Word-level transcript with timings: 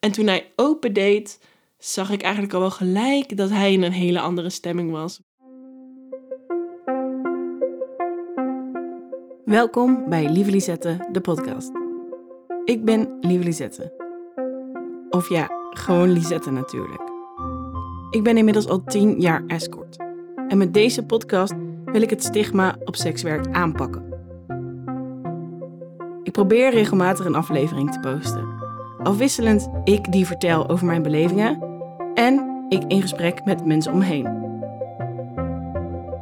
En 0.00 0.12
toen 0.12 0.26
hij 0.26 0.52
opendeed, 0.56 1.40
zag 1.78 2.10
ik 2.10 2.22
eigenlijk 2.22 2.54
al 2.54 2.60
wel 2.60 2.70
gelijk 2.70 3.36
dat 3.36 3.50
hij 3.50 3.72
in 3.72 3.82
een 3.82 3.92
hele 3.92 4.20
andere 4.20 4.50
stemming 4.50 4.90
was. 4.90 5.20
Welkom 9.44 10.08
bij 10.08 10.30
Lieve 10.30 10.50
Lisette, 10.50 11.08
de 11.12 11.20
podcast. 11.20 11.70
Ik 12.64 12.84
ben 12.84 13.18
Lieve 13.20 13.44
Lisette. 13.44 13.92
Of 15.10 15.28
ja, 15.28 15.50
gewoon 15.70 16.10
Lisette 16.10 16.50
natuurlijk. 16.50 17.02
Ik 18.10 18.22
ben 18.22 18.36
inmiddels 18.36 18.68
al 18.68 18.84
tien 18.84 19.20
jaar 19.20 19.44
escort. 19.46 19.96
En 20.48 20.58
met 20.58 20.74
deze 20.74 21.06
podcast 21.06 21.54
wil 21.84 22.02
ik 22.02 22.10
het 22.10 22.22
stigma 22.22 22.76
op 22.84 22.96
sekswerk 22.96 23.46
aanpakken. 23.52 24.04
Ik 26.22 26.32
probeer 26.32 26.70
regelmatig 26.70 27.24
een 27.24 27.34
aflevering 27.34 27.92
te 27.92 28.00
posten. 28.00 28.55
Afwisselend 29.06 29.68
ik 29.84 30.12
die 30.12 30.26
vertel 30.26 30.68
over 30.68 30.86
mijn 30.86 31.02
belevingen 31.02 31.62
en 32.14 32.64
ik 32.68 32.82
in 32.88 33.00
gesprek 33.00 33.44
met 33.44 33.64
mensen 33.64 33.92
omheen. 33.92 34.24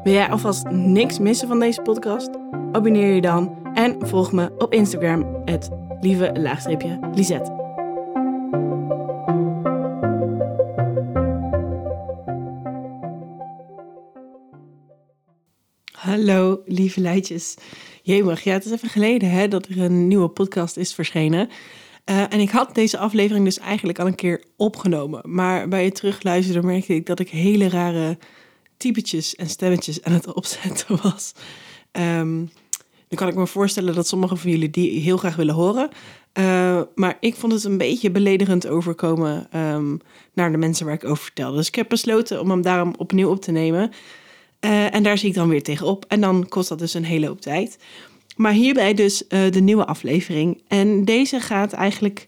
Wil 0.02 0.12
jij 0.12 0.30
alvast 0.30 0.64
niks 0.70 1.18
missen 1.18 1.48
van 1.48 1.59
deze 1.59 1.82
podcast? 1.82 2.30
Abonneer 2.73 3.14
je 3.14 3.20
dan 3.20 3.59
en 3.74 4.06
volg 4.06 4.32
me 4.32 4.52
op 4.59 4.73
Instagram, 4.73 5.42
het 5.45 5.68
lieve 6.00 6.32
laagstreepje 6.40 6.98
Lisette. 7.14 7.62
Hallo, 15.92 16.62
lieve 16.64 17.01
leidjes. 17.01 17.54
Jemig, 18.02 18.45
ja, 18.45 18.52
het 18.52 18.64
is 18.64 18.73
even 18.73 18.88
geleden 18.88 19.30
hè, 19.30 19.48
dat 19.48 19.66
er 19.66 19.80
een 19.80 20.09
nieuwe 20.09 20.28
podcast 20.28 20.76
is 20.76 20.95
verschenen. 20.95 21.48
Uh, 22.10 22.32
en 22.32 22.40
ik 22.40 22.50
had 22.50 22.74
deze 22.74 22.98
aflevering 22.98 23.44
dus 23.44 23.58
eigenlijk 23.58 23.98
al 23.98 24.06
een 24.06 24.14
keer 24.14 24.45
opgenomen. 24.56 25.20
Maar 25.24 25.68
bij 25.68 25.84
het 25.84 25.95
terugluisteren 25.95 26.66
merkte 26.66 26.95
ik 26.95 27.06
dat 27.06 27.20
ik 27.20 27.29
hele 27.29 27.68
rare 27.68 28.18
typetjes 28.76 29.34
en 29.34 29.48
stemmetjes 29.48 30.02
aan 30.02 30.12
het 30.12 30.32
opzetten 30.34 30.98
was. 31.02 31.32
Um, 31.92 32.51
nu 33.09 33.16
kan 33.16 33.29
ik 33.29 33.34
me 33.34 33.46
voorstellen 33.46 33.95
dat 33.95 34.06
sommige 34.06 34.37
van 34.37 34.51
jullie 34.51 34.70
die 34.70 35.01
heel 35.01 35.16
graag 35.16 35.37
willen 35.37 35.54
horen. 35.54 35.88
Uh, 36.38 36.80
maar 36.95 37.16
ik 37.20 37.34
vond 37.34 37.52
het 37.52 37.64
een 37.64 37.79
beetje 37.79 38.10
beledigend 38.10 38.66
overkomen 38.66 39.59
um, 39.60 40.01
naar 40.32 40.52
de 40.52 40.59
mensen 40.59 40.86
waar 40.86 40.95
ik 40.95 41.04
over 41.04 41.24
vertelde. 41.24 41.57
Dus 41.57 41.68
ik 41.68 41.74
heb 41.74 41.88
besloten 41.88 42.40
om 42.40 42.51
hem 42.51 42.62
daarom 42.62 42.95
opnieuw 42.98 43.30
op 43.30 43.40
te 43.40 43.52
nemen. 43.52 43.90
Uh, 44.60 44.95
en 44.95 45.02
daar 45.02 45.18
zie 45.18 45.29
ik 45.29 45.34
dan 45.34 45.48
weer 45.48 45.62
tegenop. 45.62 46.04
En 46.09 46.20
dan 46.20 46.48
kost 46.48 46.68
dat 46.68 46.79
dus 46.79 46.95
een 46.95 47.04
hele 47.04 47.26
hoop 47.26 47.40
tijd. 47.40 47.79
Maar 48.37 48.52
hierbij 48.52 48.95
dus 48.95 49.23
uh, 49.29 49.51
de 49.51 49.60
nieuwe 49.60 49.87
aflevering. 49.87 50.63
En 50.68 51.04
deze 51.04 51.40
gaat 51.40 51.73
eigenlijk 51.73 52.27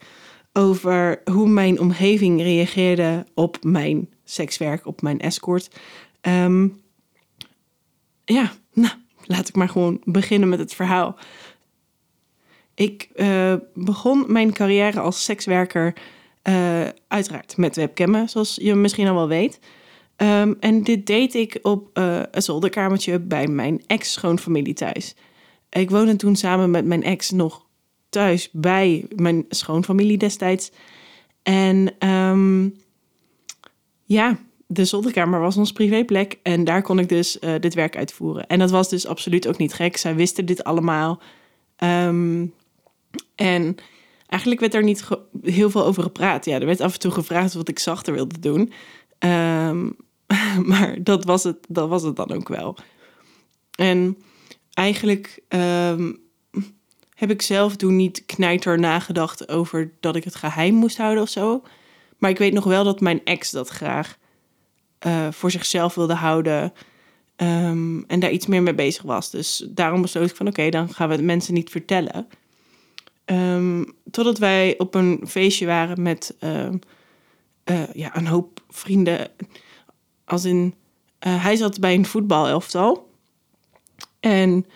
over 0.53 1.23
hoe 1.25 1.49
mijn 1.49 1.81
omgeving 1.81 2.43
reageerde 2.43 3.27
op 3.35 3.59
mijn 3.63 4.09
sekswerk, 4.25 4.87
op 4.87 5.03
mijn 5.03 5.21
escort. 5.21 5.71
Um, 6.23 6.81
ja, 8.25 8.53
nou, 8.73 8.95
laat 9.25 9.49
ik 9.49 9.55
maar 9.55 9.69
gewoon 9.69 10.01
beginnen 10.05 10.49
met 10.49 10.59
het 10.59 10.75
verhaal. 10.75 11.17
Ik 12.75 13.09
uh, 13.17 13.55
begon 13.75 14.25
mijn 14.29 14.53
carrière 14.53 15.01
als 15.01 15.25
sekswerker 15.25 15.95
uh, 16.49 16.87
uiteraard 17.09 17.57
met 17.57 17.77
webcammen, 17.77 18.29
zoals 18.29 18.59
je 18.63 18.75
misschien 18.75 19.09
al 19.09 19.15
wel 19.15 19.29
weet. 19.29 19.59
Um, 20.17 20.57
en 20.61 20.83
dit 20.83 21.07
deed 21.07 21.35
ik 21.35 21.59
op 21.63 21.91
een 21.93 22.43
zolderkamertje 22.43 23.21
bij 23.21 23.47
mijn 23.47 23.83
ex-schoonfamilie 23.87 24.75
thuis. 24.75 25.15
Ik 25.71 25.91
woonde 25.91 26.17
toen 26.17 26.37
samen 26.37 26.71
met 26.71 26.85
mijn 26.85 27.03
ex 27.03 27.31
nog 27.31 27.65
thuis 28.09 28.49
bij 28.53 29.07
mijn 29.17 29.45
schoonfamilie 29.49 30.19
destijds. 30.19 30.71
En 31.43 32.09
um, 32.09 32.77
ja, 34.05 34.39
de 34.67 34.85
zolderkamer 34.85 35.41
was 35.41 35.57
ons 35.57 35.73
privéplek 35.73 36.39
en 36.43 36.65
daar 36.65 36.83
kon 36.83 36.99
ik 36.99 37.09
dus 37.09 37.39
uh, 37.41 37.55
dit 37.61 37.75
werk 37.75 37.97
uitvoeren. 37.97 38.47
En 38.47 38.59
dat 38.59 38.71
was 38.71 38.89
dus 38.89 39.07
absoluut 39.07 39.49
ook 39.49 39.59
niet 39.59 39.75
gek. 39.75 39.97
Zij 39.97 40.15
wisten 40.15 40.47
dit 40.47 40.65
allemaal. 40.65 41.21
Um, 41.79 42.55
en 43.35 43.77
eigenlijk 44.27 44.61
werd 44.61 44.75
er 44.75 44.83
niet 44.83 45.09
heel 45.43 45.71
veel 45.71 45.85
over 45.85 46.03
gepraat. 46.03 46.45
Ja, 46.45 46.61
er 46.61 46.67
werd 46.67 46.81
af 46.81 46.93
en 46.93 46.99
toe 46.99 47.11
gevraagd 47.11 47.55
wat 47.55 47.69
ik 47.69 47.79
zachter 47.79 48.13
wilde 48.15 48.39
doen. 48.39 48.73
Um, 49.19 49.97
maar 50.71 50.97
dat 51.03 51.25
was, 51.25 51.45
het, 51.45 51.57
dat 51.69 51.89
was 51.89 52.03
het 52.03 52.17
dan 52.17 52.33
ook 52.33 52.49
wel. 52.49 52.77
En 53.79 54.17
eigenlijk 54.77 55.43
um, 55.49 56.19
heb 57.15 57.31
ik 57.31 57.43
zelf 57.43 57.77
toen 57.77 57.97
niet 57.97 58.27
knijter 58.27 58.79
nagedacht 58.79 59.49
over 59.49 59.93
dat 60.01 60.17
ik 60.17 60.25
het 60.25 60.35
geheim 60.35 60.75
moest 60.75 60.97
houden 60.97 61.23
of 61.23 61.29
zo. 61.29 61.63
Maar 62.19 62.31
ik 62.31 62.39
weet 62.39 62.53
nog 62.53 62.65
wel 62.65 62.85
dat 62.85 63.01
mijn 63.01 63.25
ex 63.25 63.51
dat 63.51 63.69
graag 63.69 64.19
uh, 65.07 65.27
voor 65.31 65.51
zichzelf 65.51 65.95
wilde 65.95 66.15
houden. 66.15 66.73
Um, 67.37 68.05
en 68.07 68.21
daar 68.21 68.31
iets 68.31 68.47
meer 68.47 68.63
mee 68.63 68.75
bezig 68.75 69.03
was. 69.03 69.31
Dus 69.31 69.67
daarom 69.69 70.03
besloot 70.03 70.31
ik 70.31 70.37
van 70.37 70.47
oké, 70.47 70.69
dan 70.71 70.95
gaan 70.95 71.09
we 71.09 71.15
het 71.15 71.25
mensen 71.25 71.55
niet 71.55 71.71
vertellen. 71.71 72.29
Um, 73.25 73.93
totdat 74.11 74.39
wij 74.39 74.75
op 74.79 74.95
een 74.95 75.25
feestje 75.27 75.67
waren 75.67 76.03
met 76.03 76.37
uh, 76.41 76.69
ja, 77.93 78.17
een 78.17 78.27
hoop 78.27 78.61
vrienden. 78.69 79.31
Als 80.25 80.45
in, 80.45 80.75
uh, 81.27 81.43
hij 81.45 81.57
zat 81.57 81.81
bij 81.81 81.95
een 81.95 82.07
voetbalelftal. 82.07 83.15
En 84.21 84.67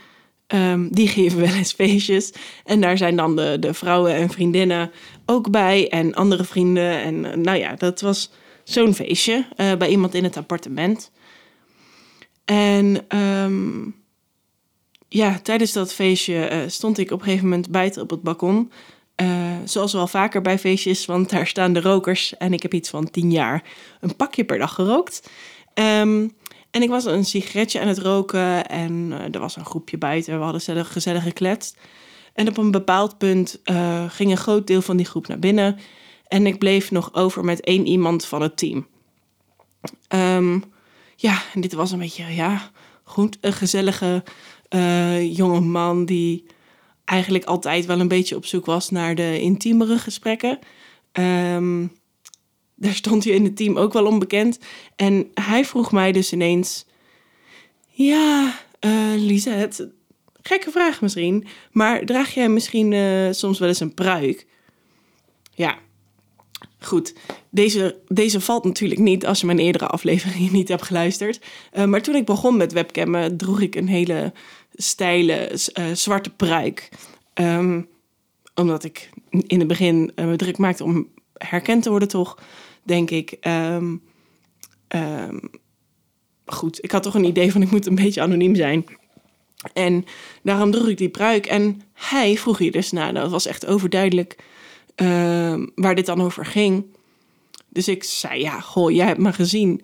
um, 0.54 0.88
die 0.92 1.08
geven 1.18 1.40
wel 1.40 1.54
eens 1.54 1.72
feestjes. 1.72 2.32
En 2.64 2.80
daar 2.80 2.96
zijn 2.96 3.16
dan 3.16 3.36
de, 3.36 3.56
de 3.60 3.74
vrouwen 3.74 4.14
en 4.14 4.30
vriendinnen 4.30 4.90
ook 5.26 5.50
bij. 5.50 5.88
En 5.88 6.14
andere 6.14 6.44
vrienden. 6.44 7.02
En 7.02 7.42
nou 7.42 7.58
ja, 7.58 7.74
dat 7.74 8.00
was 8.00 8.30
zo'n 8.64 8.94
feestje 8.94 9.46
uh, 9.56 9.74
bij 9.74 9.88
iemand 9.88 10.14
in 10.14 10.24
het 10.24 10.36
appartement. 10.36 11.10
En 12.44 13.06
um, 13.18 13.94
ja, 15.08 15.40
tijdens 15.42 15.72
dat 15.72 15.92
feestje 15.92 16.50
uh, 16.52 16.58
stond 16.66 16.98
ik 16.98 17.10
op 17.10 17.18
een 17.18 17.24
gegeven 17.24 17.48
moment 17.48 17.70
buiten 17.70 18.02
op 18.02 18.10
het 18.10 18.22
balkon. 18.22 18.72
Uh, 19.22 19.56
zoals 19.64 19.92
wel 19.92 20.06
vaker 20.06 20.42
bij 20.42 20.58
feestjes, 20.58 21.06
want 21.06 21.30
daar 21.30 21.46
staan 21.46 21.72
de 21.72 21.80
rokers. 21.80 22.36
En 22.36 22.52
ik 22.52 22.62
heb 22.62 22.74
iets 22.74 22.90
van 22.90 23.10
tien 23.10 23.32
jaar 23.32 23.64
een 24.00 24.16
pakje 24.16 24.44
per 24.44 24.58
dag 24.58 24.74
gerookt. 24.74 25.30
Um, 25.74 26.32
en 26.70 26.82
ik 26.82 26.88
was 26.88 27.04
een 27.04 27.24
sigaretje 27.24 27.80
aan 27.80 27.88
het 27.88 27.98
roken 27.98 28.68
en 28.68 28.92
uh, 28.92 29.34
er 29.34 29.40
was 29.40 29.56
een 29.56 29.64
groepje 29.64 29.98
buiten. 29.98 30.36
We 30.36 30.42
hadden 30.42 30.60
gezellig, 30.60 30.92
gezellig 30.92 31.22
gekletst. 31.22 31.76
En 32.32 32.48
op 32.48 32.56
een 32.56 32.70
bepaald 32.70 33.18
punt 33.18 33.60
uh, 33.64 34.10
ging 34.10 34.30
een 34.30 34.36
groot 34.36 34.66
deel 34.66 34.82
van 34.82 34.96
die 34.96 35.06
groep 35.06 35.28
naar 35.28 35.38
binnen. 35.38 35.78
En 36.28 36.46
ik 36.46 36.58
bleef 36.58 36.90
nog 36.90 37.14
over 37.14 37.44
met 37.44 37.60
één 37.60 37.86
iemand 37.86 38.24
van 38.26 38.42
het 38.42 38.56
team. 38.56 38.86
Um, 40.08 40.64
ja, 41.16 41.42
en 41.54 41.60
dit 41.60 41.72
was 41.72 41.92
een 41.92 41.98
beetje, 41.98 42.34
ja, 42.34 42.70
goed, 43.04 43.38
een 43.40 43.52
gezellige 43.52 44.22
uh, 44.68 45.36
jonge 45.36 45.60
man 45.60 46.04
die 46.04 46.46
eigenlijk 47.04 47.44
altijd 47.44 47.86
wel 47.86 48.00
een 48.00 48.08
beetje 48.08 48.36
op 48.36 48.46
zoek 48.46 48.66
was 48.66 48.90
naar 48.90 49.14
de 49.14 49.40
intiemere 49.40 49.98
gesprekken. 49.98 50.58
Um, 51.12 51.92
daar 52.80 52.94
stond 52.94 53.24
hij 53.24 53.34
in 53.34 53.44
het 53.44 53.56
team 53.56 53.76
ook 53.76 53.92
wel 53.92 54.06
onbekend. 54.06 54.58
En 54.96 55.30
hij 55.34 55.64
vroeg 55.64 55.92
mij 55.92 56.12
dus 56.12 56.32
ineens: 56.32 56.86
Ja, 57.88 58.58
uh, 58.80 59.64
gekke 60.42 60.70
vraag 60.70 61.00
misschien, 61.00 61.46
maar 61.72 62.04
draag 62.04 62.34
jij 62.34 62.48
misschien 62.48 62.92
uh, 62.92 63.32
soms 63.32 63.58
wel 63.58 63.68
eens 63.68 63.80
een 63.80 63.94
pruik? 63.94 64.46
Ja, 65.54 65.78
goed. 66.78 67.14
Deze, 67.50 67.98
deze 68.08 68.40
valt 68.40 68.64
natuurlijk 68.64 69.00
niet 69.00 69.26
als 69.26 69.40
je 69.40 69.46
mijn 69.46 69.58
eerdere 69.58 69.86
afleveringen 69.86 70.52
niet 70.52 70.68
hebt 70.68 70.82
geluisterd. 70.82 71.40
Uh, 71.72 71.84
maar 71.84 72.02
toen 72.02 72.14
ik 72.14 72.24
begon 72.24 72.56
met 72.56 72.72
webcammen, 72.72 73.36
droeg 73.36 73.60
ik 73.60 73.74
een 73.74 73.88
hele 73.88 74.32
steile 74.72 75.50
zwarte 75.92 76.30
pruik. 76.30 76.88
Um, 77.34 77.88
omdat 78.54 78.84
ik 78.84 79.10
in 79.30 79.58
het 79.58 79.68
begin 79.68 80.12
me 80.14 80.36
druk 80.36 80.58
maakte 80.58 80.84
om 80.84 81.08
herkend 81.34 81.82
te 81.82 81.90
worden, 81.90 82.08
toch? 82.08 82.38
Denk 82.82 83.10
ik. 83.10 83.36
Um, 83.46 84.02
um, 84.88 85.50
goed, 86.46 86.84
ik 86.84 86.90
had 86.90 87.02
toch 87.02 87.14
een 87.14 87.24
idee 87.24 87.52
van 87.52 87.62
ik 87.62 87.70
moet 87.70 87.86
een 87.86 87.94
beetje 87.94 88.20
anoniem 88.20 88.54
zijn. 88.54 88.84
En 89.72 90.04
daarom 90.42 90.70
droeg 90.70 90.88
ik 90.88 90.98
die 90.98 91.08
pruik. 91.08 91.46
En 91.46 91.82
hij 91.92 92.36
vroeg 92.36 92.58
hier 92.58 92.72
dus 92.72 92.92
naar. 92.92 93.14
Dat 93.14 93.30
was 93.30 93.46
echt 93.46 93.66
overduidelijk 93.66 94.36
uh, 94.96 95.64
waar 95.74 95.94
dit 95.94 96.06
dan 96.06 96.20
over 96.20 96.46
ging. 96.46 96.84
Dus 97.68 97.88
ik 97.88 98.04
zei, 98.04 98.40
ja, 98.40 98.60
goh, 98.60 98.90
jij 98.90 99.06
hebt 99.06 99.20
me 99.20 99.32
gezien. 99.32 99.82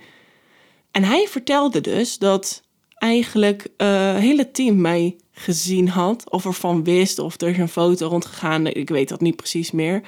En 0.91 1.05
hij 1.05 1.27
vertelde 1.29 1.81
dus 1.81 2.19
dat 2.19 2.63
eigenlijk 2.95 3.63
het 3.77 4.19
hele 4.19 4.51
team 4.51 4.81
mij 4.81 5.17
gezien 5.33 5.89
had. 5.89 6.31
Of 6.31 6.45
ervan 6.45 6.85
wist, 6.85 7.19
of 7.19 7.41
er 7.41 7.49
is 7.49 7.59
een 7.59 7.69
foto 7.69 8.07
rondgegaan. 8.07 8.67
Ik 8.67 8.89
weet 8.89 9.09
dat 9.09 9.21
niet 9.21 9.37
precies 9.37 9.71
meer. 9.71 10.03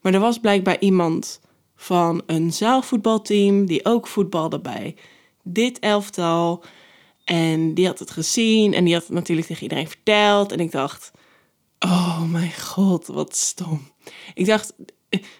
Maar 0.00 0.14
er 0.14 0.20
was 0.20 0.38
blijkbaar 0.38 0.80
iemand 0.80 1.40
van 1.82 2.22
een 2.26 2.52
zaalvoetbalteam 2.52 3.66
die 3.66 3.84
ook 3.84 4.06
voetbalde 4.06 4.60
bij 4.60 4.96
dit 5.42 5.78
elftal. 5.78 6.64
En 7.24 7.74
die 7.74 7.86
had 7.86 7.98
het 7.98 8.10
gezien 8.10 8.74
en 8.74 8.84
die 8.84 8.94
had 8.94 9.02
het 9.02 9.12
natuurlijk 9.12 9.46
tegen 9.46 9.62
iedereen 9.62 9.88
verteld. 9.88 10.52
En 10.52 10.60
ik 10.60 10.70
dacht, 10.70 11.10
oh 11.78 12.22
mijn 12.22 12.60
god, 12.60 13.06
wat 13.06 13.36
stom. 13.36 13.88
Ik 14.34 14.46
dacht, 14.46 14.74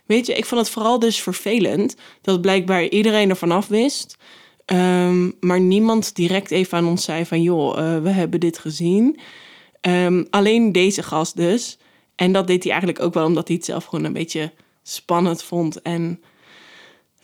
weet 0.06 0.26
je, 0.26 0.34
ik 0.34 0.44
vond 0.44 0.60
het 0.60 0.70
vooral 0.70 0.98
dus 0.98 1.22
vervelend 1.22 1.96
dat 2.20 2.40
blijkbaar 2.40 2.84
iedereen 2.88 3.30
er 3.30 3.36
vanaf 3.36 3.66
wist. 3.66 4.16
Ehm, 4.64 5.30
maar 5.40 5.60
niemand 5.60 6.14
direct 6.14 6.50
even 6.50 6.78
aan 6.78 6.86
ons 6.86 7.04
zei 7.04 7.26
van 7.26 7.42
joh, 7.42 7.78
uh, 7.78 8.02
we 8.02 8.10
hebben 8.10 8.40
dit 8.40 8.58
gezien. 8.58 9.20
Um, 9.80 10.26
alleen 10.30 10.72
deze 10.72 11.02
gast 11.02 11.36
dus. 11.36 11.78
En 12.14 12.32
dat 12.32 12.46
deed 12.46 12.62
hij 12.62 12.72
eigenlijk 12.72 13.02
ook 13.02 13.14
wel 13.14 13.26
omdat 13.26 13.48
hij 13.48 13.56
het 13.56 13.64
zelf 13.64 13.84
gewoon 13.84 14.04
een 14.04 14.12
beetje 14.12 14.52
spannend 14.82 15.42
vond. 15.42 15.82
En 15.82 16.22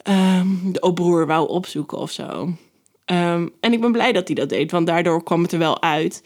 um, 0.08 0.72
de 0.72 0.80
oproer 0.80 1.26
wou 1.26 1.48
opzoeken 1.48 1.98
of 1.98 2.10
zo. 2.10 2.52
en 3.04 3.52
ik 3.60 3.80
ben 3.80 3.92
blij 3.92 4.12
dat 4.12 4.26
hij 4.26 4.36
dat 4.36 4.48
deed, 4.48 4.70
want 4.70 4.86
daardoor 4.86 5.22
kwam 5.22 5.42
het 5.42 5.52
er 5.52 5.58
wel 5.58 5.82
uit. 5.82 6.22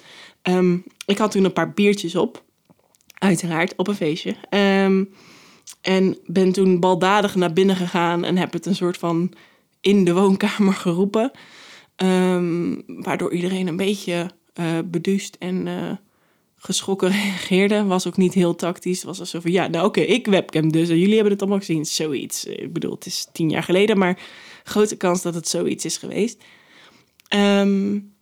ik 1.07 1.19
had 1.19 1.31
toen 1.31 1.45
een 1.45 1.53
paar 1.53 1.73
biertjes 1.73 2.17
op. 2.17 2.43
Uiteraard, 3.19 3.77
op 3.77 3.89
een 3.89 3.95
feestje. 3.95 4.35
en 5.81 6.19
ben 6.27 6.53
toen 6.53 6.81
baldadig 6.81 7.35
naar 7.35 7.53
binnen 7.53 7.77
gegaan 7.77 8.25
en 8.25 8.37
heb 8.37 8.53
het 8.53 8.67
een 8.67 8.75
soort 8.75 8.97
van 8.97 9.33
in 9.81 10.05
de 10.05 10.15
woonkamer 10.15 10.75
geroepen. 10.75 11.31
Waardoor 12.87 13.33
iedereen 13.33 13.67
een 13.67 13.77
beetje 13.77 14.31
uh, 14.61 14.67
beduust 14.85 15.37
en 15.39 15.67
uh, 15.67 15.93
geschrokken 16.63 17.11
reageerde. 17.23 17.85
Was 17.85 18.07
ook 18.07 18.17
niet 18.17 18.35
heel 18.35 18.55
tactisch. 18.55 19.03
Was 19.03 19.21
alsof 19.21 19.49
ja, 19.49 19.67
nou 19.67 19.87
oké, 19.87 20.01
ik 20.01 20.27
webcam 20.27 20.73
dus. 20.73 20.89
En 20.89 20.99
jullie 20.99 21.15
hebben 21.15 21.33
het 21.33 21.41
allemaal 21.41 21.59
gezien. 21.59 21.87
Zoiets. 21.87 22.45
Ik 22.45 22.73
bedoel, 22.73 22.95
het 22.95 23.07
is 23.07 23.27
tien 23.33 23.51
jaar 23.51 23.63
geleden, 23.63 23.99
maar 23.99 24.19
grote 24.65 24.97
kans 24.97 25.23
dat 25.23 25.35
het 25.35 25.49
zoiets 25.49 25.85
is 25.85 25.97
geweest. 25.97 26.43
Um, 27.35 28.15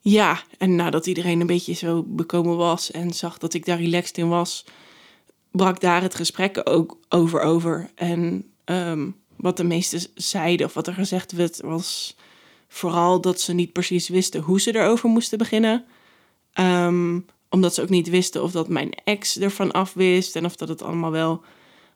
ja, 0.00 0.42
en 0.58 0.76
nadat 0.76 1.06
iedereen 1.06 1.40
een 1.40 1.46
beetje 1.46 1.72
zo 1.72 2.02
bekomen 2.06 2.56
was 2.56 2.90
en 2.90 3.12
zag 3.12 3.38
dat 3.38 3.54
ik 3.54 3.64
daar 3.64 3.80
relaxed 3.80 4.18
in 4.18 4.28
was, 4.28 4.64
brak 5.50 5.80
daar 5.80 6.02
het 6.02 6.14
gesprek 6.14 6.60
ook 6.64 6.98
over 7.08 7.40
over. 7.40 7.90
En 7.94 8.50
um, 8.64 9.16
wat 9.36 9.56
de 9.56 9.64
meesten 9.64 10.00
zeiden 10.14 10.66
of 10.66 10.74
wat 10.74 10.86
er 10.86 10.94
gezegd 10.94 11.32
werd, 11.32 11.60
was 11.60 12.16
vooral 12.68 13.20
dat 13.20 13.40
ze 13.40 13.52
niet 13.52 13.72
precies 13.72 14.08
wisten 14.08 14.40
hoe 14.40 14.60
ze 14.60 14.76
erover 14.76 15.08
moesten 15.08 15.38
beginnen. 15.38 15.84
Um, 16.60 17.26
omdat 17.50 17.74
ze 17.74 17.82
ook 17.82 17.88
niet 17.88 18.08
wisten 18.08 18.42
of 18.42 18.50
dat 18.50 18.68
mijn 18.68 18.90
ex 19.04 19.38
ervan 19.38 19.72
af 19.72 19.92
wist 19.92 20.36
en 20.36 20.44
of 20.44 20.56
dat 20.56 20.68
het 20.68 20.82
allemaal 20.82 21.10
wel 21.10 21.42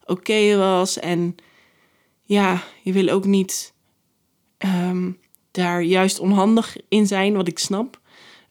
oké 0.05 0.57
was. 0.57 0.99
En 0.99 1.37
ja, 2.23 2.63
je 2.83 2.93
wil 2.93 3.09
ook 3.09 3.25
niet 3.25 3.75
um, 4.59 5.19
daar 5.51 5.83
juist 5.83 6.19
onhandig 6.19 6.77
in 6.89 7.07
zijn, 7.07 7.35
wat 7.35 7.49
ik 7.49 7.59
snap. 7.59 8.01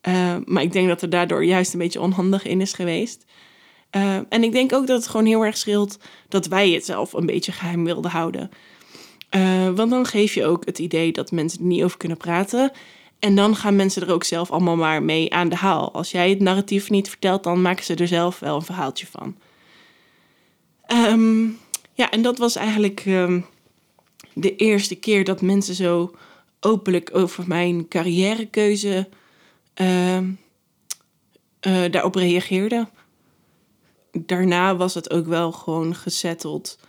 Uh, 0.08 0.36
maar 0.46 0.64
ik 0.64 0.72
denk 0.72 0.88
dat 0.88 1.02
er 1.02 1.10
daardoor 1.10 1.46
juist 1.46 1.74
een 1.74 1.80
beetje 1.80 2.02
onhandig 2.02 2.46
in 2.46 2.62
is 2.62 2.74
geweest. 2.74 3.26
En 4.30 4.44
ik 4.44 4.52
denk 4.52 4.74
ook 4.74 4.88
dat 4.88 4.98
het 4.98 5.08
gewoon 5.08 5.26
heel 5.26 5.46
erg 5.46 5.58
scheelt 5.58 6.00
dat 6.28 6.48
wij 6.48 6.70
het 6.70 6.86
zelf 6.86 7.14
een 7.14 7.26
beetje 7.26 7.52
geheim 7.52 7.84
wilden 7.84 8.12
houden. 8.12 8.50
Want 9.76 9.90
dan 9.90 10.06
geef 10.06 10.34
je 10.34 10.46
ook 10.46 10.66
het 10.66 10.80
idee 10.80 11.12
dat 11.12 11.32
mensen 11.32 11.60
er 11.60 11.66
niet 11.66 11.84
over 11.84 11.98
kunnen 11.98 12.18
praten. 12.18 12.72
En 13.20 13.36
dan 13.36 13.56
gaan 13.56 13.76
mensen 13.76 14.02
er 14.02 14.14
ook 14.14 14.24
zelf 14.24 14.52
allemaal 14.52 14.76
maar 14.76 15.04
mee 15.04 15.34
aan 15.34 15.50
de 15.50 15.56
haal. 15.56 15.94
Als 15.94 16.12
jij 16.12 16.30
het 16.30 16.40
narratief 16.40 16.90
niet 16.90 17.10
vertelt, 17.10 17.44
dan 17.44 17.62
maken 17.62 17.86
ze 17.86 17.96
er 17.96 18.08
zelf 18.08 18.40
wel 18.40 18.56
een 18.56 18.62
verhaaltje 18.62 19.08
van. 19.08 19.36
Um, 20.88 21.60
ja, 21.94 22.10
en 22.12 22.22
dat 22.22 22.38
was 22.38 22.56
eigenlijk 22.56 23.06
um, 23.06 23.46
de 24.34 24.56
eerste 24.56 24.96
keer 24.96 25.24
dat 25.24 25.42
mensen 25.42 25.76
zo 25.76 26.16
openlijk 26.60 27.10
over 27.14 27.48
mijn 27.48 27.88
carrièrekeuze 27.88 29.10
uh, 29.82 30.18
daarop 31.92 32.16
reageerden. 32.16 32.90
Daarna 34.12 34.76
was 34.76 34.94
het 34.94 35.10
ook 35.10 35.26
wel 35.26 35.52
gewoon 35.52 35.96
gezetteld. 35.96 36.80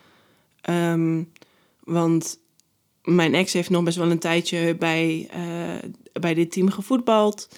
Um, 0.71 1.33
want 1.85 2.40
mijn 3.15 3.35
ex 3.35 3.53
heeft 3.53 3.71
nog 3.71 3.83
best 3.83 3.97
wel 3.97 4.11
een 4.11 4.19
tijdje 4.19 4.77
bij, 4.77 5.29
uh, 5.37 5.91
bij 6.21 6.35
dit 6.35 6.53
team 6.53 6.71
gevoetbald. 6.71 7.49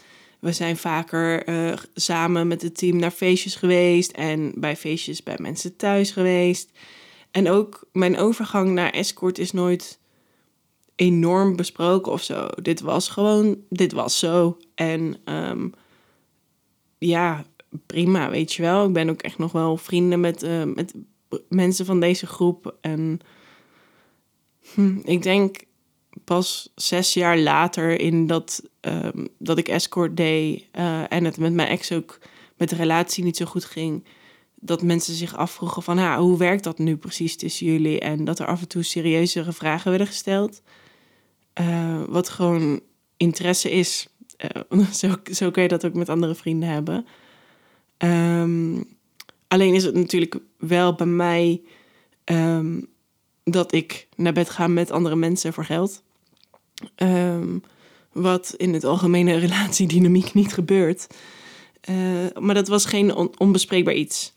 We 0.40 0.52
zijn 0.52 0.76
vaker 0.76 1.48
uh, 1.48 1.72
samen 1.94 2.46
met 2.46 2.62
het 2.62 2.76
team 2.76 2.96
naar 2.96 3.10
feestjes 3.10 3.54
geweest 3.54 4.10
en 4.10 4.52
bij 4.56 4.76
feestjes 4.76 5.22
bij 5.22 5.36
mensen 5.38 5.76
thuis 5.76 6.10
geweest. 6.10 6.70
En 7.30 7.50
ook 7.50 7.84
mijn 7.92 8.18
overgang 8.18 8.70
naar 8.70 8.90
escort 8.90 9.38
is 9.38 9.52
nooit 9.52 9.98
enorm 10.94 11.56
besproken 11.56 12.12
of 12.12 12.22
zo. 12.22 12.48
Dit 12.62 12.80
was 12.80 13.08
gewoon, 13.08 13.56
dit 13.68 13.92
was 13.92 14.18
zo. 14.18 14.56
En 14.74 15.16
um, 15.24 15.72
ja, 16.98 17.44
prima, 17.86 18.30
weet 18.30 18.52
je 18.52 18.62
wel. 18.62 18.86
Ik 18.86 18.92
ben 18.92 19.10
ook 19.10 19.22
echt 19.22 19.38
nog 19.38 19.52
wel 19.52 19.76
vrienden 19.76 20.20
met, 20.20 20.42
uh, 20.42 20.62
met 20.64 20.94
mensen 21.48 21.86
van 21.86 22.00
deze 22.00 22.26
groep. 22.26 22.76
En 22.80 23.20
Hm, 24.74 24.96
ik 25.04 25.22
denk 25.22 25.56
pas 26.24 26.72
zes 26.74 27.14
jaar 27.14 27.38
later 27.38 28.00
in 28.00 28.26
dat, 28.26 28.62
um, 28.80 29.28
dat 29.38 29.58
ik 29.58 29.68
escort 29.68 30.16
deed 30.16 30.66
uh, 30.78 31.12
en 31.12 31.24
het 31.24 31.38
met 31.38 31.52
mijn 31.52 31.68
ex 31.68 31.92
ook 31.92 32.18
met 32.56 32.68
de 32.68 32.76
relatie 32.76 33.24
niet 33.24 33.36
zo 33.36 33.44
goed 33.44 33.64
ging, 33.64 34.04
dat 34.54 34.82
mensen 34.82 35.14
zich 35.14 35.36
afvroegen 35.36 35.82
van 35.82 36.14
hoe 36.14 36.38
werkt 36.38 36.64
dat 36.64 36.78
nu 36.78 36.96
precies 36.96 37.36
tussen 37.36 37.66
jullie 37.66 38.00
en 38.00 38.24
dat 38.24 38.38
er 38.38 38.46
af 38.46 38.60
en 38.60 38.68
toe 38.68 38.82
serieuzere 38.82 39.52
vragen 39.52 39.90
werden 39.90 40.06
gesteld. 40.06 40.62
Uh, 41.60 42.02
wat 42.08 42.28
gewoon 42.28 42.80
interesse 43.16 43.70
is. 43.70 44.06
Uh, 44.70 44.86
zo, 45.24 45.50
kun 45.50 45.62
je 45.62 45.68
dat 45.68 45.86
ook 45.86 45.94
met 45.94 46.08
andere 46.08 46.34
vrienden 46.34 46.68
hebben. 46.68 47.06
Um, 47.98 48.84
alleen 49.48 49.74
is 49.74 49.84
het 49.84 49.94
natuurlijk 49.94 50.36
wel 50.58 50.94
bij 50.94 51.06
mij 51.06 51.62
um, 52.24 52.91
dat 53.44 53.72
ik 53.72 54.08
naar 54.16 54.32
bed 54.32 54.50
ga 54.50 54.66
met 54.66 54.90
andere 54.90 55.16
mensen 55.16 55.52
voor 55.52 55.64
geld. 55.64 56.02
Um, 56.96 57.62
wat 58.12 58.54
in 58.56 58.74
het 58.74 58.84
algemene 58.84 59.36
relatiedynamiek 59.36 60.34
niet 60.34 60.52
gebeurt. 60.52 61.06
Uh, 61.90 62.26
maar 62.38 62.54
dat 62.54 62.68
was 62.68 62.84
geen 62.84 63.14
on 63.14 63.38
onbespreekbaar 63.38 63.94
iets. 63.94 64.34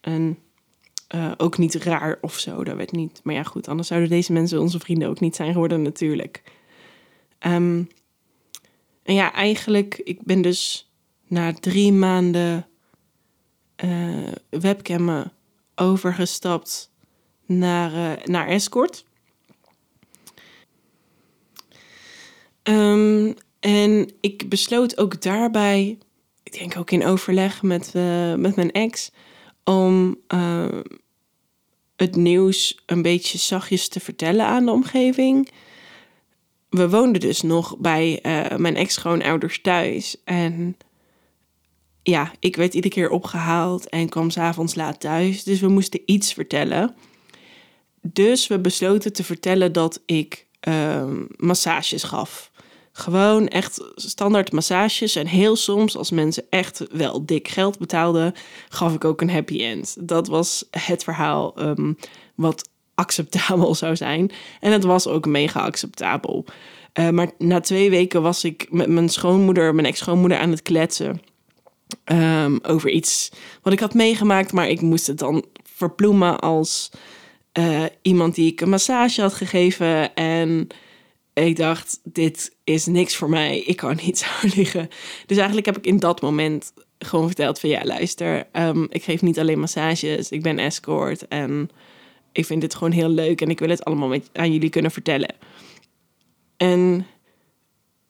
En 0.00 0.38
uh, 1.14 1.32
ook 1.36 1.58
niet 1.58 1.74
raar 1.74 2.18
of 2.20 2.38
zo, 2.38 2.64
dat 2.64 2.76
werd 2.76 2.92
niet. 2.92 3.20
Maar 3.22 3.34
ja, 3.34 3.42
goed, 3.42 3.68
anders 3.68 3.88
zouden 3.88 4.10
deze 4.10 4.32
mensen 4.32 4.60
onze 4.60 4.78
vrienden 4.78 5.08
ook 5.08 5.20
niet 5.20 5.36
zijn 5.36 5.52
geworden, 5.52 5.82
natuurlijk. 5.82 6.42
Um, 7.46 7.88
en 9.02 9.14
ja, 9.14 9.32
eigenlijk, 9.32 10.00
ik 10.04 10.22
ben 10.22 10.42
dus 10.42 10.90
na 11.26 11.52
drie 11.52 11.92
maanden 11.92 12.66
uh, 13.84 14.32
webcammen 14.50 15.32
overgestapt 15.74 16.91
naar, 17.58 17.92
uh, 17.92 18.24
naar 18.24 18.48
Escort. 18.48 19.04
Um, 22.62 23.34
en 23.60 24.12
ik 24.20 24.48
besloot 24.48 24.98
ook 24.98 25.22
daarbij, 25.22 25.98
ik 26.42 26.58
denk 26.58 26.76
ook 26.76 26.90
in 26.90 27.04
overleg 27.04 27.62
met, 27.62 27.92
uh, 27.96 28.34
met 28.34 28.56
mijn 28.56 28.72
ex, 28.72 29.10
om 29.64 30.16
uh, 30.34 30.78
het 31.96 32.16
nieuws 32.16 32.82
een 32.86 33.02
beetje 33.02 33.38
zachtjes 33.38 33.88
te 33.88 34.00
vertellen 34.00 34.46
aan 34.46 34.64
de 34.64 34.70
omgeving. 34.70 35.50
We 36.68 36.88
woonden 36.88 37.20
dus 37.20 37.42
nog 37.42 37.76
bij 37.78 38.18
mijn 38.56 38.76
ex-schoonouders 38.76 39.60
thuis. 39.60 40.16
En 40.24 40.76
ja, 42.02 42.32
ik 42.38 42.56
werd 42.56 42.74
iedere 42.74 42.94
keer 42.94 43.10
opgehaald 43.10 43.88
en 43.88 44.08
kwam 44.08 44.30
s'avonds 44.30 44.74
laat 44.74 45.00
thuis. 45.00 45.44
Dus 45.44 45.60
we 45.60 45.68
moesten 45.68 46.00
iets 46.04 46.32
vertellen. 46.32 46.94
Dus 48.02 48.46
we 48.46 48.58
besloten 48.58 49.12
te 49.12 49.24
vertellen 49.24 49.72
dat 49.72 50.02
ik 50.06 50.46
um, 50.68 51.26
massages 51.36 52.02
gaf. 52.02 52.50
Gewoon 52.92 53.48
echt 53.48 53.80
standaard 53.94 54.52
massages. 54.52 55.16
En 55.16 55.26
heel 55.26 55.56
soms, 55.56 55.96
als 55.96 56.10
mensen 56.10 56.44
echt 56.50 56.84
wel 56.90 57.26
dik 57.26 57.48
geld 57.48 57.78
betaalden, 57.78 58.34
gaf 58.68 58.94
ik 58.94 59.04
ook 59.04 59.20
een 59.20 59.30
happy 59.30 59.64
end. 59.64 59.96
Dat 60.00 60.26
was 60.26 60.64
het 60.70 61.04
verhaal 61.04 61.62
um, 61.62 61.96
wat 62.34 62.68
acceptabel 62.94 63.74
zou 63.84 63.96
zijn. 63.96 64.30
En 64.60 64.72
het 64.72 64.84
was 64.84 65.06
ook 65.06 65.26
mega 65.26 65.60
acceptabel. 65.60 66.44
Uh, 66.94 67.08
maar 67.08 67.30
na 67.38 67.60
twee 67.60 67.90
weken 67.90 68.22
was 68.22 68.44
ik 68.44 68.66
met 68.70 68.88
mijn 68.88 69.08
schoonmoeder, 69.08 69.74
mijn 69.74 69.86
ex-schoonmoeder, 69.86 70.38
aan 70.38 70.50
het 70.50 70.62
kletsen. 70.62 71.22
Um, 72.04 72.58
over 72.62 72.90
iets 72.90 73.30
wat 73.62 73.72
ik 73.72 73.80
had 73.80 73.94
meegemaakt, 73.94 74.52
maar 74.52 74.68
ik 74.68 74.80
moest 74.80 75.06
het 75.06 75.18
dan 75.18 75.44
verploemen 75.62 76.40
als 76.40 76.90
uh, 77.58 77.84
iemand 78.02 78.34
die 78.34 78.52
ik 78.52 78.60
een 78.60 78.68
massage 78.68 79.20
had 79.20 79.34
gegeven. 79.34 80.14
En 80.14 80.68
ik 81.32 81.56
dacht, 81.56 82.00
dit 82.04 82.56
is 82.64 82.86
niks 82.86 83.16
voor 83.16 83.28
mij. 83.28 83.58
Ik 83.58 83.76
kan 83.76 83.98
niet 84.02 84.18
zo 84.24 84.26
liggen. 84.56 84.88
Dus 85.26 85.36
eigenlijk 85.36 85.66
heb 85.66 85.76
ik 85.78 85.86
in 85.86 85.98
dat 85.98 86.20
moment 86.20 86.72
gewoon 86.98 87.26
verteld 87.26 87.60
van... 87.60 87.70
ja, 87.70 87.84
luister, 87.84 88.46
um, 88.52 88.86
ik 88.90 89.02
geef 89.02 89.22
niet 89.22 89.38
alleen 89.38 89.60
massages. 89.60 90.30
Ik 90.30 90.42
ben 90.42 90.58
escort 90.58 91.28
en 91.28 91.70
ik 92.32 92.46
vind 92.46 92.60
dit 92.60 92.74
gewoon 92.74 92.92
heel 92.92 93.08
leuk... 93.08 93.40
en 93.40 93.50
ik 93.50 93.58
wil 93.58 93.68
het 93.68 93.84
allemaal 93.84 94.08
met, 94.08 94.30
aan 94.32 94.52
jullie 94.52 94.70
kunnen 94.70 94.90
vertellen. 94.90 95.34
En 96.56 97.06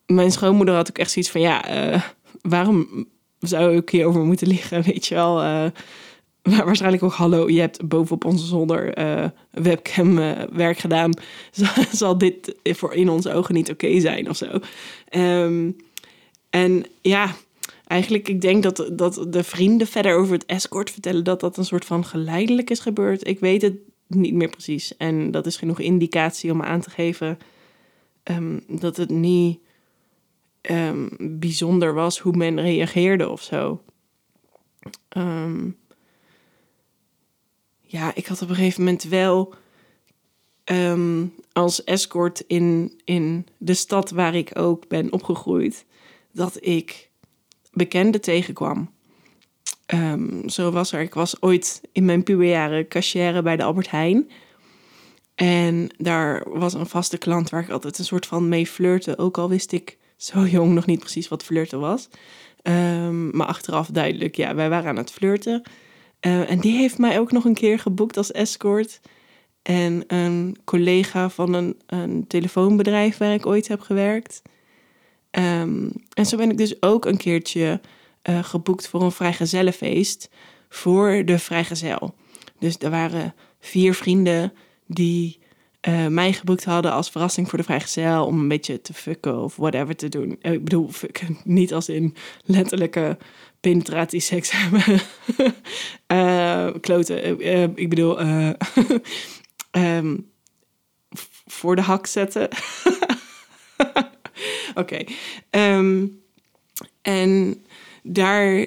mijn 0.06 0.32
schoonmoeder 0.32 0.74
had 0.74 0.88
ook 0.88 0.98
echt 0.98 1.10
zoiets 1.10 1.30
van... 1.30 1.40
ja, 1.40 1.92
uh, 1.92 2.02
waarom 2.40 3.06
zou 3.38 3.76
ik 3.76 3.90
hierover 3.90 4.24
moeten 4.24 4.46
liggen, 4.46 4.82
weet 4.92 5.06
je 5.06 5.14
wel... 5.14 5.42
Uh, 5.42 5.66
waarschijnlijk 6.64 7.02
ook 7.02 7.12
hallo, 7.12 7.48
je 7.48 7.60
hebt 7.60 7.88
bovenop 7.88 8.24
onze 8.24 8.46
zolder 8.46 8.98
uh, 8.98 9.28
webcam 9.50 10.18
uh, 10.18 10.42
werk 10.52 10.78
gedaan. 10.78 11.12
Zal 11.92 12.18
dit 12.18 12.54
voor 12.62 12.94
in 12.94 13.08
onze 13.08 13.32
ogen 13.32 13.54
niet 13.54 13.70
oké 13.70 14.00
zijn 14.00 14.28
of 14.28 14.36
zo. 14.36 14.58
Um, 15.10 15.76
en 16.50 16.84
ja, 17.00 17.34
eigenlijk, 17.86 18.28
ik 18.28 18.40
denk 18.40 18.62
dat, 18.62 18.90
dat 18.92 19.26
de 19.28 19.44
vrienden 19.44 19.86
verder 19.86 20.16
over 20.16 20.32
het 20.32 20.46
escort 20.46 20.90
vertellen 20.90 21.24
dat 21.24 21.40
dat 21.40 21.56
een 21.56 21.64
soort 21.64 21.84
van 21.84 22.04
geleidelijk 22.04 22.70
is 22.70 22.80
gebeurd. 22.80 23.26
Ik 23.26 23.40
weet 23.40 23.62
het 23.62 23.74
niet 24.06 24.34
meer 24.34 24.50
precies. 24.50 24.96
En 24.96 25.30
dat 25.30 25.46
is 25.46 25.56
genoeg 25.56 25.80
indicatie 25.80 26.50
om 26.50 26.62
aan 26.62 26.80
te 26.80 26.90
geven 26.90 27.38
um, 28.24 28.60
dat 28.68 28.96
het 28.96 29.10
niet 29.10 29.58
um, 30.70 31.08
bijzonder 31.18 31.94
was 31.94 32.18
hoe 32.18 32.36
men 32.36 32.60
reageerde 32.60 33.28
of 33.28 33.42
zo. 33.42 33.82
Ja, 37.92 38.14
ik 38.14 38.26
had 38.26 38.42
op 38.42 38.48
een 38.48 38.54
gegeven 38.54 38.84
moment 38.84 39.02
wel 39.02 39.54
als 41.52 41.84
escort 41.84 42.44
in, 42.46 43.00
in 43.04 43.46
de 43.58 43.74
stad 43.74 44.10
waar 44.10 44.34
ik 44.34 44.58
ook 44.58 44.88
ben 44.88 45.12
opgegroeid, 45.12 45.84
dat 46.32 46.56
ik 46.60 47.10
bekenden 47.72 48.20
tegenkwam. 48.20 48.90
Um, 49.86 50.48
zo 50.48 50.70
was 50.70 50.92
er. 50.92 51.00
Ik 51.00 51.14
was 51.14 51.42
ooit 51.42 51.80
in 51.92 52.04
mijn 52.04 52.22
puberjaren 52.22 52.88
cashier 52.88 53.42
bij 53.42 53.56
de 53.56 53.62
Albert 53.62 53.90
Heijn. 53.90 54.30
En 55.34 55.88
daar 55.96 56.44
was 56.50 56.74
een 56.74 56.86
vaste 56.86 57.18
klant 57.18 57.50
waar 57.50 57.62
ik 57.62 57.70
altijd 57.70 57.98
een 57.98 58.04
soort 58.04 58.26
van 58.26 58.48
mee 58.48 58.66
flirte. 58.66 59.18
Ook 59.18 59.38
al 59.38 59.48
wist 59.48 59.72
ik 59.72 59.98
zo 60.16 60.46
jong 60.46 60.74
nog 60.74 60.86
niet 60.86 61.00
precies 61.00 61.28
wat 61.28 61.44
flirten 61.44 61.80
was. 61.80 62.08
Um, 62.62 63.36
maar 63.36 63.46
achteraf 63.46 63.86
duidelijk, 63.86 64.36
ja, 64.36 64.54
wij 64.54 64.68
waren 64.68 64.88
aan 64.88 64.96
het 64.96 65.10
flirten. 65.10 65.62
Uh, 66.26 66.50
en 66.50 66.58
die 66.58 66.76
heeft 66.76 66.98
mij 66.98 67.18
ook 67.18 67.32
nog 67.32 67.44
een 67.44 67.54
keer 67.54 67.78
geboekt 67.78 68.16
als 68.16 68.32
escort. 68.32 69.00
En 69.62 70.04
een 70.06 70.56
collega 70.64 71.28
van 71.28 71.52
een, 71.54 71.80
een 71.86 72.26
telefoonbedrijf 72.26 73.16
waar 73.16 73.34
ik 73.34 73.46
ooit 73.46 73.68
heb 73.68 73.80
gewerkt. 73.80 74.42
Um, 75.30 75.92
en 76.14 76.26
zo 76.26 76.36
ben 76.36 76.50
ik 76.50 76.56
dus 76.56 76.82
ook 76.82 77.04
een 77.04 77.16
keertje 77.16 77.80
uh, 78.28 78.44
geboekt 78.44 78.88
voor 78.88 79.02
een 79.02 79.12
vrijgezellenfeest 79.12 80.30
voor 80.68 81.24
de 81.24 81.38
vrijgezel. 81.38 82.14
Dus 82.58 82.76
er 82.78 82.90
waren 82.90 83.34
vier 83.60 83.94
vrienden 83.94 84.52
die 84.86 85.38
uh, 85.88 86.06
mij 86.06 86.32
geboekt 86.32 86.64
hadden 86.64 86.92
als 86.92 87.10
verrassing 87.10 87.48
voor 87.48 87.58
de 87.58 87.64
vrijgezel 87.64 88.26
om 88.26 88.40
een 88.40 88.48
beetje 88.48 88.80
te 88.80 88.94
fucken 88.94 89.42
of 89.42 89.56
whatever 89.56 89.96
te 89.96 90.08
doen. 90.08 90.38
Uh, 90.42 90.52
ik 90.52 90.64
bedoel, 90.64 90.88
fucken, 90.88 91.38
niet 91.44 91.74
als 91.74 91.88
in 91.88 92.14
letterlijke 92.44 93.18
penetratieseks 93.60 94.50
hebben. 94.56 95.00
kloten. 96.80 97.40
ik 97.76 97.88
bedoel, 97.88 98.20
um, 99.70 100.30
voor 101.46 101.76
de 101.76 101.82
hak 101.82 102.06
zetten. 102.06 102.48
Oké. 104.74 105.04
Um, 105.50 106.20
en 107.02 107.64
daar 108.02 108.66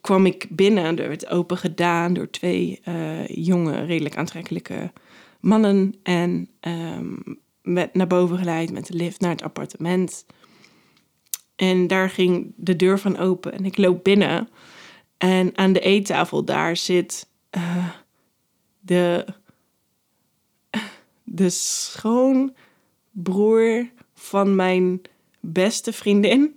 kwam 0.00 0.26
ik 0.26 0.46
binnen. 0.50 0.98
Er 0.98 1.08
werd 1.08 1.28
open 1.28 1.56
gedaan 1.56 2.14
door 2.14 2.30
twee 2.30 2.80
jonge, 3.26 3.84
redelijk 3.84 4.16
aantrekkelijke 4.16 4.92
mannen. 5.46 5.94
En 6.02 6.48
um, 6.60 7.38
naar 7.92 8.06
boven 8.06 8.38
geleid 8.38 8.72
met 8.72 8.86
de 8.86 8.94
lift 8.94 9.20
naar 9.20 9.30
het 9.30 9.42
appartement. 9.42 10.26
En 11.56 11.86
daar 11.86 12.10
ging 12.10 12.52
de 12.56 12.76
deur 12.76 12.98
van 12.98 13.18
open 13.18 13.52
en 13.52 13.64
ik 13.64 13.76
loop 13.76 14.04
binnen. 14.04 14.48
En 15.18 15.58
aan 15.58 15.72
de 15.72 15.80
eettafel 15.80 16.44
daar 16.44 16.76
zit 16.76 17.28
uh, 17.56 17.88
de, 18.80 19.26
de 21.22 21.50
schoonbroer 21.50 22.54
van 24.14 24.56
mijn 24.56 25.02
beste 25.40 25.92
vriendin. 25.92 26.54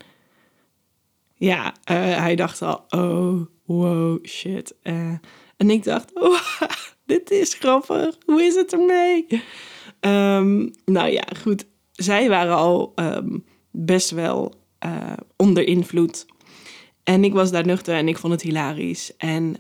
Ja, 1.36 1.66
uh, 1.68 1.74
hij 2.18 2.36
dacht 2.36 2.62
al, 2.62 2.86
oh, 2.90 3.42
wow, 3.66 4.26
shit. 4.26 4.76
Uh, 4.84 5.14
en 5.58 5.70
ik 5.70 5.84
dacht, 5.84 6.12
oh, 6.22 6.42
dit 7.10 7.32
is 7.32 7.54
grappig. 7.54 8.18
Hoe 8.26 8.44
is 8.44 8.56
het 8.56 8.74
ermee? 8.74 9.28
Um, 10.00 10.74
nou 10.86 11.10
ja, 11.12 11.24
goed. 11.42 11.66
Zij 11.92 12.30
waren 12.30 12.56
al 12.56 12.94
um, 12.96 13.46
best 13.72 14.10
wel 14.10 14.54
uh, 14.86 15.14
onder 15.36 15.68
invloed. 15.68 16.26
En 17.04 17.24
ik 17.24 17.34
was 17.34 17.52
daar 17.52 17.66
nuchter 17.66 17.96
en 17.96 18.08
ik 18.08 18.18
vond 18.18 18.34
het 18.34 18.42
hilarisch. 18.42 19.14
En 19.18 19.56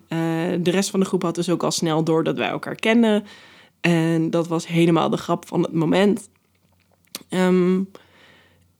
de 0.63 0.71
rest 0.71 0.89
van 0.89 0.99
de 0.99 1.05
groep 1.05 1.21
had 1.21 1.35
dus 1.35 1.49
ook 1.49 1.63
al 1.63 1.71
snel 1.71 2.03
door 2.03 2.23
dat 2.23 2.37
wij 2.37 2.49
elkaar 2.49 2.75
kenden. 2.75 3.23
En 3.81 4.29
dat 4.29 4.47
was 4.47 4.67
helemaal 4.67 5.09
de 5.09 5.17
grap 5.17 5.47
van 5.47 5.61
het 5.61 5.73
moment. 5.73 6.29
Um, 7.29 7.89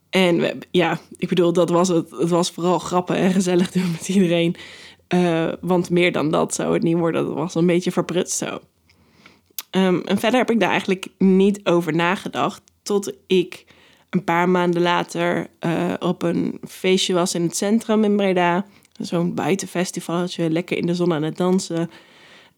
en 0.09 0.59
ja, 0.71 0.99
ik 1.17 1.29
bedoel, 1.29 1.53
dat 1.53 1.69
was 1.69 1.87
het. 1.87 2.11
Het 2.11 2.29
was 2.29 2.51
vooral 2.51 2.79
grappen 2.79 3.15
en 3.15 3.31
gezellig 3.31 3.71
doen 3.71 3.91
met 3.91 4.09
iedereen. 4.09 4.55
Uh, 5.13 5.51
want 5.61 5.89
meer 5.89 6.11
dan 6.11 6.31
dat 6.31 6.53
zou 6.53 6.73
het 6.73 6.83
niet 6.83 6.97
worden. 6.97 7.25
Dat 7.25 7.35
was 7.35 7.55
een 7.55 7.65
beetje 7.65 7.91
verprutst 7.91 8.37
zo. 8.37 8.59
Um, 9.71 10.01
en 10.01 10.17
verder 10.17 10.39
heb 10.39 10.51
ik 10.51 10.59
daar 10.59 10.69
eigenlijk 10.69 11.07
niet 11.17 11.59
over 11.63 11.95
nagedacht. 11.95 12.61
Tot 12.83 13.13
ik 13.27 13.65
een 14.09 14.23
paar 14.23 14.49
maanden 14.49 14.81
later 14.81 15.47
uh, 15.59 15.93
op 15.99 16.21
een 16.21 16.59
feestje 16.67 17.13
was 17.13 17.35
in 17.35 17.41
het 17.41 17.57
centrum 17.57 18.03
in 18.03 18.15
Breda. 18.15 18.65
Zo'n 18.99 19.33
buitenfestivaletje, 19.33 20.49
lekker 20.49 20.77
in 20.77 20.85
de 20.85 20.95
zon 20.95 21.13
aan 21.13 21.23
het 21.23 21.37
dansen. 21.37 21.89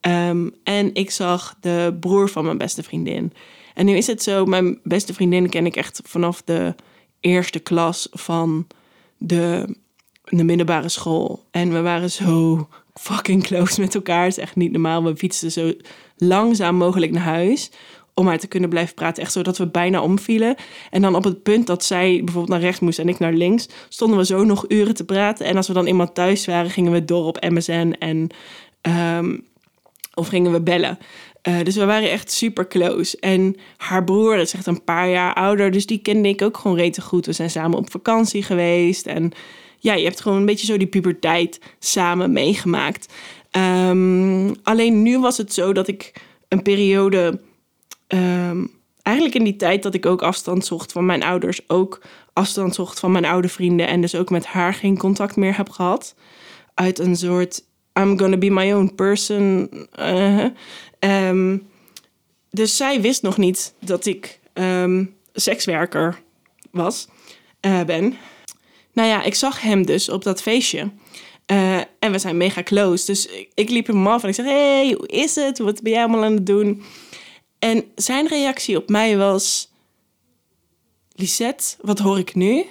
Um, 0.07 0.55
en 0.63 0.93
ik 0.93 1.11
zag 1.11 1.55
de 1.59 1.97
broer 1.99 2.29
van 2.29 2.45
mijn 2.45 2.57
beste 2.57 2.83
vriendin. 2.83 3.33
En 3.73 3.85
nu 3.85 3.95
is 3.95 4.07
het 4.07 4.23
zo, 4.23 4.45
mijn 4.45 4.79
beste 4.83 5.13
vriendin 5.13 5.49
ken 5.49 5.65
ik 5.65 5.75
echt 5.75 6.01
vanaf 6.03 6.41
de 6.41 6.75
eerste 7.19 7.59
klas 7.59 8.07
van 8.11 8.67
de, 9.17 9.75
de 10.37 10.43
middelbare 10.43 10.89
school. 10.89 11.43
En 11.51 11.73
we 11.73 11.81
waren 11.81 12.11
zo 12.11 12.67
fucking 12.93 13.43
close 13.43 13.81
met 13.81 13.95
elkaar. 13.95 14.23
Het 14.23 14.37
is 14.37 14.43
echt 14.43 14.55
niet 14.55 14.71
normaal. 14.71 15.03
We 15.03 15.15
fietsten 15.15 15.51
zo 15.51 15.73
langzaam 16.17 16.75
mogelijk 16.75 17.11
naar 17.11 17.23
huis 17.23 17.71
om 18.13 18.27
haar 18.27 18.39
te 18.39 18.47
kunnen 18.47 18.69
blijven 18.69 18.95
praten. 18.95 19.23
Echt 19.23 19.31
zodat 19.31 19.57
we 19.57 19.67
bijna 19.67 20.01
omvielen. 20.01 20.55
En 20.89 21.01
dan 21.01 21.15
op 21.15 21.23
het 21.23 21.43
punt 21.43 21.67
dat 21.67 21.83
zij 21.83 22.21
bijvoorbeeld 22.23 22.49
naar 22.49 22.59
rechts 22.59 22.79
moest 22.79 22.99
en 22.99 23.09
ik 23.09 23.19
naar 23.19 23.33
links, 23.33 23.67
stonden 23.89 24.17
we 24.17 24.25
zo 24.25 24.43
nog 24.43 24.65
uren 24.67 24.93
te 24.93 25.05
praten. 25.05 25.45
En 25.45 25.55
als 25.55 25.67
we 25.67 25.73
dan 25.73 25.87
iemand 25.87 26.15
thuis 26.15 26.45
waren, 26.45 26.71
gingen 26.71 26.91
we 26.91 27.05
door 27.05 27.25
op 27.25 27.41
MSN 27.49 27.95
en 27.99 28.29
um, 29.17 29.45
of 30.13 30.27
gingen 30.27 30.51
we 30.51 30.61
bellen. 30.61 30.97
Uh, 31.47 31.59
dus 31.63 31.75
we 31.75 31.85
waren 31.85 32.11
echt 32.11 32.31
super 32.31 32.67
close. 32.67 33.17
En 33.19 33.55
haar 33.77 34.03
broer 34.03 34.37
is 34.37 34.53
echt 34.53 34.65
een 34.65 34.83
paar 34.83 35.09
jaar 35.09 35.33
ouder, 35.33 35.71
dus 35.71 35.85
die 35.85 36.01
kende 36.01 36.29
ik 36.29 36.41
ook 36.41 36.57
gewoon 36.57 36.77
rete 36.77 37.01
goed. 37.01 37.25
We 37.25 37.33
zijn 37.33 37.49
samen 37.49 37.77
op 37.77 37.91
vakantie 37.91 38.43
geweest. 38.43 39.05
En 39.05 39.31
ja, 39.81 39.93
je 39.93 40.03
hebt 40.03 40.21
gewoon 40.21 40.37
een 40.37 40.45
beetje 40.45 40.65
zo 40.65 40.77
die 40.77 40.87
puberteit 40.87 41.59
samen 41.79 42.31
meegemaakt. 42.31 43.13
Um, 43.51 44.55
alleen 44.63 45.01
nu 45.01 45.19
was 45.19 45.37
het 45.37 45.53
zo 45.53 45.73
dat 45.73 45.87
ik 45.87 46.13
een 46.47 46.61
periode. 46.61 47.41
Um, 48.07 48.71
eigenlijk 49.01 49.35
in 49.35 49.43
die 49.43 49.55
tijd 49.55 49.83
dat 49.83 49.93
ik 49.93 50.05
ook 50.05 50.21
afstand 50.21 50.65
zocht 50.65 50.91
van 50.91 51.05
mijn 51.05 51.23
ouders, 51.23 51.69
ook 51.69 52.01
afstand 52.33 52.75
zocht 52.75 52.99
van 52.99 53.11
mijn 53.11 53.25
oude 53.25 53.49
vrienden 53.49 53.87
en 53.87 54.01
dus 54.01 54.15
ook 54.15 54.29
met 54.29 54.45
haar 54.45 54.73
geen 54.73 54.97
contact 54.97 55.35
meer 55.35 55.57
heb 55.57 55.69
gehad. 55.69 56.15
Uit 56.73 56.99
een 56.99 57.15
soort 57.15 57.63
I'm 57.99 58.19
gonna 58.19 58.37
be 58.37 58.49
my 58.49 58.71
own 58.71 58.91
person. 58.95 59.69
Uh, 59.99 60.45
um, 60.99 61.67
dus 62.49 62.77
zij 62.77 63.01
wist 63.01 63.21
nog 63.21 63.37
niet 63.37 63.73
dat 63.79 64.05
ik 64.05 64.39
sekswerker 65.33 66.21
was, 66.71 67.07
uh, 67.65 67.83
ben. 67.83 68.15
Nou 69.01 69.13
ja, 69.13 69.23
ik 69.23 69.35
zag 69.35 69.61
hem 69.61 69.85
dus 69.85 70.09
op 70.09 70.23
dat 70.23 70.41
feestje. 70.41 70.91
Uh, 71.51 71.77
en 71.77 72.11
we 72.11 72.19
zijn 72.19 72.37
mega 72.37 72.63
close. 72.63 73.05
Dus 73.05 73.27
ik, 73.53 73.69
liep 73.69 73.87
hem 73.87 74.07
af 74.07 74.23
en 74.23 74.29
ik 74.29 74.35
zeg: 74.35 74.45
Hey, 74.45 74.95
hoe 74.97 75.07
is 75.07 75.35
het? 75.35 75.57
Wat 75.57 75.81
ben 75.81 75.91
jij 75.91 76.01
allemaal 76.01 76.23
aan 76.23 76.33
het 76.33 76.45
doen? 76.45 76.83
En 77.59 77.83
zijn 77.95 78.27
reactie 78.27 78.77
op 78.77 78.89
mij 78.89 79.17
was: 79.17 79.71
Lisette, 81.15 81.75
wat 81.81 81.99
hoor 81.99 82.19
ik 82.19 82.35
nu? 82.35 82.65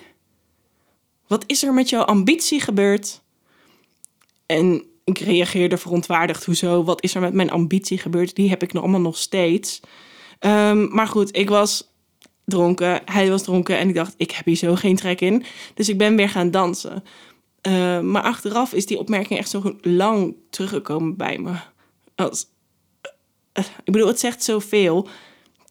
Wat 1.26 1.44
is 1.46 1.62
er 1.62 1.74
met 1.74 1.88
jouw 1.88 2.02
ambitie 2.02 2.60
gebeurd? 2.60 3.20
En 4.46 4.84
ik 5.04 5.18
reageerde 5.18 5.76
verontwaardigd. 5.76 6.44
Hoezo? 6.44 6.84
Wat 6.84 7.02
is 7.02 7.14
er 7.14 7.20
met 7.20 7.34
mijn 7.34 7.50
ambitie 7.50 7.98
gebeurd? 7.98 8.34
Die 8.34 8.48
heb 8.48 8.62
ik 8.62 8.72
nog 8.72 8.82
allemaal 8.82 9.00
nog 9.00 9.16
steeds. 9.16 9.80
Um, 10.40 10.94
maar 10.94 11.06
goed, 11.06 11.36
ik 11.36 11.48
was 11.48 11.89
dronken. 12.50 13.00
Hij 13.04 13.30
was 13.30 13.42
dronken. 13.42 13.78
En 13.78 13.88
ik 13.88 13.94
dacht, 13.94 14.14
ik 14.16 14.30
heb 14.30 14.44
hier 14.44 14.56
zo 14.56 14.74
geen 14.74 14.96
trek 14.96 15.20
in. 15.20 15.44
Dus 15.74 15.88
ik 15.88 15.98
ben 15.98 16.16
weer 16.16 16.28
gaan 16.28 16.50
dansen. 16.50 17.04
Uh, 17.68 18.00
maar 18.00 18.22
achteraf 18.22 18.72
is 18.72 18.86
die 18.86 18.98
opmerking 18.98 19.38
echt 19.38 19.50
zo 19.50 19.76
lang 19.80 20.34
teruggekomen 20.50 21.16
bij 21.16 21.38
me. 21.38 21.52
Als, 22.14 22.46
uh, 23.58 23.64
ik 23.84 23.92
bedoel, 23.92 24.08
het 24.08 24.20
zegt 24.20 24.44
zoveel 24.44 25.08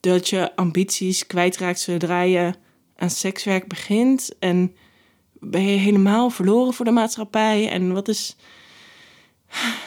dat 0.00 0.28
je 0.28 0.56
ambities 0.56 1.26
kwijtraakt 1.26 1.80
zodra 1.80 2.22
je 2.22 2.52
aan 2.96 3.10
sekswerk 3.10 3.68
begint. 3.68 4.38
En 4.38 4.74
ben 5.32 5.62
je 5.62 5.78
helemaal 5.78 6.30
verloren 6.30 6.74
voor 6.74 6.84
de 6.84 6.90
maatschappij. 6.90 7.68
En 7.68 7.92
wat 7.92 8.08
is 8.08 8.36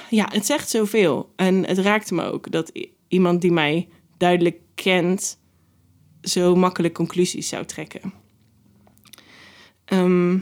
ja, 0.10 0.28
het 0.32 0.46
zegt 0.46 0.70
zoveel. 0.70 1.32
En 1.36 1.66
het 1.66 1.78
raakte 1.78 2.14
me 2.14 2.24
ook 2.24 2.52
dat 2.52 2.72
iemand 3.08 3.42
die 3.42 3.52
mij 3.52 3.88
duidelijk 4.18 4.60
kent, 4.76 5.40
zo 6.24 6.56
makkelijk 6.56 6.94
conclusies 6.94 7.50
zou 7.50 7.66
trekken. 7.66 8.14
Ehm, 9.86 10.38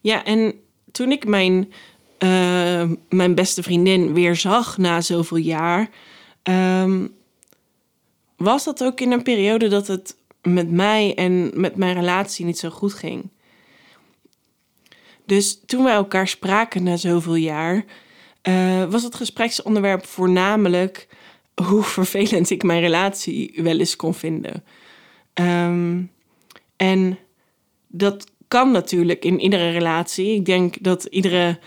ja, 0.00 0.24
en 0.24 0.54
toen 0.92 1.12
ik 1.12 1.26
mijn, 1.26 1.72
uh, 2.18 2.90
mijn 3.08 3.34
beste 3.34 3.62
vriendin 3.62 4.12
weer 4.12 4.36
zag 4.36 4.78
na 4.78 5.00
zoveel 5.00 5.36
jaar, 5.36 5.90
ehm, 6.42 7.06
was 8.36 8.64
dat 8.64 8.84
ook 8.84 9.00
in 9.00 9.12
een 9.12 9.22
periode 9.22 9.68
dat 9.68 9.86
het 9.86 10.16
met 10.42 10.70
mij 10.70 11.14
en 11.14 11.50
met 11.54 11.76
mijn 11.76 11.94
relatie 11.94 12.44
niet 12.44 12.58
zo 12.58 12.70
goed 12.70 12.94
ging. 12.94 13.30
Dus 15.24 15.60
toen 15.66 15.84
wij 15.84 15.94
elkaar 15.94 16.28
spraken 16.28 16.82
na 16.82 16.96
zoveel 16.96 17.34
jaar, 17.34 17.84
uh, 18.48 18.84
was 18.84 19.02
het 19.02 19.14
gespreksonderwerp 19.14 20.06
voornamelijk 20.06 21.08
hoe 21.64 21.82
vervelend 21.98 22.50
ik 22.50 22.62
mijn 22.62 22.80
relatie 22.80 23.52
wel 23.56 23.78
eens 23.78 23.96
kon 23.96 24.14
vinden. 24.14 24.64
Um, 25.34 26.10
en 26.76 27.18
dat 27.88 28.26
kan 28.48 28.70
natuurlijk 28.70 29.24
in 29.24 29.40
iedere 29.40 29.70
relatie. 29.70 30.34
Ik 30.34 30.44
denk 30.44 30.82
dat 30.82 31.04
iedere 31.04 31.58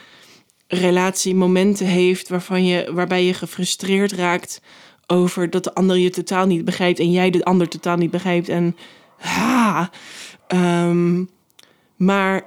relatie 0.67 1.35
momenten 1.35 1.85
heeft 1.85 2.29
waarvan 2.29 2.65
je, 2.65 2.91
waarbij 2.93 3.25
je 3.25 3.33
gefrustreerd 3.33 4.11
raakt 4.11 4.61
over 5.07 5.49
dat 5.49 5.63
de 5.63 5.73
ander 5.73 5.97
je 5.97 6.09
totaal 6.09 6.45
niet 6.45 6.65
begrijpt 6.65 6.99
en 6.99 7.11
jij 7.11 7.29
de 7.29 7.45
ander 7.45 7.67
totaal 7.67 7.97
niet 7.97 8.11
begrijpt. 8.11 8.49
En 8.49 8.75
ha, 9.17 9.89
um, 10.47 11.29
maar 11.95 12.45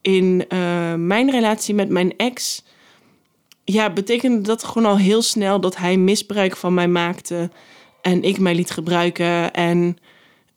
in 0.00 0.44
uh, 0.48 0.94
mijn 0.94 1.30
relatie 1.30 1.74
met 1.74 1.88
mijn 1.88 2.16
ex, 2.16 2.64
ja, 3.72 3.92
betekende 3.92 4.40
dat 4.40 4.64
gewoon 4.64 4.90
al 4.90 4.98
heel 4.98 5.22
snel 5.22 5.60
dat 5.60 5.76
hij 5.76 5.96
misbruik 5.96 6.56
van 6.56 6.74
mij 6.74 6.88
maakte 6.88 7.50
en 8.02 8.22
ik 8.22 8.38
mij 8.38 8.54
liet 8.54 8.70
gebruiken. 8.70 9.52
En 9.52 9.96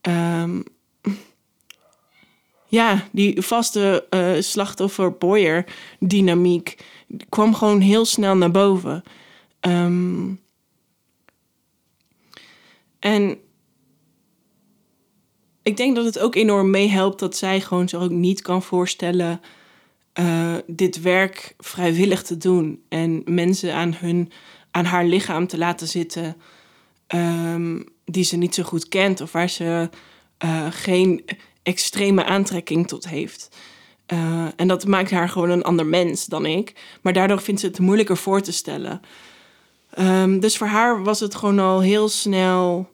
um, 0.01 0.63
ja, 2.67 3.07
die 3.11 3.41
vaste 3.41 4.05
uh, 4.09 4.41
slachtoffer-boyer 4.41 5.65
dynamiek 5.99 6.85
kwam 7.29 7.53
gewoon 7.53 7.79
heel 7.79 8.05
snel 8.05 8.35
naar 8.35 8.51
boven. 8.51 9.03
Um, 9.61 10.41
en 12.99 13.37
ik 15.63 15.77
denk 15.77 15.95
dat 15.95 16.05
het 16.05 16.19
ook 16.19 16.35
enorm 16.35 16.69
meehelpt 16.69 17.19
dat 17.19 17.37
zij 17.37 17.61
gewoon 17.61 17.89
zich 17.89 17.99
ook 17.99 18.09
niet 18.09 18.41
kan 18.41 18.63
voorstellen 18.63 19.41
uh, 20.19 20.55
dit 20.67 21.01
werk 21.01 21.53
vrijwillig 21.57 22.23
te 22.23 22.37
doen 22.37 22.83
en 22.89 23.21
mensen 23.25 23.73
aan, 23.75 23.95
hun, 23.97 24.31
aan 24.71 24.85
haar 24.85 25.05
lichaam 25.05 25.47
te 25.47 25.57
laten 25.57 25.87
zitten 25.87 26.35
um, 27.07 27.83
die 28.05 28.23
ze 28.23 28.37
niet 28.37 28.55
zo 28.55 28.63
goed 28.63 28.87
kent 28.87 29.21
of 29.21 29.31
waar 29.31 29.49
ze 29.49 29.89
uh, 30.45 30.67
geen 30.69 31.25
extreme 31.63 32.23
aantrekking 32.23 32.87
tot 32.87 33.07
heeft. 33.07 33.49
Uh, 34.13 34.45
en 34.55 34.67
dat 34.67 34.87
maakt 34.87 35.11
haar 35.11 35.29
gewoon 35.29 35.49
een 35.49 35.63
ander 35.63 35.85
mens 35.85 36.25
dan 36.25 36.45
ik. 36.45 36.97
Maar 37.01 37.13
daardoor 37.13 37.41
vindt 37.41 37.61
ze 37.61 37.67
het 37.67 37.79
moeilijker 37.79 38.17
voor 38.17 38.41
te 38.41 38.51
stellen. 38.51 39.01
Um, 39.99 40.39
dus 40.39 40.57
voor 40.57 40.67
haar 40.67 41.03
was 41.03 41.19
het 41.19 41.35
gewoon 41.35 41.59
al 41.59 41.79
heel 41.79 42.09
snel 42.09 42.89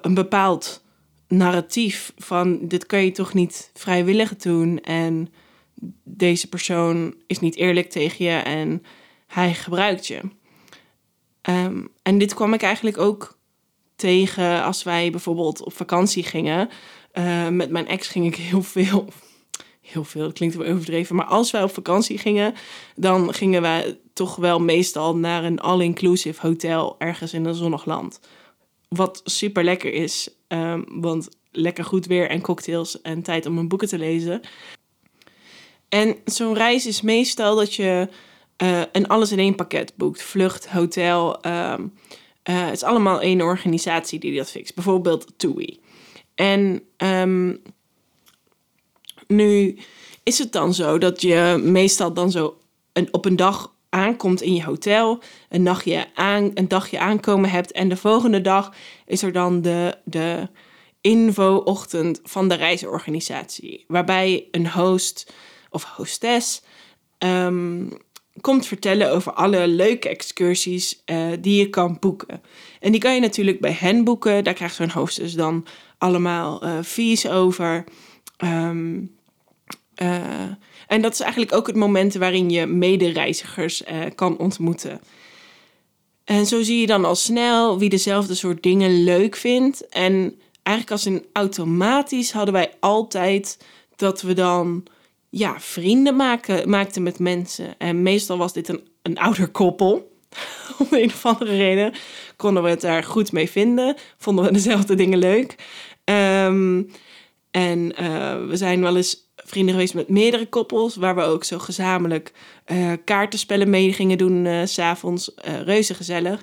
een 0.00 0.14
bepaald 0.14 0.82
narratief 1.28 2.12
van 2.16 2.58
dit 2.62 2.86
kan 2.86 3.04
je 3.04 3.10
toch 3.10 3.34
niet 3.34 3.70
vrijwillig 3.74 4.36
doen 4.36 4.80
en 4.80 5.32
deze 6.04 6.48
persoon 6.48 7.14
is 7.26 7.38
niet 7.38 7.56
eerlijk 7.56 7.90
tegen 7.90 8.24
je 8.24 8.36
en 8.36 8.82
hij 9.26 9.54
gebruikt 9.54 10.06
je. 10.06 10.20
Um, 11.48 11.88
en 12.02 12.18
dit 12.18 12.34
kwam 12.34 12.54
ik 12.54 12.62
eigenlijk 12.62 12.98
ook 12.98 13.38
tegen 13.96 14.62
als 14.62 14.82
wij 14.82 15.10
bijvoorbeeld 15.10 15.64
op 15.64 15.72
vakantie 15.72 16.22
gingen. 16.22 16.68
Uh, 17.14 17.48
met 17.48 17.70
mijn 17.70 17.86
ex 17.86 18.08
ging 18.08 18.26
ik 18.26 18.36
heel 18.36 18.62
veel. 18.62 19.08
Heel 19.80 20.04
veel, 20.04 20.22
dat 20.22 20.32
klinkt 20.32 20.54
wel 20.54 20.66
overdreven. 20.66 21.16
Maar 21.16 21.24
als 21.24 21.50
wij 21.50 21.62
op 21.62 21.74
vakantie 21.74 22.18
gingen, 22.18 22.54
dan 22.96 23.34
gingen 23.34 23.62
wij 23.62 23.98
toch 24.12 24.36
wel 24.36 24.60
meestal 24.60 25.16
naar 25.16 25.44
een 25.44 25.60
all-inclusive 25.60 26.46
hotel 26.46 26.94
ergens 26.98 27.32
in 27.32 27.44
een 27.44 27.54
zonnig 27.54 27.84
land. 27.84 28.20
Wat 28.88 29.20
super 29.24 29.64
lekker 29.64 29.92
is, 29.92 30.28
um, 30.48 30.84
want 30.88 31.28
lekker 31.50 31.84
goed 31.84 32.06
weer 32.06 32.28
en 32.28 32.40
cocktails 32.40 33.00
en 33.00 33.22
tijd 33.22 33.46
om 33.46 33.58
een 33.58 33.68
boeken 33.68 33.88
te 33.88 33.98
lezen. 33.98 34.40
En 35.90 36.16
zo'n 36.24 36.54
reis 36.54 36.86
is 36.86 37.00
meestal 37.00 37.56
dat 37.56 37.74
je 37.74 38.08
uh, 38.62 38.82
een 38.92 39.08
alles 39.08 39.32
in 39.32 39.38
één 39.38 39.54
pakket 39.54 39.92
boekt: 39.96 40.22
vlucht, 40.22 40.68
hotel. 40.68 41.46
Um, 41.46 41.92
uh, 42.50 42.64
het 42.64 42.72
is 42.72 42.82
allemaal 42.82 43.20
één 43.20 43.40
organisatie 43.40 44.18
die 44.18 44.36
dat 44.36 44.50
fixt. 44.50 44.74
Bijvoorbeeld 44.74 45.26
TUI. 45.36 45.80
En 46.34 46.82
um, 46.96 47.62
nu 49.26 49.78
is 50.22 50.38
het 50.38 50.52
dan 50.52 50.74
zo 50.74 50.98
dat 50.98 51.20
je 51.20 51.60
meestal 51.62 52.12
dan 52.12 52.30
zo 52.30 52.58
een, 52.92 53.08
op 53.10 53.24
een 53.24 53.36
dag 53.36 53.74
aankomt 53.88 54.42
in 54.42 54.54
je 54.54 54.64
hotel, 54.64 55.22
een, 55.48 55.68
aan, 56.14 56.50
een 56.54 56.68
dagje 56.68 56.98
aankomen 56.98 57.50
hebt 57.50 57.72
en 57.72 57.88
de 57.88 57.96
volgende 57.96 58.40
dag 58.40 58.74
is 59.06 59.22
er 59.22 59.32
dan 59.32 59.62
de, 59.62 59.96
de 60.04 60.48
info-ochtend 61.00 62.20
van 62.22 62.48
de 62.48 62.54
reisorganisatie, 62.54 63.84
waarbij 63.88 64.48
een 64.50 64.70
host 64.70 65.32
of 65.70 65.84
hostess 65.84 66.62
um, 67.18 67.88
komt 68.40 68.66
vertellen 68.66 69.12
over 69.12 69.32
alle 69.32 69.68
leuke 69.68 70.08
excursies 70.08 71.02
uh, 71.06 71.26
die 71.40 71.58
je 71.58 71.70
kan 71.70 71.96
boeken. 72.00 72.42
En 72.80 72.92
die 72.92 73.00
kan 73.00 73.14
je 73.14 73.20
natuurlijk 73.20 73.60
bij 73.60 73.76
hen 73.78 74.04
boeken. 74.04 74.44
Daar 74.44 74.54
krijgt 74.54 74.74
zo'n 74.74 74.90
hostess 74.90 75.34
dan 75.34 75.66
allemaal 75.98 76.64
uh, 76.64 76.78
fees 76.82 77.28
over. 77.28 77.84
Um, 78.38 79.14
uh, 80.02 80.42
en 80.86 81.02
dat 81.02 81.12
is 81.12 81.20
eigenlijk 81.20 81.52
ook 81.52 81.66
het 81.66 81.76
moment 81.76 82.14
waarin 82.14 82.50
je 82.50 82.66
medereizigers 82.66 83.82
kan 84.14 84.38
ontmoeten. 84.38 85.00
En 86.24 86.46
zo 86.46 86.62
zie 86.62 86.80
je 86.80 86.86
dan 86.86 87.04
al 87.04 87.14
snel 87.14 87.78
wie 87.78 87.88
dezelfde 87.88 88.34
soort 88.34 88.62
dingen 88.62 89.04
leuk 89.04 89.36
vindt. 89.36 89.88
En 89.88 90.40
eigenlijk 90.62 90.90
als 90.90 91.04
een 91.04 91.24
automatisch 91.32 92.32
hadden 92.32 92.54
wij 92.54 92.72
altijd 92.80 93.58
dat 93.96 94.22
we 94.22 94.32
dan 94.32 94.84
ja, 95.30 95.60
vrienden 95.60 96.16
maken, 96.16 96.68
maakten 96.70 97.02
met 97.02 97.18
mensen. 97.18 97.74
En 97.78 98.02
meestal 98.02 98.38
was 98.38 98.52
dit 98.52 98.68
een, 98.68 98.88
een 99.02 99.18
ouder 99.18 99.48
koppel. 99.48 100.18
Om 100.78 100.86
een 100.90 101.08
of 101.08 101.26
andere 101.26 101.56
reden 101.56 101.92
konden 102.36 102.62
we 102.62 102.68
het 102.68 102.80
daar 102.80 103.04
goed 103.04 103.32
mee 103.32 103.50
vinden. 103.50 103.96
Vonden 104.16 104.44
we 104.44 104.52
dezelfde 104.52 104.94
dingen 104.94 105.18
leuk. 105.18 105.54
Um, 106.04 106.90
en 107.50 107.92
uh, 108.00 108.46
we 108.46 108.56
zijn 108.56 108.80
wel 108.80 108.96
eens 108.96 109.28
vrienden 109.36 109.74
geweest 109.74 109.94
met 109.94 110.08
meerdere 110.08 110.46
koppels, 110.46 110.96
waar 110.96 111.14
we 111.14 111.22
ook 111.22 111.44
zo 111.44 111.58
gezamenlijk 111.58 112.32
uh, 112.66 112.92
kaartenspellen 113.04 113.70
mee 113.70 113.92
gingen 113.92 114.18
doen, 114.18 114.44
uh, 114.44 114.60
s'avonds. 114.64 115.30
reuze 115.64 115.94
gezellig. 115.94 116.42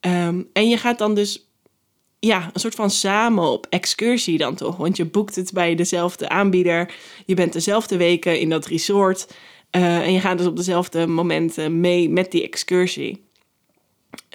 Um, 0.00 0.48
en 0.52 0.68
je 0.68 0.76
gaat 0.76 0.98
dan 0.98 1.14
dus 1.14 1.43
ja, 2.24 2.50
een 2.52 2.60
soort 2.60 2.74
van 2.74 2.90
samen 2.90 3.44
op 3.44 3.66
excursie 3.70 4.38
dan 4.38 4.54
toch. 4.54 4.76
Want 4.76 4.96
je 4.96 5.04
boekt 5.04 5.36
het 5.36 5.52
bij 5.52 5.74
dezelfde 5.74 6.28
aanbieder. 6.28 6.94
Je 7.26 7.34
bent 7.34 7.52
dezelfde 7.52 7.96
weken 7.96 8.40
in 8.40 8.50
dat 8.50 8.66
resort. 8.66 9.26
Uh, 9.70 9.98
en 9.98 10.12
je 10.12 10.20
gaat 10.20 10.38
dus 10.38 10.46
op 10.46 10.56
dezelfde 10.56 11.06
momenten 11.06 11.80
mee 11.80 12.08
met 12.08 12.30
die 12.30 12.42
excursie. 12.42 13.22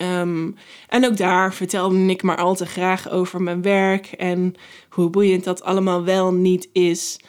Um, 0.01 0.55
en 0.87 1.05
ook 1.05 1.17
daar 1.17 1.53
vertelde 1.53 2.05
ik 2.05 2.23
maar 2.23 2.37
al 2.37 2.55
te 2.55 2.65
graag 2.65 3.09
over 3.09 3.41
mijn 3.41 3.61
werk 3.61 4.05
en 4.05 4.55
hoe 4.89 5.09
boeiend 5.09 5.43
dat 5.43 5.63
allemaal 5.63 6.03
wel 6.03 6.33
niet 6.33 6.69
is. 6.71 7.19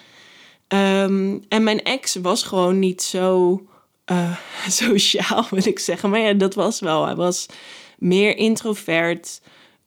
Um, 0.68 1.44
en 1.48 1.62
mijn 1.62 1.82
ex 1.82 2.14
was 2.14 2.42
gewoon 2.42 2.78
niet 2.78 3.02
zo 3.02 3.60
uh, 4.12 4.36
sociaal, 4.68 5.46
wil 5.50 5.66
ik 5.66 5.78
zeggen. 5.78 6.10
Maar 6.10 6.20
ja, 6.20 6.32
dat 6.32 6.54
was 6.54 6.80
wel. 6.80 7.04
Hij 7.04 7.16
was 7.16 7.46
meer 7.98 8.36
introvert. 8.36 9.40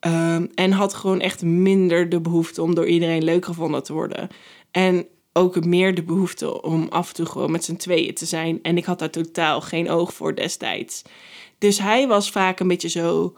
Um, 0.06 0.50
en 0.56 0.72
had 0.72 0.94
gewoon 0.94 1.20
echt 1.20 1.42
minder 1.42 2.10
de 2.10 2.22
behoefte 2.22 2.62
om 2.62 2.76
door 2.76 2.88
iedereen 2.88 3.24
leuk 3.24 3.46
gevonden 3.46 3.84
te 3.84 3.94
worden. 3.94 4.30
En 4.72 5.08
ook 5.34 5.66
meer 5.66 5.96
de 5.96 6.04
behoefte 6.04 6.62
om 6.62 6.88
af 6.90 7.08
en 7.08 7.16
toe 7.16 7.26
gewoon 7.26 7.52
met 7.52 7.64
z'n 7.64 7.76
tweeën 7.76 8.14
te 8.14 8.26
zijn. 8.26 8.60
En 8.62 8.78
ik 8.78 8.86
had 8.86 9.00
daar 9.00 9.10
totaal 9.10 9.62
geen 9.62 9.90
oog 9.90 10.14
voor 10.14 10.36
destijds. 10.36 11.02
Dus 11.58 11.80
hij 11.80 12.08
was 12.08 12.32
vaak 12.32 12.60
een 12.60 12.68
beetje 12.68 12.90
zo 12.90 13.36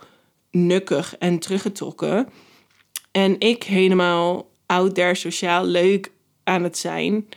nukkig 0.51 1.17
en 1.17 1.39
teruggetrokken. 1.39 2.30
En 3.12 3.39
ik 3.39 3.63
helemaal 3.63 4.49
out 4.65 4.95
there 4.95 5.15
sociaal 5.15 5.65
leuk 5.65 6.12
aan 6.43 6.63
het 6.63 6.78
zijn. 6.78 7.28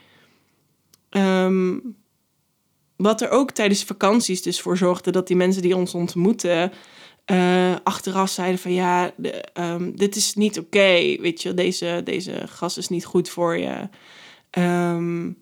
Um, 1.11 1.97
wat 2.97 3.21
er 3.21 3.31
ook 3.31 3.51
tijdens 3.51 3.85
vakanties 3.85 4.43
dus 4.43 4.61
voor 4.61 4.77
zorgde 4.77 5.11
dat 5.11 5.27
die 5.27 5.37
mensen 5.37 5.62
die 5.62 5.77
ons 5.77 5.95
ontmoeten 5.95 6.73
uh, 7.31 7.77
achteraf 7.83 8.31
zeiden 8.31 8.61
van 8.61 8.73
ja, 8.73 9.12
de, 9.17 9.45
um, 9.55 9.97
dit 9.97 10.17
is 10.17 10.35
niet 10.35 10.59
oké, 10.59 11.17
weet 11.21 11.43
je, 11.43 11.55
deze, 11.55 12.01
deze 12.05 12.43
gas 12.47 12.79
is 12.79 12.88
niet 12.88 13.05
goed 13.05 13.29
voor 13.29 13.57
je. 13.57 13.88
Um, 14.59 15.37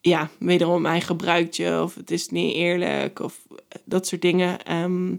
ja, 0.00 0.30
wederom 0.38 0.86
hij 0.86 1.00
gebruikt 1.00 1.56
je 1.56 1.80
of 1.82 1.94
het 1.94 2.10
is 2.10 2.28
niet 2.28 2.54
eerlijk 2.54 3.20
of 3.20 3.46
dat 3.84 4.06
soort 4.06 4.22
dingen. 4.22 4.64
Ehm, 4.64 5.14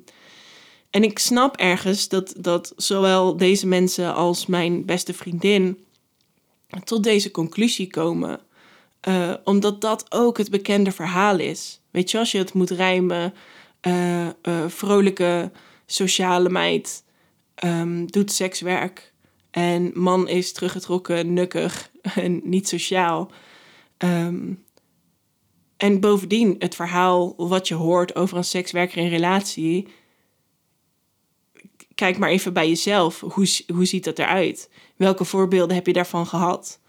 en 0.90 1.04
ik 1.04 1.20
snap 1.20 1.58
ergens 1.58 2.08
dat, 2.08 2.34
dat 2.38 2.74
zowel 2.76 3.38
deze 3.38 3.68
mensen 3.68 4.14
als 4.14 4.46
mijn 4.46 4.86
beste 4.86 5.14
vriendin 5.14 5.86
tot 6.84 7.04
deze 7.04 7.32
conclusie 7.32 7.88
komen. 7.88 8.40
Uh, 9.08 9.34
omdat 9.44 9.82
dat 9.82 10.06
ook 10.12 10.38
het 10.38 10.50
bekende 10.50 10.92
verhaal 10.92 11.40
is. 11.40 11.80
Weet 11.92 12.12
je, 12.12 12.18
als 12.18 12.32
je 12.32 12.38
het 12.38 12.54
moet 12.54 12.70
rijmen, 12.70 13.34
uh, 13.88 14.26
uh, 14.26 14.68
vrolijke 14.68 15.52
sociale 15.86 16.50
meid 16.50 17.04
um, 17.64 18.12
doet 18.12 18.32
sekswerk. 18.32 19.14
En 19.52 19.92
man 19.94 20.28
is 20.28 20.54
teruggetrokken, 20.54 21.34
nukkig 21.34 21.90
en 22.16 22.42
niet 22.44 22.68
sociaal. 22.68 23.32
Um, 23.98 24.64
en 25.78 26.00
bovendien, 26.00 26.56
het 26.60 26.76
verhaal 26.76 27.34
wat 27.38 27.68
je 27.68 27.74
hoort 27.74 28.16
over 28.16 28.38
een 28.38 28.44
sekswerker 28.44 28.98
in 28.98 29.10
relatie. 29.10 29.88
Kijk 31.96 32.18
maar 32.18 32.30
even 32.30 32.54
bij 32.54 32.68
jezelf. 32.68 33.20
Hoe, 33.20 33.48
hoe 33.74 33.86
ziet 33.86 34.04
dat 34.04 34.20
eruit? 34.20 34.70
Welke 34.96 35.26
voorbeelden 35.26 35.76
heb 35.76 35.88
je 35.88 35.94
daarvan 35.94 36.28
gehad? 36.28 36.80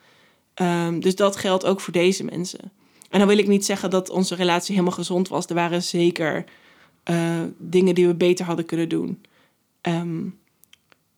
Um, 0.55 1.01
dus 1.01 1.15
dat 1.15 1.37
geldt 1.37 1.65
ook 1.65 1.81
voor 1.81 1.93
deze 1.93 2.25
mensen. 2.25 2.73
En 3.11 3.19
dan 3.19 3.29
wil 3.29 3.39
ik 3.39 3.47
niet 3.47 3.65
zeggen 3.65 3.91
dat 3.91 4.11
onze 4.11 4.35
relatie 4.35 4.75
helemaal 4.75 4.97
gezond 4.97 5.29
was. 5.29 5.47
Er 5.47 5.55
waren 5.55 5.83
zeker 5.83 6.45
uh, 7.11 7.43
dingen 7.59 7.95
die 7.95 8.07
we 8.07 8.15
beter 8.15 8.45
hadden 8.45 8.67
kunnen 8.67 8.89
doen. 8.89 9.25
Um, 9.83 10.39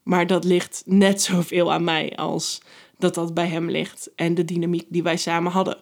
maar 0.02 0.26
dat 0.26 0.44
ligt 0.44 0.82
net 0.86 1.22
zoveel 1.22 1.72
aan 1.72 1.84
mij 1.84 2.16
als 2.16 2.60
dat 2.98 3.14
dat 3.14 3.34
bij 3.34 3.48
hem 3.48 3.70
ligt. 3.70 4.10
En 4.14 4.34
de 4.34 4.44
dynamiek 4.44 4.86
die 4.88 5.02
wij 5.02 5.16
samen 5.16 5.52
hadden. 5.52 5.78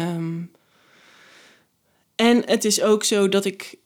Um, 0.00 0.50
en 2.16 2.42
het 2.46 2.64
is 2.64 2.82
ook 2.82 3.04
zo 3.04 3.28
dat 3.28 3.44
ik, 3.44 3.78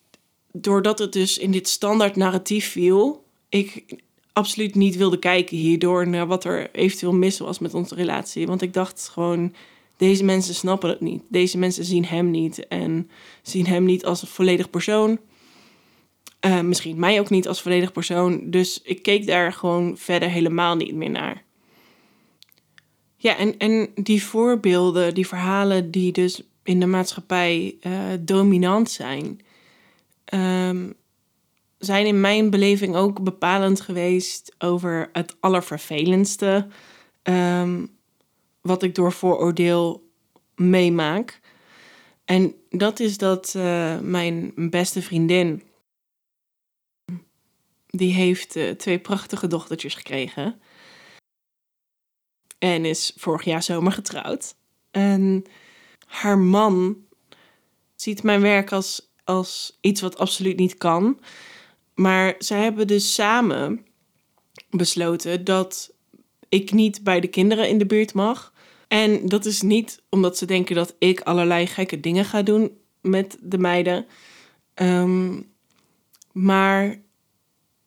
doordat 0.53 0.99
het 0.99 1.12
dus 1.12 1.39
in 1.39 1.51
dit 1.51 1.69
standaard 1.69 2.17
narratief 2.17 2.71
viel, 2.71 3.25
ik 3.49 3.85
absoluut 4.33 4.75
niet 4.75 4.97
wilde 4.97 5.19
kijken 5.19 5.57
hierdoor 5.57 6.09
naar 6.09 6.27
wat 6.27 6.45
er 6.45 6.71
eventueel 6.75 7.12
mis 7.12 7.39
was 7.39 7.59
met 7.59 7.75
onze 7.75 7.95
relatie. 7.95 8.47
Want 8.47 8.62
ik 8.62 8.73
dacht 8.73 9.09
gewoon, 9.09 9.55
deze 9.97 10.25
mensen 10.25 10.55
snappen 10.55 10.89
het 10.89 11.01
niet. 11.01 11.23
Deze 11.29 11.59
mensen 11.59 11.85
zien 11.85 12.05
hem 12.05 12.31
niet 12.31 12.69
en 12.69 13.11
zien 13.43 13.67
hem 13.67 13.85
niet 13.85 14.05
als 14.05 14.23
een 14.23 14.29
volledig 14.29 14.71
persoon. 14.71 15.19
Uh, 16.41 16.61
misschien 16.61 16.99
mij 16.99 17.21
ook 17.21 17.31
niet 17.31 17.49
als 17.49 17.63
volledig 17.63 17.93
persoon. 17.93 18.51
Dus 18.51 18.83
ik 18.83 19.03
keek 19.03 19.27
daar 19.27 19.53
gewoon 19.53 19.97
verder 19.97 20.31
helemaal 20.31 20.77
niet 20.77 20.95
meer 20.95 21.11
naar. 21.11 21.45
Ja, 23.17 23.37
en, 23.37 23.59
en 23.59 23.89
die 23.95 24.23
voorbeelden, 24.23 25.15
die 25.15 25.27
verhalen 25.27 25.91
die 25.91 26.13
dus 26.13 26.43
in 26.63 26.81
de 26.81 26.87
maatschappij 26.87 27.77
uh, 27.83 27.93
dominant 28.21 28.91
zijn, 28.91 29.41
um, 30.35 30.95
zijn 31.79 32.07
in 32.07 32.21
mijn 32.21 32.51
beleving 32.51 32.97
ook 32.97 33.23
bepalend 33.23 33.81
geweest 33.81 34.55
over 34.59 35.09
het 35.13 35.37
allervervelendste 35.41 36.67
um, 37.23 37.96
wat 38.67 38.83
ik 38.83 38.95
door 38.95 39.13
vooroordeel 39.13 40.11
meemaak. 40.55 41.41
En 42.25 42.55
dat 42.71 43.01
is 43.01 43.19
dat 43.19 43.55
uh, 43.57 43.99
mijn 43.99 44.53
beste 44.57 45.03
vriendin, 45.03 45.63
die 47.87 48.15
heeft 48.15 48.57
uh, 48.57 48.71
twee 48.71 48.99
prachtige 48.99 49.47
dochtertjes 49.47 49.95
gekregen. 49.95 50.61
En 52.59 52.85
is 52.85 53.13
vorig 53.17 53.45
jaar 53.45 53.63
zomer 53.63 53.93
getrouwd. 53.93 54.55
En 54.91 55.45
haar 56.07 56.39
man 56.39 57.05
ziet 57.95 58.23
mijn 58.23 58.41
werk 58.41 58.73
als, 58.73 59.13
als 59.25 59.79
iets 59.81 60.01
wat 60.01 60.19
absoluut 60.19 60.57
niet 60.57 60.79
kan. 60.79 61.21
Maar 61.95 62.35
zij 62.39 62.63
hebben 62.63 62.87
dus 62.87 63.15
samen 63.15 63.87
besloten 64.71 65.45
dat 65.45 65.95
ik 66.49 66.73
niet 66.73 67.05
bij 67.05 67.21
de 67.21 67.29
kinderen 67.29 67.69
in 67.69 67.79
de 67.79 67.87
buurt 67.87 68.15
mag. 68.15 68.53
En 68.88 69.29
dat 69.29 69.44
is 69.44 69.62
niet 69.62 70.03
omdat 70.09 70.38
ze 70.38 70.46
denken 70.46 70.75
dat 70.75 70.94
ik 70.99 71.20
allerlei 71.20 71.66
gekke 71.66 72.01
dingen 72.01 72.25
ga 72.25 72.42
doen 72.42 72.79
met 73.01 73.37
de 73.40 73.59
meiden. 73.59 74.07
Um, 74.75 75.55
maar 76.33 77.01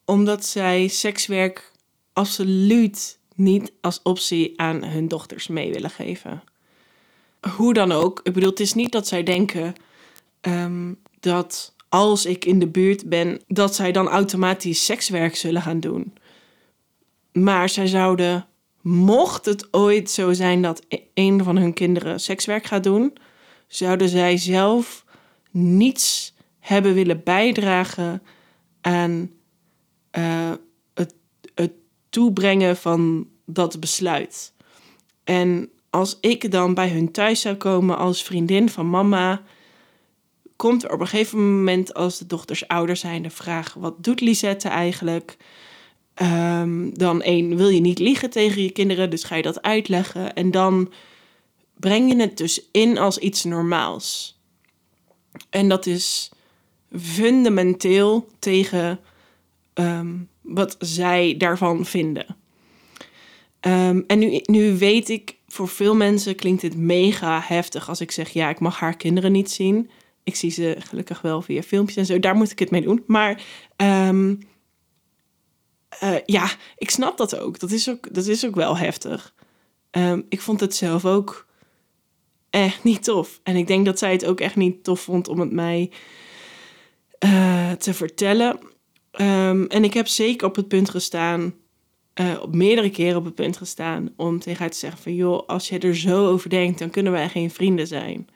omdat 0.06 0.46
zij 0.46 0.88
sekswerk 0.88 1.72
absoluut 2.14 3.20
niet 3.36 3.72
als 3.82 4.02
optie 4.04 4.60
aan 4.60 4.84
hun 4.84 5.08
dochters 5.08 5.48
mee 5.48 5.72
willen 5.72 5.90
geven. 5.90 6.44
Hoe 7.56 7.74
dan 7.74 7.92
ook, 7.92 8.20
ik 8.24 8.34
bedoel, 8.34 8.50
het 8.50 8.60
is 8.60 8.74
niet 8.74 8.92
dat 8.92 9.08
zij 9.08 9.24
denken 9.24 9.76
um, 10.42 11.00
dat 11.20 11.74
als 11.90 12.26
ik 12.26 12.46
in 12.46 12.60
de 12.60 12.68
buurt 12.68 13.10
ben, 13.10 13.42
dat 13.48 13.76
zij 13.76 13.92
dan 13.92 14.08
automatisch 14.08 14.86
sekswerk 14.86 15.36
zullen 15.36 15.62
gaan 15.62 15.80
doen. 15.80 16.14
Maar 17.32 17.70
zij 17.70 17.88
zouden, 17.88 18.48
mocht 18.82 19.46
het 19.46 19.74
ooit 19.74 20.10
zo 20.10 20.34
zijn 20.34 20.62
dat 20.62 20.86
e-, 20.88 20.98
een 21.14 21.44
van 21.44 21.58
hun 21.58 21.74
kinderen 21.74 22.20
sekswerk 22.20 22.66
gaat 22.66 22.84
doen, 22.84 23.18
zouden 23.68 24.10
zij 24.10 24.38
zelf 24.38 25.06
niets 25.52 26.34
hebben 26.60 26.94
willen 26.94 27.24
bijdragen 27.24 28.22
aan 28.82 29.32
uh, 30.18 30.52
het, 30.94 31.16
het 31.56 31.72
toebrengen 32.10 32.78
van 32.78 33.28
dat 33.46 33.80
besluit. 33.80 34.54
En 35.24 35.70
als 35.90 36.18
ik 36.22 36.52
dan 36.52 36.74
bij 36.74 36.90
hun 36.90 37.12
thuis 37.12 37.42
zou 37.42 37.56
komen 37.56 37.98
als 37.98 38.24
vriendin 38.24 38.70
van 38.70 38.90
mama, 38.90 39.42
komt 40.56 40.84
er 40.84 40.92
op 40.92 41.00
een 41.00 41.08
gegeven 41.08 41.58
moment, 41.58 41.94
als 41.94 42.18
de 42.18 42.26
dochters 42.26 42.68
ouder 42.68 42.96
zijn, 42.96 43.22
de 43.22 43.30
vraag: 43.30 43.74
wat 43.74 44.04
doet 44.04 44.22
Lisette 44.22 44.68
eigenlijk? 44.68 45.38
Um, 46.22 46.98
dan 46.98 47.22
één, 47.22 47.56
wil 47.56 47.70
je 47.70 47.80
niet 47.80 48.00
liegen 48.00 48.30
tegen 48.30 48.64
je 48.64 48.72
kinderen, 48.72 49.10
dus 49.10 49.24
ga 49.24 49.36
je 49.36 49.42
dat 49.42 49.62
uitleggen. 49.62 50.34
En 50.34 50.52
dan 50.52 50.92
breng 51.80 52.12
je 52.12 52.22
het 52.22 52.38
dus 52.38 52.70
in 52.72 52.98
als 52.98 53.18
iets 53.18 53.44
normaals. 53.44 54.40
En 55.50 55.70
dat 55.70 55.86
is 55.86 56.32
fundamenteel 57.00 58.28
tegen 58.40 59.00
um, 59.74 60.30
wat 60.42 60.76
zij 60.80 61.36
daarvan 61.38 61.86
vinden. 61.86 62.26
Um, 63.62 64.04
en 64.08 64.20
nu, 64.20 64.42
nu 64.44 64.78
weet 64.78 65.10
ik, 65.10 65.36
voor 65.48 65.68
veel 65.68 65.96
mensen 65.96 66.36
klinkt 66.36 66.62
dit 66.62 66.78
mega 66.78 67.42
heftig 67.44 67.90
als 67.90 68.02
ik 68.02 68.12
zeg: 68.12 68.30
ja, 68.30 68.50
ik 68.50 68.60
mag 68.60 68.80
haar 68.80 68.98
kinderen 68.98 69.32
niet 69.32 69.52
zien. 69.52 69.90
Ik 70.24 70.36
zie 70.36 70.52
ze 70.52 70.76
gelukkig 70.80 71.22
wel 71.22 71.42
via 71.42 71.62
filmpjes 71.62 71.98
en 71.98 72.06
zo. 72.06 72.20
Daar 72.20 72.36
moet 72.36 72.52
ik 72.52 72.60
het 72.60 72.72
mee 72.72 72.82
doen. 72.82 73.04
Maar 73.08 73.42
uh, 76.04 76.16
ja, 76.26 76.50
ik 76.78 76.90
snap 76.90 77.18
dat 77.18 77.38
ook. 77.38 77.60
Dat 77.60 77.72
is 77.72 77.90
ook, 77.90 78.14
dat 78.14 78.26
is 78.26 78.46
ook 78.46 78.56
wel 78.56 78.78
heftig. 78.78 79.34
Um, 79.92 80.26
ik 80.30 80.42
vond 80.42 80.60
het 80.60 80.76
zelf 80.76 81.06
ook 81.06 81.48
echt 82.50 82.84
niet 82.84 83.04
tof. 83.04 83.40
En 83.44 83.56
ik 83.56 83.68
denk 83.68 83.86
dat 83.86 84.00
zij 84.00 84.12
het 84.12 84.26
ook 84.26 84.40
echt 84.40 84.56
niet 84.56 84.84
tof 84.84 85.02
vond 85.02 85.28
om 85.28 85.40
het 85.40 85.52
mij 85.52 85.92
uh, 87.26 87.72
te 87.72 87.94
vertellen. 87.94 88.60
Um, 89.22 89.68
en 89.68 89.84
ik 89.84 89.94
heb 89.94 90.08
zeker 90.08 90.48
op 90.48 90.56
het 90.56 90.68
punt 90.68 90.90
gestaan, 90.90 91.54
uh, 92.22 92.42
op 92.42 92.56
meerdere 92.56 92.90
keren 92.90 93.18
op 93.18 93.26
het 93.26 93.36
punt 93.36 93.58
gestaan, 93.58 94.14
om 94.16 94.40
tegen 94.40 94.60
haar 94.60 94.70
te 94.70 94.78
zeggen 94.78 95.02
van 95.02 95.16
joh, 95.16 95.48
als 95.48 95.70
je 95.70 95.80
er 95.80 95.96
zo 95.96 96.28
over 96.28 96.50
denkt, 96.50 96.80
dan 96.80 96.90
kunnen 96.90 97.12
wij 97.12 97.30
geen 97.30 97.52
vrienden 97.52 97.88
zijn. 97.88 98.28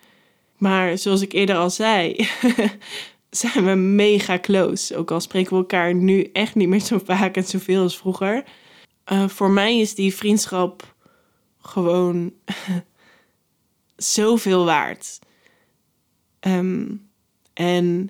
Maar 0.58 0.98
zoals 0.98 1.22
ik 1.22 1.34
eerder 1.34 1.56
al 1.56 1.70
zei, 1.70 2.16
zijn 3.36 3.66
we 3.66 3.74
mega 3.76 4.40
close. 4.40 4.98
Ook 4.98 5.12
al 5.12 5.20
spreken 5.20 5.52
we 5.52 5.58
elkaar 5.58 5.94
nu 5.94 6.24
echt 6.34 6.56
niet 6.56 6.68
meer 6.68 6.80
zo 6.80 7.00
vaak 7.06 7.36
en 7.36 7.44
zoveel 7.44 7.82
als 7.82 7.98
vroeger. 7.98 8.44
Uh, 9.12 9.28
voor 9.28 9.50
mij 9.50 9.80
is 9.80 9.96
die 9.96 10.16
vriendschap 10.16 10.96
gewoon 11.62 12.34
zoveel 13.96 14.66
waard. 14.66 15.20
Um, 16.40 17.10
en 17.54 18.10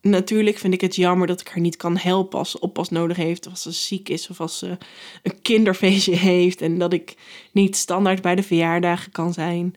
natuurlijk 0.00 0.58
vind 0.58 0.74
ik 0.74 0.80
het 0.80 0.96
jammer 0.96 1.26
dat 1.26 1.40
ik 1.40 1.48
haar 1.48 1.60
niet 1.60 1.76
kan 1.76 1.96
helpen 1.96 2.38
als 2.38 2.50
ze 2.50 2.60
oppas 2.60 2.88
nodig 2.88 3.16
heeft, 3.16 3.46
of 3.46 3.52
als 3.52 3.62
ze 3.62 3.72
ziek 3.72 4.08
is, 4.08 4.30
of 4.30 4.40
als 4.40 4.58
ze 4.58 4.78
een 5.22 5.42
kinderfeestje 5.42 6.16
heeft 6.32 6.60
en 6.60 6.78
dat 6.78 6.92
ik 6.92 7.14
niet 7.52 7.76
standaard 7.76 8.22
bij 8.22 8.34
de 8.34 8.42
verjaardagen 8.42 9.12
kan 9.12 9.32
zijn. 9.32 9.74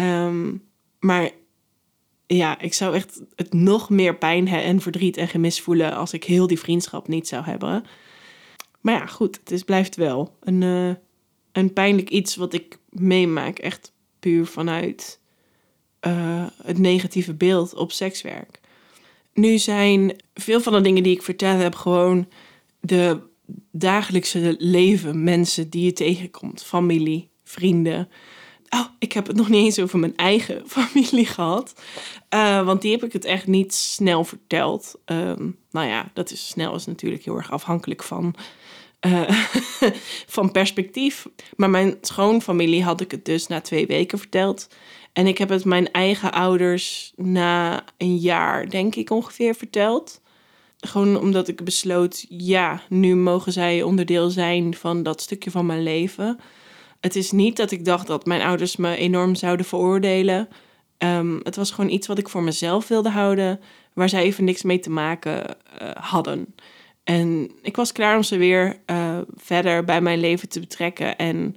Um, 0.00 0.62
maar 0.98 1.30
ja, 2.26 2.60
ik 2.60 2.74
zou 2.74 2.94
echt 2.94 3.22
het 3.34 3.52
nog 3.52 3.90
meer 3.90 4.16
pijn 4.16 4.48
en 4.48 4.80
verdriet 4.80 5.16
en 5.16 5.28
gemis 5.28 5.60
voelen 5.60 5.94
als 5.94 6.12
ik 6.12 6.24
heel 6.24 6.46
die 6.46 6.58
vriendschap 6.58 7.08
niet 7.08 7.28
zou 7.28 7.44
hebben. 7.44 7.84
Maar 8.80 8.94
ja, 8.94 9.06
goed, 9.06 9.36
het 9.36 9.50
is, 9.50 9.62
blijft 9.62 9.96
wel 9.96 10.36
een, 10.40 10.62
uh, 10.62 10.94
een 11.52 11.72
pijnlijk 11.72 12.08
iets 12.08 12.36
wat 12.36 12.52
ik 12.52 12.78
meemaak. 12.88 13.58
Echt 13.58 13.92
puur 14.20 14.46
vanuit 14.46 15.20
uh, 16.06 16.46
het 16.62 16.78
negatieve 16.78 17.34
beeld 17.34 17.74
op 17.74 17.92
sekswerk. 17.92 18.60
Nu 19.32 19.58
zijn 19.58 20.16
veel 20.34 20.60
van 20.60 20.72
de 20.72 20.80
dingen 20.80 21.02
die 21.02 21.14
ik 21.14 21.22
vertel 21.22 21.56
heb 21.56 21.74
gewoon 21.74 22.28
de 22.80 23.20
dagelijkse 23.70 24.54
leven, 24.58 25.24
mensen 25.24 25.70
die 25.70 25.84
je 25.84 25.92
tegenkomt, 25.92 26.62
familie, 26.62 27.30
vrienden. 27.44 28.08
Oh, 28.68 28.86
ik 28.98 29.12
heb 29.12 29.26
het 29.26 29.36
nog 29.36 29.48
niet 29.48 29.64
eens 29.64 29.78
over 29.78 29.98
mijn 29.98 30.16
eigen 30.16 30.62
familie 30.76 31.26
gehad. 31.26 31.74
Uh, 32.34 32.64
want 32.64 32.82
die 32.82 32.90
heb 32.90 33.04
ik 33.04 33.12
het 33.12 33.24
echt 33.24 33.46
niet 33.46 33.74
snel 33.74 34.24
verteld. 34.24 34.94
Um, 35.06 35.58
nou 35.70 35.88
ja, 35.88 36.10
dat 36.12 36.30
is 36.30 36.48
snel 36.48 36.74
is 36.74 36.86
natuurlijk 36.86 37.24
heel 37.24 37.36
erg 37.36 37.50
afhankelijk 37.50 38.02
van, 38.02 38.34
uh, 39.06 39.30
van 40.36 40.52
perspectief. 40.52 41.26
Maar 41.56 41.70
mijn 41.70 41.98
schoonfamilie 42.00 42.82
had 42.82 43.00
ik 43.00 43.10
het 43.10 43.24
dus 43.24 43.46
na 43.46 43.60
twee 43.60 43.86
weken 43.86 44.18
verteld. 44.18 44.68
En 45.12 45.26
ik 45.26 45.38
heb 45.38 45.48
het 45.48 45.64
mijn 45.64 45.92
eigen 45.92 46.32
ouders 46.32 47.12
na 47.16 47.84
een 47.96 48.16
jaar, 48.16 48.70
denk 48.70 48.94
ik 48.94 49.10
ongeveer, 49.10 49.54
verteld. 49.54 50.20
Gewoon 50.78 51.20
omdat 51.20 51.48
ik 51.48 51.64
besloot, 51.64 52.24
ja, 52.28 52.82
nu 52.88 53.16
mogen 53.16 53.52
zij 53.52 53.82
onderdeel 53.82 54.30
zijn 54.30 54.74
van 54.74 55.02
dat 55.02 55.20
stukje 55.20 55.50
van 55.50 55.66
mijn 55.66 55.82
leven. 55.82 56.40
Het 57.04 57.16
is 57.16 57.30
niet 57.30 57.56
dat 57.56 57.70
ik 57.70 57.84
dacht 57.84 58.06
dat 58.06 58.26
mijn 58.26 58.42
ouders 58.42 58.76
me 58.76 58.96
enorm 58.96 59.34
zouden 59.34 59.66
veroordelen. 59.66 60.48
Um, 60.98 61.40
het 61.42 61.56
was 61.56 61.70
gewoon 61.70 61.90
iets 61.90 62.06
wat 62.06 62.18
ik 62.18 62.28
voor 62.28 62.42
mezelf 62.42 62.88
wilde 62.88 63.08
houden, 63.08 63.60
waar 63.92 64.08
zij 64.08 64.22
even 64.22 64.44
niks 64.44 64.62
mee 64.62 64.78
te 64.78 64.90
maken 64.90 65.56
uh, 65.82 65.90
hadden. 65.94 66.54
En 67.02 67.50
ik 67.62 67.76
was 67.76 67.92
klaar 67.92 68.16
om 68.16 68.22
ze 68.22 68.36
weer 68.36 68.80
uh, 68.86 69.18
verder 69.34 69.84
bij 69.84 70.00
mijn 70.00 70.20
leven 70.20 70.48
te 70.48 70.60
betrekken. 70.60 71.16
En 71.16 71.56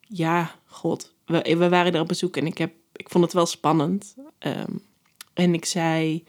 ja, 0.00 0.54
god, 0.66 1.14
we, 1.26 1.56
we 1.58 1.68
waren 1.68 1.94
er 1.94 2.00
op 2.00 2.08
bezoek 2.08 2.36
en 2.36 2.46
ik, 2.46 2.58
heb, 2.58 2.72
ik 2.96 3.08
vond 3.08 3.24
het 3.24 3.32
wel 3.32 3.46
spannend. 3.46 4.14
Um, 4.38 4.82
en 5.34 5.54
ik 5.54 5.64
zei, 5.64 6.24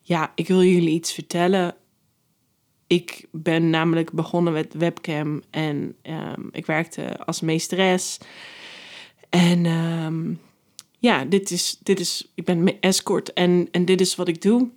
ja, 0.00 0.32
ik 0.34 0.48
wil 0.48 0.62
jullie 0.62 0.90
iets 0.90 1.12
vertellen. 1.12 1.74
Ik 2.88 3.26
ben 3.30 3.70
namelijk 3.70 4.12
begonnen 4.12 4.52
met 4.52 4.74
webcam 4.74 5.42
en 5.50 5.96
um, 6.02 6.48
ik 6.50 6.66
werkte 6.66 7.24
als 7.24 7.40
meesteres. 7.40 8.18
En 9.28 9.66
um, 9.66 10.40
ja, 10.98 11.24
dit 11.24 11.50
is, 11.50 11.78
dit 11.82 12.00
is, 12.00 12.30
ik 12.34 12.44
ben 12.44 12.80
escort 12.80 13.32
en, 13.32 13.68
en 13.70 13.84
dit 13.84 14.00
is 14.00 14.16
wat 14.16 14.28
ik 14.28 14.42
doe. 14.42 14.70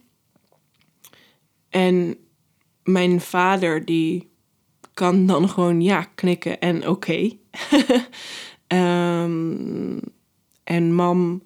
En 1.70 2.18
mijn 2.84 3.22
vader, 3.22 3.86
die 3.86 4.30
kan 4.94 5.26
dan 5.26 5.50
gewoon 5.50 5.82
ja 5.82 6.04
knikken 6.04 6.60
en 6.60 6.88
oké. 6.88 7.30
Um, 8.68 10.00
en 10.64 10.94
mam, 10.94 11.44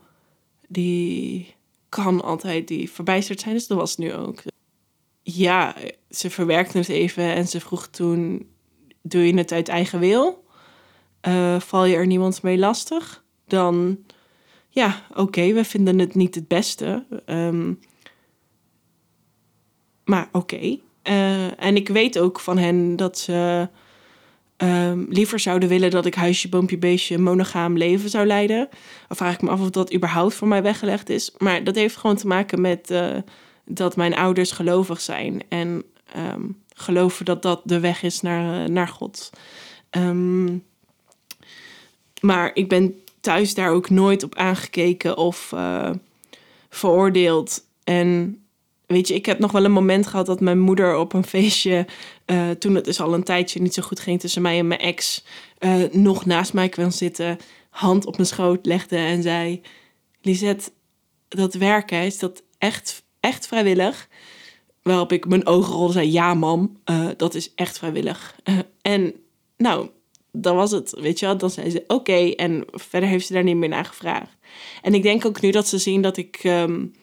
die 0.68 1.54
kan 1.90 2.24
altijd 2.24 2.68
die 2.68 2.92
verbijsterd 2.92 3.40
zijn, 3.40 3.54
dus 3.54 3.68
dat 3.68 3.78
was 3.78 3.98
nu 3.98 4.14
ook. 4.14 4.44
Ja, 5.22 5.76
ze 6.18 6.30
verwerkte 6.30 6.78
het 6.78 6.90
even 6.90 7.24
en 7.24 7.48
ze 7.48 7.60
vroeg 7.60 7.88
toen: 7.88 8.48
Doe 9.02 9.28
je 9.28 9.38
het 9.38 9.52
uit 9.52 9.68
eigen 9.68 10.00
wil? 10.00 10.44
Uh, 11.28 11.60
val 11.60 11.86
je 11.86 11.96
er 11.96 12.08
niemand 12.08 12.42
mee 12.42 12.58
lastig? 12.58 13.24
Dan, 13.48 13.98
ja, 14.70 15.02
oké, 15.16 15.54
we 15.54 15.64
vinden 15.64 16.00
het 16.00 16.16
niet 16.16 16.36
het 16.36 16.48
beste. 16.48 17.06
Um, 17.26 17.80
maar 20.06 20.30
oké. 20.32 20.78
Uh, 21.04 21.64
en 21.64 21.76
ik 21.76 21.88
weet 21.90 22.20
ook 22.20 22.40
van 22.40 22.58
hen 22.58 22.96
dat 22.96 23.18
ze 23.18 23.70
um, 24.58 25.06
liever 25.10 25.40
zouden 25.40 25.70
willen 25.70 25.92
dat 25.92 26.06
ik 26.06 26.16
huisje, 26.16 26.50
boompje, 26.50 26.78
beestje, 26.78 27.18
monogaam 27.18 27.78
leven 27.78 28.10
zou 28.10 28.26
leiden. 28.26 28.70
Dan 29.08 29.18
vraag 29.18 29.34
ik 29.34 29.42
me 29.42 29.50
af 29.50 29.62
of 29.62 29.70
dat 29.70 29.94
überhaupt 29.94 30.34
voor 30.34 30.48
mij 30.48 30.64
weggelegd 30.64 31.10
is. 31.10 31.34
Maar 31.38 31.64
dat 31.64 31.76
heeft 31.76 31.96
gewoon 31.96 32.16
te 32.16 32.28
maken 32.28 32.62
met 32.62 32.92
uh, 32.92 33.16
dat 33.66 33.96
mijn 33.96 34.16
ouders 34.16 34.52
gelovig 34.52 35.02
zijn. 35.02 35.44
En 35.50 35.84
um, 36.18 36.64
geloven 36.74 37.26
dat 37.26 37.42
dat 37.42 37.62
de 37.64 37.80
weg 37.80 38.04
is 38.04 38.22
naar, 38.22 38.64
uh, 38.64 38.68
naar 38.70 38.88
God. 38.88 39.30
Um, 39.92 40.64
maar 42.22 42.52
ik 42.54 42.70
ben 42.70 43.02
thuis 43.20 43.54
daar 43.54 43.72
ook 43.72 43.90
nooit 43.90 44.24
op 44.24 44.36
aangekeken 44.36 45.18
of 45.18 45.52
uh, 45.54 45.92
veroordeeld. 46.70 47.66
En 47.84 48.40
weet 48.86 49.08
je, 49.08 49.14
ik 49.14 49.26
heb 49.26 49.40
nog 49.40 49.52
wel 49.52 49.66
een 49.66 49.72
moment 49.72 50.08
gehad 50.08 50.26
dat 50.26 50.40
mijn 50.40 50.60
moeder 50.60 50.98
op 50.98 51.14
een 51.14 51.26
feestje, 51.26 51.86
uh, 52.26 52.50
toen 52.50 52.76
het 52.76 52.86
dus 52.86 53.02
al 53.02 53.14
een 53.14 53.24
tijdje 53.24 53.62
niet 53.62 53.74
zo 53.74 53.82
goed 53.82 54.00
ging 54.00 54.20
tussen 54.20 54.42
mij 54.42 54.60
en 54.60 54.68
mijn 54.68 54.80
ex, 54.80 55.26
nog 55.92 56.26
naast 56.26 56.54
mij 56.54 56.70
kwam 56.70 56.92
zitten, 56.92 57.38
hand 57.70 58.06
op 58.06 58.16
mijn 58.16 58.28
schoot 58.28 58.66
legde 58.66 58.98
en 58.98 59.22
zei: 59.22 59.62
Lisette, 60.22 60.72
dat 61.28 61.54
werken, 61.54 62.04
is 62.04 62.20
dat 62.20 62.44
echt, 62.58 63.04
echt 63.20 63.48
vrijwillig? 63.48 64.08
Waarop 64.86 65.12
ik 65.12 65.28
mijn 65.28 65.46
ogen 65.46 65.74
rolde 65.74 65.88
en 65.88 65.94
zei: 65.94 66.12
Ja, 66.12 66.34
mam, 66.34 66.80
uh, 66.86 67.08
dat 67.18 67.36
is 67.36 67.54
echt 67.56 67.78
vrijwillig. 67.78 68.36
en 68.82 69.14
nou, 69.58 69.90
dan 70.32 70.56
was 70.56 70.72
het, 70.72 70.96
weet 71.00 71.20
je 71.20 71.26
wel. 71.26 71.38
Dan 71.38 71.50
zei 71.50 71.70
ze: 71.70 71.84
Oké, 71.88 72.30
en 72.30 72.66
verder 72.72 73.10
heeft 73.10 73.26
ze 73.26 73.34
daar 73.34 73.44
niet 73.44 73.56
meer 73.56 73.70
naar 73.70 73.86
gevraagd. 73.86 74.38
En 74.82 74.94
ik 74.94 75.04
denk 75.04 75.26
ook 75.26 75.42
nu 75.42 75.52
dat 75.52 75.68
ze 75.68 75.78
zien 75.78 76.02
dat 76.02 76.18
ik. 76.18 76.44
Um, 76.44 76.94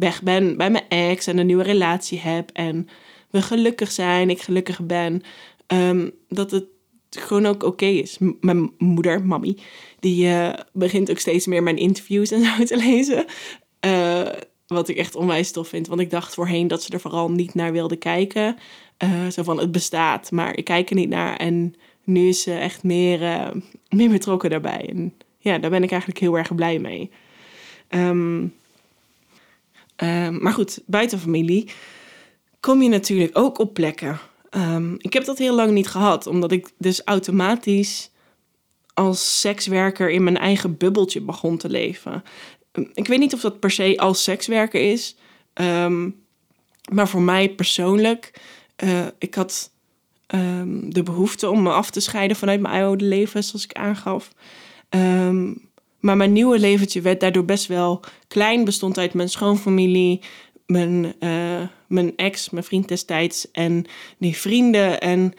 weg 0.00 0.22
ben 0.22 0.56
bij 0.56 0.70
mijn 0.70 0.88
ex 0.88 1.26
en 1.26 1.38
een 1.38 1.46
nieuwe 1.46 1.62
relatie 1.62 2.18
heb 2.18 2.50
en 2.52 2.88
we 3.30 3.42
gelukkig 3.42 3.92
zijn, 3.92 4.30
ik 4.30 4.42
gelukkig 4.42 4.80
ben, 4.80 5.22
um, 5.66 6.10
dat 6.28 6.50
het 6.50 6.64
gewoon 7.10 7.46
ook 7.46 7.62
oké 7.62 7.86
is. 7.86 8.18
Mijn 8.40 8.72
moeder, 8.78 9.26
mami, 9.26 9.56
die 10.00 10.26
uh, 10.26 10.52
begint 10.72 11.10
ook 11.10 11.18
steeds 11.18 11.46
meer 11.46 11.62
mijn 11.62 11.76
interviews 11.76 12.30
en 12.30 12.44
zo 12.44 12.64
te 12.64 12.76
lezen. 12.76 13.24
Wat 14.76 14.88
ik 14.88 14.96
echt 14.96 15.14
onwijs 15.14 15.50
tof 15.50 15.68
vind. 15.68 15.86
Want 15.86 16.00
ik 16.00 16.10
dacht 16.10 16.34
voorheen 16.34 16.68
dat 16.68 16.82
ze 16.82 16.92
er 16.92 17.00
vooral 17.00 17.30
niet 17.30 17.54
naar 17.54 17.72
wilde 17.72 17.96
kijken. 17.96 18.56
Uh, 19.04 19.28
zo 19.28 19.42
van 19.42 19.58
het 19.58 19.72
bestaat, 19.72 20.30
maar 20.30 20.56
ik 20.56 20.64
kijk 20.64 20.90
er 20.90 20.96
niet 20.96 21.08
naar. 21.08 21.36
En 21.36 21.74
nu 22.04 22.28
is 22.28 22.42
ze 22.42 22.52
echt 22.52 22.82
meer, 22.82 23.20
meer 23.88 24.10
betrokken 24.10 24.50
daarbij. 24.50 24.88
En 24.88 25.14
ja, 25.38 25.58
daar 25.58 25.70
ben 25.70 25.82
ik 25.82 25.90
eigenlijk 25.90 26.20
heel 26.20 26.38
erg 26.38 26.54
blij 26.54 26.78
mee. 26.78 27.10
Um, 27.88 28.54
Um, 30.02 30.42
maar 30.42 30.52
goed, 30.52 30.82
buiten 30.86 31.18
familie 31.18 31.70
kom 32.60 32.82
je 32.82 32.88
natuurlijk 32.88 33.38
ook 33.38 33.58
op 33.58 33.74
plekken. 33.74 34.18
Um, 34.50 34.94
ik 34.98 35.12
heb 35.12 35.24
dat 35.24 35.38
heel 35.38 35.54
lang 35.54 35.72
niet 35.72 35.88
gehad, 35.88 36.26
omdat 36.26 36.52
ik 36.52 36.70
dus 36.78 37.02
automatisch 37.04 38.10
als 38.94 39.40
sekswerker 39.40 40.10
in 40.10 40.24
mijn 40.24 40.36
eigen 40.36 40.76
bubbeltje 40.76 41.20
begon 41.20 41.56
te 41.56 41.68
leven. 41.68 42.24
Ik 42.94 43.06
weet 43.06 43.18
niet 43.18 43.34
of 43.34 43.40
dat 43.40 43.60
per 43.60 43.70
se 43.70 43.98
als 43.98 44.22
sekswerker 44.22 44.90
is, 44.90 45.16
maar 46.92 47.08
voor 47.08 47.22
mij 47.22 47.48
persoonlijk, 47.48 48.40
uh, 48.84 49.06
ik 49.18 49.34
had 49.34 49.70
de 50.88 51.02
behoefte 51.04 51.50
om 51.50 51.62
me 51.62 51.72
af 51.72 51.90
te 51.90 52.00
scheiden 52.00 52.36
vanuit 52.36 52.60
mijn 52.60 52.82
oude 52.82 53.04
leven, 53.04 53.44
zoals 53.44 53.64
ik 53.64 53.72
aangaf. 53.72 54.32
Um, 54.90 55.70
maar 56.00 56.16
mijn 56.16 56.32
nieuwe 56.32 56.58
leventje 56.58 57.00
werd 57.00 57.20
daardoor 57.20 57.44
best 57.44 57.66
wel 57.66 58.00
klein. 58.28 58.64
Bestond 58.64 58.98
uit 58.98 59.14
mijn 59.14 59.28
schoonfamilie, 59.28 60.20
mijn, 60.66 61.14
uh, 61.20 61.62
mijn 61.86 62.16
ex, 62.16 62.50
mijn 62.50 62.64
vriend 62.64 62.88
destijds 62.88 63.50
en 63.50 63.84
die 64.18 64.36
vrienden. 64.36 65.00
En 65.00 65.32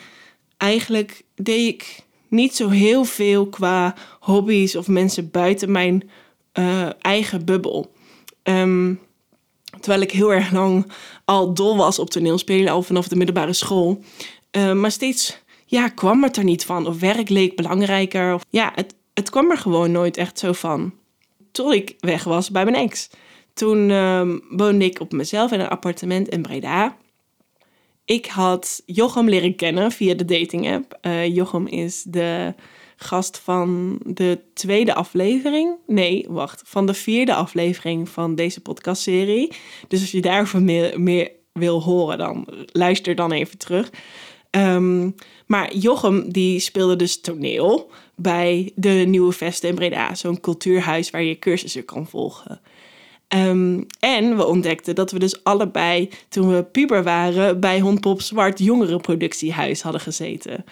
eigenlijk 0.58 1.24
deed 1.36 1.68
ik 1.68 2.04
niet 2.28 2.56
zo 2.56 2.70
heel 2.70 3.04
veel 3.04 3.48
qua 3.48 3.96
hobby's 4.20 4.76
of 4.76 4.88
mensen 4.88 5.32
buiten 5.32 5.72
mijn 5.72 6.10
uh, 6.60 6.90
eigen 7.00 7.46
bubbel. 7.46 7.92
Um, 8.44 9.00
terwijl 9.80 10.02
ik 10.02 10.12
heel 10.12 10.34
erg 10.34 10.52
lang 10.52 10.92
al 11.26 11.54
dol 11.54 11.78
was 11.78 12.00
op 12.00 12.10
toneelspelen, 12.10 12.74
al 12.74 12.84
vanaf 12.84 13.08
de 13.08 13.16
middelbare 13.16 13.54
school. 13.54 14.04
Uh, 14.52 14.74
maar 14.74 14.92
steeds 14.92 15.42
ja, 15.66 15.88
kwam 15.90 16.24
het 16.24 16.38
er 16.38 16.44
niet 16.44 16.66
van. 16.66 16.88
Of 16.88 17.00
werk 17.00 17.30
leek 17.30 17.56
belangrijker. 17.56 18.34
Of, 18.34 18.46
ja, 18.50 18.72
het, 18.76 18.96
het 19.14 19.30
kwam 19.30 19.52
er 19.52 19.58
gewoon 19.58 19.92
nooit 19.92 20.18
echt 20.18 20.40
zo 20.40 20.52
van. 20.52 20.94
Tot 21.52 21.74
ik 21.74 21.96
weg 22.00 22.24
was 22.24 22.52
bij 22.52 22.64
mijn 22.64 22.76
ex. 22.76 23.10
Toen 23.54 23.90
uh, 23.90 24.36
woonde 24.50 24.86
ik 24.86 25.00
op 25.00 25.12
mezelf 25.12 25.52
in 25.52 25.60
een 25.60 25.70
appartement 25.70 26.30
in 26.30 26.42
Breda. 26.42 26.98
Ik 28.06 28.26
had 28.26 28.82
Jochem 28.86 29.30
leren 29.30 29.56
kennen 29.56 29.92
via 29.92 30.14
de 30.14 30.26
dating 30.26 30.72
app. 30.74 31.00
Uh, 31.02 31.36
Jochem 31.36 31.68
is 31.68 32.04
de 32.04 32.54
gast 33.04 33.38
van 33.38 34.00
de 34.06 34.40
tweede 34.54 34.94
aflevering. 34.94 35.76
Nee, 35.88 36.26
wacht. 36.30 36.62
Van 36.66 36.86
de 36.86 36.94
vierde 36.94 37.34
aflevering 37.34 38.10
van 38.10 38.36
deze 38.36 38.62
podcastserie. 38.62 39.52
Dus 39.88 40.02
als 40.02 40.12
je 40.12 40.22
daarover 40.22 40.62
meer, 40.62 41.00
meer 41.00 41.32
wil 41.54 41.82
horen, 41.82 42.18
dan 42.18 42.48
luister 42.72 43.16
dan 43.16 43.32
even 43.32 43.58
terug. 43.58 43.90
Um, 44.52 45.16
maar 45.46 45.76
Jochem 45.76 46.32
die 46.32 46.60
speelde 46.60 46.96
dus 46.96 47.22
toneel 47.22 47.92
bij 48.16 48.72
de 48.76 48.90
Nieuwe 48.90 49.32
Vesten 49.32 49.70
in 49.70 49.76
Breda. 49.76 50.16
Zo'n 50.16 50.40
cultuurhuis 50.40 51.10
waar 51.10 51.24
je 51.24 51.40
cursussen 51.40 51.86
kan 51.86 52.08
volgen. 52.08 52.62
Um, 53.36 53.86
en 54.00 54.38
we 54.38 54.46
ontdekten 54.46 54.96
dat 54.96 55.12
we 55.12 55.20
dus 55.20 55.44
allebei, 55.44 56.10
toen 56.30 56.56
we 56.56 56.64
puber 56.64 57.04
waren, 57.04 57.60
bij 57.60 57.80
Hondpop 57.80 58.22
Zwart 58.22 58.60
jongerenproductiehuis 58.60 59.82
hadden 59.82 60.02
gezeten. 60.02 60.66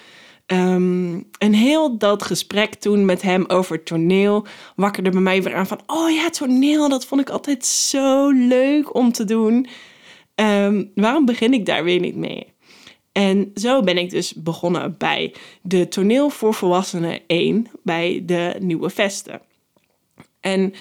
Um, 0.51 1.29
en 1.37 1.53
heel 1.53 1.97
dat 1.97 2.23
gesprek 2.23 2.75
toen 2.75 3.05
met 3.05 3.21
hem 3.21 3.45
over 3.47 3.83
toneel 3.83 4.45
wakkerde 4.75 5.09
bij 5.09 5.21
mij 5.21 5.43
weer 5.43 5.55
aan 5.55 5.67
van... 5.67 5.81
oh 5.85 6.11
ja, 6.11 6.29
toneel, 6.29 6.89
dat 6.89 7.05
vond 7.05 7.21
ik 7.21 7.29
altijd 7.29 7.65
zo 7.65 8.29
leuk 8.29 8.95
om 8.95 9.11
te 9.11 9.25
doen. 9.25 9.67
Um, 10.35 10.91
waarom 10.95 11.25
begin 11.25 11.53
ik 11.53 11.65
daar 11.65 11.83
weer 11.83 11.99
niet 11.99 12.15
mee? 12.15 12.53
En 13.11 13.51
zo 13.55 13.81
ben 13.81 13.97
ik 13.97 14.09
dus 14.09 14.33
begonnen 14.33 14.95
bij 14.97 15.33
de 15.61 15.87
toneel 15.87 16.29
voor 16.29 16.53
volwassenen 16.53 17.19
1 17.27 17.67
bij 17.83 18.23
de 18.25 18.55
Nieuwe 18.59 18.89
Vesten. 18.89 19.41
En 20.39 20.73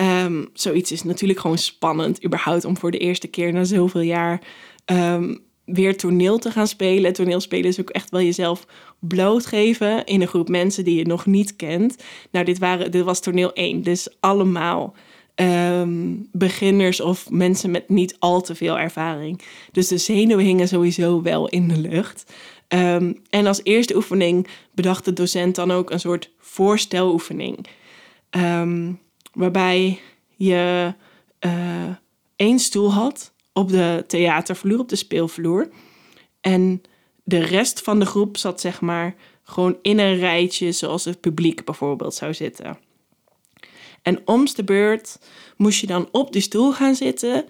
um, 0.00 0.48
zoiets 0.52 0.92
is 0.92 1.02
natuurlijk 1.02 1.40
gewoon 1.40 1.58
spannend, 1.58 2.24
überhaupt 2.24 2.64
om 2.64 2.76
voor 2.76 2.90
de 2.90 2.98
eerste 2.98 3.28
keer 3.28 3.52
na 3.52 3.64
zoveel 3.64 4.00
jaar 4.00 4.40
um, 4.86 5.44
weer 5.64 5.96
toneel 5.96 6.38
te 6.38 6.50
gaan 6.50 6.66
spelen. 6.66 7.12
Toneelspelen 7.12 7.64
is 7.64 7.80
ook 7.80 7.90
echt 7.90 8.10
wel 8.10 8.20
jezelf 8.20 8.66
blootgeven 8.98 10.04
in 10.04 10.20
een 10.20 10.28
groep 10.28 10.48
mensen 10.48 10.84
die 10.84 10.96
je 10.96 11.06
nog 11.06 11.26
niet 11.26 11.56
kent. 11.56 11.96
Nou, 12.30 12.44
dit, 12.44 12.58
waren, 12.58 12.90
dit 12.90 13.04
was 13.04 13.20
toneel 13.20 13.52
1, 13.52 13.82
dus 13.82 14.08
allemaal 14.20 14.94
um, 15.34 16.28
beginners 16.32 17.00
of 17.00 17.30
mensen 17.30 17.70
met 17.70 17.88
niet 17.88 18.16
al 18.18 18.40
te 18.40 18.54
veel 18.54 18.78
ervaring. 18.78 19.42
Dus 19.72 19.88
de 19.88 19.98
zenuwen 19.98 20.44
hingen 20.44 20.68
sowieso 20.68 21.22
wel 21.22 21.48
in 21.48 21.68
de 21.68 21.78
lucht. 21.78 22.32
Um, 22.68 23.20
en 23.30 23.46
als 23.46 23.60
eerste 23.62 23.96
oefening 23.96 24.46
bedacht 24.74 25.04
de 25.04 25.12
docent 25.12 25.54
dan 25.54 25.70
ook 25.70 25.90
een 25.90 26.00
soort 26.00 26.30
voorsteloefening. 26.38 27.66
Um, 28.30 29.00
waarbij 29.32 30.00
je 30.36 30.94
uh, 31.40 31.52
één 32.36 32.58
stoel 32.58 32.92
had 32.92 33.33
op 33.54 33.68
de 33.68 34.04
theatervloer, 34.06 34.78
op 34.78 34.88
de 34.88 34.96
speelvloer. 34.96 35.68
En 36.40 36.82
de 37.24 37.38
rest 37.38 37.80
van 37.80 37.98
de 37.98 38.06
groep 38.06 38.36
zat 38.36 38.60
zeg 38.60 38.80
maar 38.80 39.14
gewoon 39.42 39.78
in 39.82 39.98
een 39.98 40.16
rijtje 40.16 40.72
zoals 40.72 41.04
het 41.04 41.20
publiek 41.20 41.64
bijvoorbeeld 41.64 42.14
zou 42.14 42.34
zitten. 42.34 42.78
En 44.02 44.22
om's 44.24 44.54
de 44.54 44.64
beurt 44.64 45.18
moest 45.56 45.80
je 45.80 45.86
dan 45.86 46.08
op 46.10 46.32
die 46.32 46.42
stoel 46.42 46.72
gaan 46.72 46.94
zitten 46.94 47.44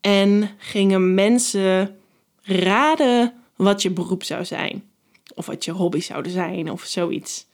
en 0.00 0.50
gingen 0.58 1.14
mensen 1.14 1.98
raden 2.42 3.34
wat 3.56 3.82
je 3.82 3.90
beroep 3.90 4.22
zou 4.22 4.44
zijn. 4.44 4.90
Of 5.34 5.46
wat 5.46 5.64
je 5.64 5.70
hobby 5.70 6.00
zouden 6.00 6.32
zijn 6.32 6.70
of 6.70 6.82
zoiets. 6.82 7.46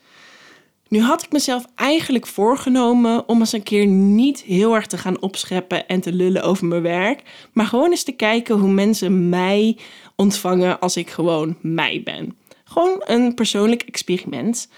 Nu 0.89 1.01
had 1.01 1.23
ik 1.23 1.31
mezelf 1.31 1.65
eigenlijk 1.75 2.27
voorgenomen 2.27 3.27
om 3.27 3.39
eens 3.39 3.51
een 3.51 3.63
keer 3.63 3.85
niet 3.87 4.41
heel 4.41 4.75
erg 4.75 4.85
te 4.87 4.97
gaan 4.97 5.21
opscheppen 5.21 5.87
en 5.87 6.01
te 6.01 6.13
lullen 6.13 6.43
over 6.43 6.65
mijn 6.65 6.81
werk, 6.81 7.23
maar 7.53 7.65
gewoon 7.65 7.89
eens 7.89 8.03
te 8.03 8.11
kijken 8.11 8.59
hoe 8.59 8.71
mensen 8.71 9.29
mij 9.29 9.77
ontvangen 10.15 10.79
als 10.79 10.97
ik 10.97 11.09
gewoon 11.09 11.57
mij 11.61 12.01
ben. 12.03 12.37
Gewoon 12.63 13.03
een 13.05 13.33
persoonlijk 13.33 13.81
experiment. 13.81 14.69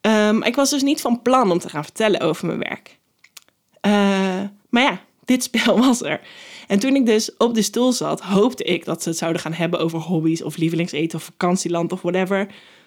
Um, 0.00 0.42
ik 0.42 0.56
was 0.56 0.70
dus 0.70 0.82
niet 0.82 1.00
van 1.00 1.22
plan 1.22 1.50
om 1.50 1.58
te 1.58 1.68
gaan 1.68 1.84
vertellen 1.84 2.20
over 2.20 2.46
mijn 2.46 2.58
werk. 2.58 2.98
Uh, 3.86 3.92
maar 4.68 4.82
ja, 4.82 5.00
dit 5.24 5.42
spel 5.42 5.78
was 5.78 6.02
er. 6.02 6.20
En 6.66 6.78
toen 6.78 6.94
ik 6.94 7.06
dus 7.06 7.36
op 7.36 7.54
de 7.54 7.62
stoel 7.62 7.92
zat, 7.92 8.20
hoopte 8.20 8.64
ik 8.64 8.84
dat 8.84 9.02
ze 9.02 9.08
het 9.08 9.18
zouden 9.18 9.42
gaan 9.42 9.52
hebben 9.52 9.80
over 9.80 9.98
hobby's 9.98 10.42
of 10.42 10.56
lievelingseten 10.56 11.18
of 11.18 11.24
vakantieland 11.24 11.92
of 11.92 12.02
whatever. 12.02 12.46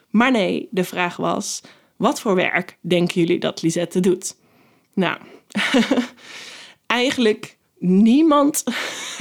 Maar 0.09 0.31
nee, 0.31 0.67
de 0.71 0.83
vraag 0.83 1.15
was: 1.15 1.61
wat 2.03 2.19
voor 2.19 2.35
werk 2.35 2.77
denken 2.81 3.21
jullie 3.21 3.39
dat 3.39 3.61
Lisette 3.61 3.99
doet? 3.99 4.35
Nou, 4.93 5.17
eigenlijk 6.87 7.57
niemand, 7.79 8.63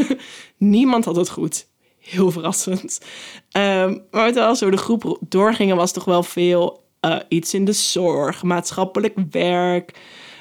niemand 0.56 1.04
had 1.04 1.16
het 1.16 1.30
goed. 1.30 1.68
Heel 1.98 2.30
verrassend. 2.30 3.00
Um, 3.56 4.04
maar 4.10 4.32
terwijl 4.32 4.56
zo 4.56 4.70
de 4.70 4.76
groep 4.76 5.18
doorgingen, 5.28 5.76
was 5.76 5.92
toch 5.92 6.04
wel 6.04 6.22
veel 6.22 6.84
uh, 7.00 7.18
iets 7.28 7.54
in 7.54 7.64
de 7.64 7.72
zorg, 7.72 8.42
maatschappelijk 8.42 9.14
werk, 9.30 9.98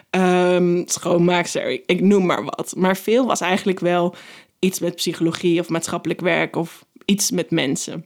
um, 0.10 0.84
schoonmaakster, 0.88 1.71
ik 1.86 2.01
noem 2.01 2.25
maar 2.25 2.43
wat. 2.43 2.73
Maar 2.77 2.97
veel 2.97 3.25
was 3.25 3.41
eigenlijk 3.41 3.80
wel 3.80 4.15
iets 4.60 4.80
met 4.80 4.95
psychologie 4.95 5.60
of 5.60 5.69
maatschappelijk 5.69 6.21
werk 6.21 6.56
of 6.56 6.86
iets 7.06 7.32
met 7.32 7.51
mensen. 7.51 8.06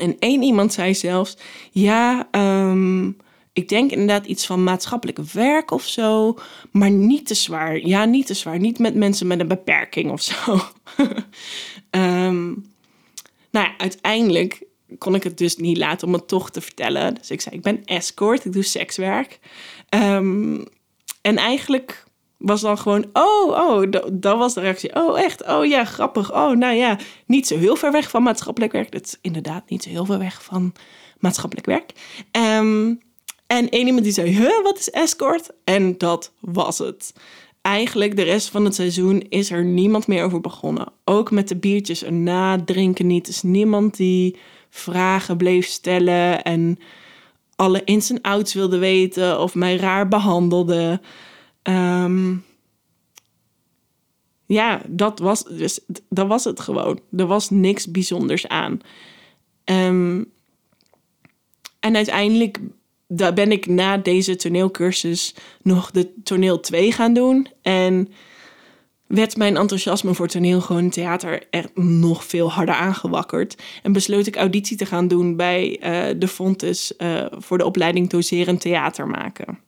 En 0.00 0.16
één 0.18 0.42
iemand 0.42 0.72
zei 0.72 0.94
zelfs: 0.94 1.36
Ja, 1.70 2.28
um, 2.32 3.16
ik 3.52 3.68
denk 3.68 3.90
inderdaad 3.90 4.26
iets 4.26 4.46
van 4.46 4.64
maatschappelijk 4.64 5.18
werk 5.18 5.70
of 5.70 5.82
zo, 5.82 6.38
maar 6.70 6.90
niet 6.90 7.26
te 7.26 7.34
zwaar. 7.34 7.78
Ja, 7.78 8.04
niet 8.04 8.26
te 8.26 8.34
zwaar. 8.34 8.58
Niet 8.58 8.78
met 8.78 8.94
mensen 8.94 9.26
met 9.26 9.40
een 9.40 9.48
beperking 9.48 10.10
of 10.10 10.22
zo. 10.22 10.60
um, 11.90 12.66
nou 13.50 13.66
ja, 13.66 13.74
uiteindelijk 13.78 14.62
kon 14.98 15.14
ik 15.14 15.22
het 15.22 15.38
dus 15.38 15.56
niet 15.56 15.78
laten 15.78 16.06
om 16.06 16.12
het 16.12 16.28
toch 16.28 16.50
te 16.50 16.60
vertellen. 16.60 17.14
Dus 17.14 17.30
ik 17.30 17.40
zei: 17.40 17.54
Ik 17.54 17.62
ben 17.62 17.84
escort, 17.84 18.44
ik 18.44 18.52
doe 18.52 18.62
sekswerk. 18.62 19.38
Um, 19.94 20.64
en 21.20 21.36
eigenlijk 21.36 22.04
was 22.38 22.60
dan 22.60 22.78
gewoon, 22.78 23.06
oh, 23.12 23.48
oh, 23.48 23.90
dat, 24.12 24.38
was 24.38 24.54
de 24.54 24.60
reactie. 24.60 24.94
Oh, 24.94 25.20
echt? 25.20 25.46
Oh 25.46 25.66
ja, 25.66 25.84
grappig. 25.84 26.32
Oh, 26.32 26.50
nou 26.50 26.74
ja, 26.74 26.98
niet 27.26 27.46
zo 27.46 27.58
heel 27.58 27.76
ver 27.76 27.92
weg 27.92 28.10
van 28.10 28.22
maatschappelijk 28.22 28.72
werk. 28.72 28.92
Dat 28.92 29.04
is 29.04 29.18
inderdaad 29.20 29.70
niet 29.70 29.82
zo 29.82 29.90
heel 29.90 30.04
ver 30.04 30.18
weg 30.18 30.42
van 30.42 30.72
maatschappelijk 31.18 31.66
werk. 31.66 31.92
Um, 32.32 33.00
en 33.52 33.68
één 33.68 33.86
iemand 33.86 34.04
die 34.04 34.12
zei, 34.12 34.30
huh, 34.30 34.62
wat 34.62 34.78
is 34.78 34.90
escort? 34.90 35.50
En 35.64 35.98
dat 35.98 36.32
was 36.40 36.78
het. 36.78 37.14
Eigenlijk 37.60 38.16
de 38.16 38.22
rest 38.22 38.48
van 38.48 38.64
het 38.64 38.74
seizoen 38.74 39.20
is 39.28 39.50
er 39.50 39.64
niemand 39.64 40.06
meer 40.06 40.24
over 40.24 40.40
begonnen. 40.40 40.92
Ook 41.04 41.30
met 41.30 41.48
de 41.48 41.56
biertjes 41.56 42.04
erna 42.04 42.64
drinken 42.64 43.06
niet. 43.06 43.28
is 43.28 43.42
niemand 43.42 43.96
die 43.96 44.36
vragen 44.70 45.36
bleef 45.36 45.66
stellen 45.66 46.42
en 46.42 46.78
alle 47.56 47.84
ins 47.84 48.10
en 48.10 48.20
outs 48.20 48.54
wilde 48.54 48.78
weten 48.78 49.40
of 49.40 49.54
mij 49.54 49.76
raar 49.76 50.08
behandelde. 50.08 51.00
Um, 51.62 52.44
ja, 54.46 54.82
dat 54.88 55.18
was, 55.18 55.44
dus, 55.44 55.80
dat 56.08 56.26
was 56.26 56.44
het 56.44 56.60
gewoon. 56.60 57.00
Er 57.16 57.26
was 57.26 57.50
niks 57.50 57.90
bijzonders 57.90 58.48
aan. 58.48 58.80
Um, 59.64 60.32
en 61.80 61.96
uiteindelijk 61.96 62.60
daar 63.14 63.32
ben 63.32 63.52
ik 63.52 63.66
na 63.66 63.96
deze 63.96 64.36
toneelcursus 64.36 65.34
nog 65.62 65.90
de 65.90 66.12
toneel 66.22 66.60
2 66.60 66.92
gaan 66.92 67.14
doen. 67.14 67.48
En 67.62 68.08
werd 69.06 69.36
mijn 69.36 69.56
enthousiasme 69.56 70.14
voor 70.14 70.28
toneel 70.28 70.60
gewoon 70.60 70.90
theater 70.90 71.46
er 71.50 71.70
nog 71.74 72.24
veel 72.24 72.50
harder 72.50 72.74
aangewakkerd. 72.74 73.62
En 73.82 73.92
besloot 73.92 74.26
ik 74.26 74.36
auditie 74.36 74.76
te 74.76 74.86
gaan 74.86 75.08
doen 75.08 75.36
bij 75.36 75.68
uh, 75.70 76.20
de 76.20 76.28
Fontes 76.28 76.92
uh, 76.98 77.24
voor 77.30 77.58
de 77.58 77.64
opleiding 77.64 78.10
doseren 78.10 78.58
theater 78.58 79.06
maken. 79.06 79.58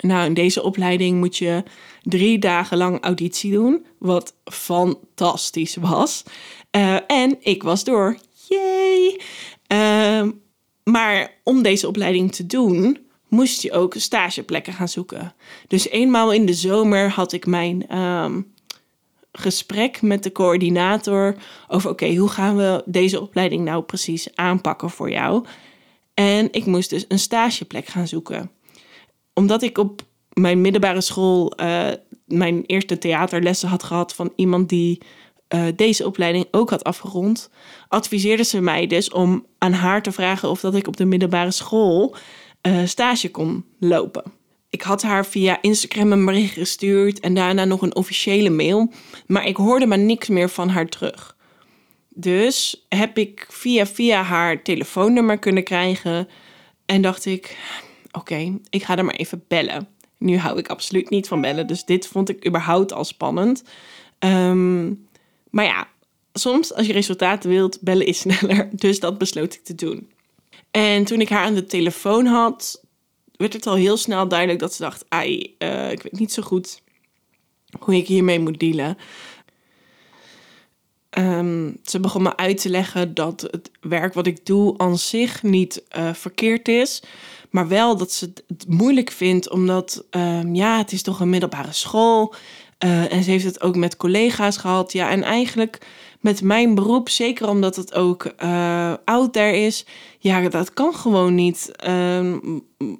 Nou, 0.00 0.26
in 0.26 0.34
deze 0.34 0.62
opleiding 0.62 1.18
moet 1.18 1.36
je 1.36 1.62
drie 2.02 2.38
dagen 2.38 2.76
lang 2.76 3.00
auditie 3.00 3.52
doen, 3.52 3.86
wat 3.98 4.34
fantastisch 4.44 5.76
was. 5.76 6.22
Uh, 6.76 6.96
en 7.06 7.36
ik 7.40 7.62
was 7.62 7.84
door. 7.84 8.18
Yay! 8.48 9.20
Ehm, 10.88 10.90
maar 10.90 11.30
om 11.42 11.62
deze 11.62 11.88
opleiding 11.88 12.32
te 12.32 12.46
doen, 12.46 12.98
moest 13.28 13.62
je 13.62 13.72
ook 13.72 13.94
stageplekken 13.96 14.72
gaan 14.72 14.88
zoeken. 14.88 15.34
Dus 15.66 15.88
eenmaal 15.88 16.32
in 16.32 16.46
de 16.46 16.54
zomer 16.54 17.10
had 17.10 17.32
ik 17.32 17.46
mijn 17.46 17.98
um, 17.98 18.52
gesprek 19.32 20.02
met 20.02 20.22
de 20.22 20.32
coördinator 20.32 21.36
over: 21.68 21.90
oké, 21.90 22.14
hoe 22.14 22.28
gaan 22.28 22.56
we 22.56 22.82
deze 22.84 23.20
opleiding 23.20 23.64
nou 23.64 23.82
precies 23.82 24.36
aanpakken 24.36 24.90
voor 24.90 25.10
jou? 25.10 25.44
En 26.14 26.48
ik 26.52 26.66
moest 26.66 26.90
dus 26.90 27.04
een 27.08 27.18
stageplek 27.18 27.86
gaan 27.86 28.08
zoeken. 28.08 28.50
Omdat 29.34 29.62
ik 29.62 29.78
op 29.78 30.02
mijn 30.32 30.60
middelbare 30.60 31.00
school 31.00 31.52
uh, 31.60 31.88
mijn 32.24 32.64
eerste 32.66 32.98
theaterlessen 32.98 33.68
had 33.68 33.82
gehad 33.82 34.14
van 34.14 34.32
iemand 34.36 34.68
die 34.68 34.98
uh, 35.54 35.66
deze 35.76 36.06
opleiding 36.06 36.46
ook 36.50 36.70
had 36.70 36.84
afgerond, 36.84 37.50
adviseerde 37.88 38.44
ze 38.44 38.60
mij 38.60 38.86
dus 38.86 39.10
om 39.10 39.46
aan 39.58 39.72
haar 39.72 40.02
te 40.02 40.12
vragen 40.12 40.50
of 40.50 40.60
dat 40.60 40.74
ik 40.74 40.86
op 40.86 40.96
de 40.96 41.04
middelbare 41.04 41.50
school 41.50 42.16
uh, 42.62 42.86
stage 42.86 43.30
kon 43.30 43.64
lopen. 43.78 44.22
Ik 44.70 44.82
had 44.82 45.02
haar 45.02 45.26
via 45.26 45.62
Instagram 45.62 46.12
een 46.12 46.24
bericht 46.24 46.52
gestuurd 46.52 47.20
en 47.20 47.34
daarna 47.34 47.64
nog 47.64 47.82
een 47.82 47.96
officiële 47.96 48.50
mail, 48.50 48.92
maar 49.26 49.46
ik 49.46 49.56
hoorde 49.56 49.86
maar 49.86 49.98
niks 49.98 50.28
meer 50.28 50.48
van 50.48 50.68
haar 50.68 50.86
terug. 50.86 51.36
Dus 52.08 52.86
heb 52.88 53.18
ik 53.18 53.46
via 53.48 53.86
via 53.86 54.22
haar 54.22 54.62
telefoonnummer 54.62 55.38
kunnen 55.38 55.64
krijgen 55.64 56.28
en 56.86 57.02
dacht 57.02 57.24
ik: 57.24 57.56
oké, 58.12 58.58
ik 58.70 58.82
ga 58.82 58.96
er 58.96 59.04
maar 59.04 59.14
even 59.14 59.44
bellen. 59.48 59.88
Nu 60.18 60.38
hou 60.38 60.58
ik 60.58 60.68
absoluut 60.68 61.10
niet 61.10 61.28
van 61.28 61.40
bellen, 61.40 61.66
dus 61.66 61.84
dit 61.84 62.06
vond 62.06 62.28
ik 62.28 62.46
überhaupt 62.46 62.92
al 62.92 63.04
spannend. 63.04 63.62
Um, 64.18 65.06
maar 65.50 65.64
ja, 65.64 65.88
soms 66.38 66.74
als 66.74 66.86
je 66.86 66.92
resultaten 66.92 67.50
wilt, 67.50 67.80
bellen 67.80 68.06
is 68.06 68.18
sneller. 68.28 68.68
Dus 68.72 69.00
dat 69.00 69.18
besloot 69.18 69.54
ik 69.54 69.64
te 69.64 69.74
doen. 69.74 70.10
En 70.70 71.04
toen 71.04 71.20
ik 71.20 71.28
haar 71.28 71.44
aan 71.44 71.54
de 71.54 71.66
telefoon 71.66 72.26
had, 72.26 72.82
werd 73.36 73.52
het 73.52 73.66
al 73.66 73.74
heel 73.74 73.96
snel 73.96 74.28
duidelijk 74.28 74.58
dat 74.58 74.74
ze 74.74 74.82
dacht: 74.82 75.04
ai, 75.08 75.54
uh, 75.58 75.90
ik 75.90 76.02
weet 76.02 76.18
niet 76.18 76.32
zo 76.32 76.42
goed 76.42 76.82
hoe 77.78 77.96
ik 77.96 78.06
hiermee 78.06 78.40
moet 78.40 78.60
dealen. 78.60 78.96
Um, 81.18 81.76
ze 81.84 82.00
begon 82.00 82.22
me 82.22 82.36
uit 82.36 82.60
te 82.60 82.70
leggen 82.70 83.14
dat 83.14 83.40
het 83.50 83.70
werk 83.80 84.14
wat 84.14 84.26
ik 84.26 84.46
doe 84.46 84.78
aan 84.78 84.98
zich 84.98 85.42
niet 85.42 85.82
uh, 85.96 86.14
verkeerd 86.14 86.68
is. 86.68 87.02
Maar 87.50 87.68
wel 87.68 87.96
dat 87.96 88.12
ze 88.12 88.32
het 88.46 88.68
moeilijk 88.68 89.10
vindt, 89.10 89.50
omdat 89.50 90.04
um, 90.10 90.54
ja, 90.54 90.78
het 90.78 90.92
is 90.92 91.02
toch 91.02 91.20
een 91.20 91.30
middelbare 91.30 91.72
school 91.72 92.34
Eh, 92.78 93.12
en 93.12 93.22
ze 93.22 93.30
heeft 93.30 93.44
het 93.44 93.60
ook 93.60 93.76
met 93.76 93.96
collega's 93.96 94.56
gehad. 94.56 94.92
Ja, 94.92 95.10
en 95.10 95.22
eigenlijk 95.22 95.78
met 96.20 96.42
mijn 96.42 96.74
beroep, 96.74 97.08
zeker 97.08 97.48
omdat 97.48 97.76
het 97.76 97.94
ook 97.94 98.32
uh, 98.42 98.94
out 99.04 99.32
there 99.32 99.56
is. 99.56 99.86
Ja, 100.18 100.48
dat 100.48 100.72
kan 100.72 100.94
gewoon 100.94 101.34
niet. 101.34 101.72
Ehm, 101.76 102.38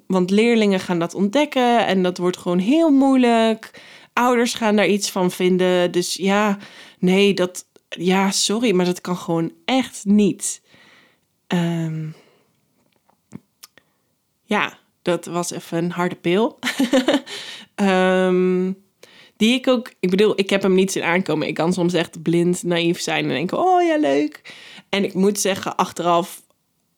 want 0.07 0.29
leerlingen 0.29 0.79
gaan 0.79 0.99
dat 0.99 1.13
ontdekken 1.13 1.85
en 1.85 2.03
dat 2.03 2.17
wordt 2.17 2.37
gewoon 2.37 2.59
heel 2.59 2.89
moeilijk. 2.89 3.81
Ouders 4.13 4.53
gaan 4.53 4.75
daar 4.75 4.87
iets 4.87 5.11
van 5.11 5.31
vinden. 5.31 5.91
Dus 5.91 6.13
ja, 6.13 6.57
nee, 6.99 7.33
dat. 7.33 7.67
Ja, 7.89 8.31
sorry, 8.31 8.71
maar 8.75 8.85
dat 8.85 9.01
kan 9.01 9.17
gewoon 9.17 9.51
echt 9.65 10.05
niet. 10.05 10.61
Um, 11.47 12.15
ja, 14.43 14.77
dat 15.01 15.25
was 15.25 15.51
even 15.51 15.77
een 15.77 15.91
harde 15.91 16.15
pil. 16.15 16.59
um, 17.75 18.83
die 19.39 19.53
ik 19.53 19.67
ook, 19.67 19.91
ik 19.99 20.09
bedoel, 20.09 20.33
ik 20.35 20.49
heb 20.49 20.61
hem 20.61 20.73
niet 20.73 20.91
zien 20.91 21.03
aankomen. 21.03 21.47
Ik 21.47 21.53
kan 21.53 21.73
soms 21.73 21.93
echt 21.93 22.21
blind, 22.21 22.63
naïef 22.63 23.01
zijn 23.01 23.23
en 23.23 23.29
denken, 23.29 23.57
oh 23.57 23.83
ja, 23.83 23.97
leuk. 23.97 24.55
En 24.89 25.03
ik 25.03 25.13
moet 25.13 25.39
zeggen, 25.39 25.75
achteraf 25.75 26.41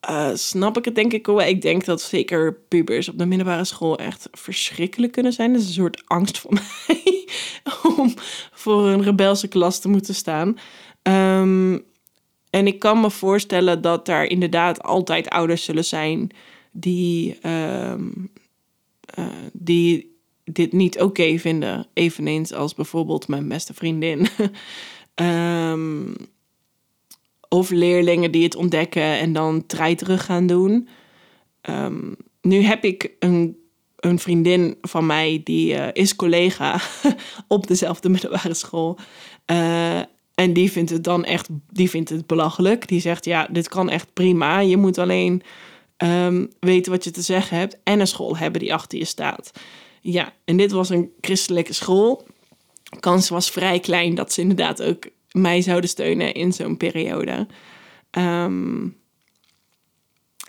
uh, 0.09 0.29
snap 0.33 0.77
ik 0.77 0.85
het 0.85 0.95
denk 0.95 1.13
ik 1.13 1.25
wel. 1.25 1.41
Ik 1.41 1.61
denk 1.61 1.85
dat 1.85 2.01
zeker 2.01 2.53
pubers 2.53 3.09
op 3.09 3.17
de 3.17 3.25
middelbare 3.25 3.65
school 3.65 3.97
echt 3.97 4.27
verschrikkelijk 4.31 5.11
kunnen 5.11 5.33
zijn. 5.33 5.53
Dat 5.53 5.61
is 5.61 5.67
een 5.67 5.73
soort 5.73 6.03
angst 6.05 6.39
voor 6.39 6.53
mij 6.87 7.27
om 7.97 8.13
voor 8.51 8.87
een 8.87 9.03
rebelse 9.03 9.47
klas 9.47 9.79
te 9.79 9.87
moeten 9.87 10.15
staan. 10.15 10.57
Um, 11.03 11.83
en 12.49 12.67
ik 12.67 12.79
kan 12.79 13.01
me 13.01 13.09
voorstellen 13.09 13.81
dat 13.81 14.07
er 14.07 14.29
inderdaad 14.29 14.83
altijd 14.83 15.29
ouders 15.29 15.63
zullen 15.63 15.85
zijn 15.85 16.29
die, 16.71 17.37
um, 17.47 18.31
uh, 19.19 19.25
die 19.53 20.10
dit 20.53 20.71
niet 20.71 21.01
oké 21.01 21.37
vinden. 21.37 21.87
Eveneens 21.93 22.53
als 22.53 22.73
bijvoorbeeld 22.73 23.27
mijn 23.27 23.47
beste 23.47 23.73
vriendin. 23.73 24.27
um, 25.15 26.15
of 27.49 27.69
leerlingen 27.69 28.31
die 28.31 28.43
het 28.43 28.55
ontdekken 28.55 29.03
en 29.03 29.33
dan 29.33 29.65
terug 29.65 30.25
gaan 30.25 30.47
doen. 30.47 30.87
Um, 31.69 32.15
nu 32.41 32.61
heb 32.61 32.83
ik 32.83 33.11
een, 33.19 33.57
een 33.95 34.19
vriendin 34.19 34.77
van 34.81 35.05
mij 35.05 35.41
die 35.43 35.73
uh, 35.73 35.87
is 35.93 36.15
collega 36.15 36.79
op 37.47 37.67
dezelfde 37.67 38.09
middelbare 38.09 38.53
school. 38.53 38.97
Uh, 39.51 39.99
en 40.35 40.53
die 40.53 40.71
vindt 40.71 40.89
het 40.89 41.03
dan 41.03 41.25
echt, 41.25 41.47
die 41.71 41.89
vindt 41.89 42.09
het 42.09 42.27
belachelijk. 42.27 42.87
Die 42.87 42.99
zegt, 42.99 43.25
ja, 43.25 43.47
dit 43.51 43.69
kan 43.69 43.89
echt 43.89 44.13
prima. 44.13 44.59
Je 44.59 44.77
moet 44.77 44.97
alleen 44.97 45.41
um, 45.97 46.49
weten 46.59 46.91
wat 46.91 47.03
je 47.03 47.11
te 47.11 47.21
zeggen 47.21 47.57
hebt 47.57 47.77
en 47.83 47.99
een 47.99 48.07
school 48.07 48.37
hebben 48.37 48.59
die 48.59 48.73
achter 48.73 48.97
je 48.97 49.05
staat. 49.05 49.51
Ja, 50.01 50.33
en 50.45 50.57
dit 50.57 50.71
was 50.71 50.89
een 50.89 51.11
christelijke 51.21 51.73
school. 51.73 52.27
Kans 52.99 53.29
was 53.29 53.49
vrij 53.49 53.79
klein 53.79 54.15
dat 54.15 54.33
ze 54.33 54.41
inderdaad 54.41 54.81
ook 54.81 55.09
mij 55.31 55.61
zouden 55.61 55.89
steunen 55.89 56.33
in 56.33 56.53
zo'n 56.53 56.77
periode. 56.77 57.47
Um, 58.11 58.97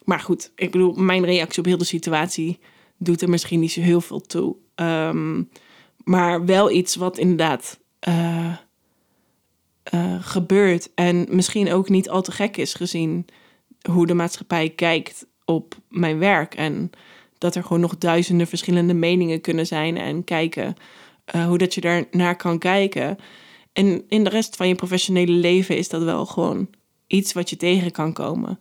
maar 0.05 0.21
goed, 0.21 0.53
ik 0.55 0.71
bedoel, 0.71 0.93
mijn 0.93 1.25
reactie 1.25 1.59
op 1.59 1.65
heel 1.65 1.79
de 1.79 1.85
situatie 1.85 2.59
doet 2.97 3.23
er 3.23 3.29
misschien 3.29 3.61
niet 3.61 3.73
zo 3.73 3.81
heel 3.81 4.01
veel 4.01 4.21
toe. 4.21 4.57
Um, 4.75 5.49
maar 6.05 6.45
wel 6.45 6.71
iets 6.71 6.97
wat 6.97 7.19
inderdaad 7.19 7.79
uh, 8.09 8.57
uh, 9.95 10.17
gebeurt 10.21 10.91
en 10.95 11.27
misschien 11.29 11.73
ook 11.73 11.89
niet 11.89 12.09
al 12.09 12.23
te 12.23 12.33
gek 12.33 12.57
is 12.57 12.75
gezien 12.75 13.27
hoe 13.91 14.07
de 14.07 14.15
maatschappij 14.15 14.69
kijkt 14.71 15.27
op 15.45 15.75
mijn 15.89 16.19
werk 16.19 16.55
en 16.55 16.91
dat 17.43 17.55
er 17.55 17.63
gewoon 17.63 17.81
nog 17.81 17.99
duizenden 17.99 18.47
verschillende 18.47 18.95
meningen 18.95 19.41
kunnen 19.41 19.67
zijn 19.67 19.97
en 19.97 20.25
kijken 20.25 20.75
uh, 21.35 21.47
hoe 21.47 21.59
dat 21.59 21.75
je 21.75 21.81
daar 21.81 22.05
naar 22.11 22.37
kan 22.37 22.59
kijken. 22.59 23.17
En 23.73 24.03
in 24.09 24.25
de 24.25 24.31
rest 24.31 24.57
van 24.57 24.69
je 24.69 24.75
professionele 24.75 25.33
leven 25.33 25.77
is 25.77 25.89
dat 25.89 26.03
wel 26.03 26.27
gewoon 26.27 26.69
iets 27.07 27.33
wat 27.33 27.51
je 27.51 27.57
tegen 27.57 27.91
kan 27.91 28.13
komen. 28.13 28.59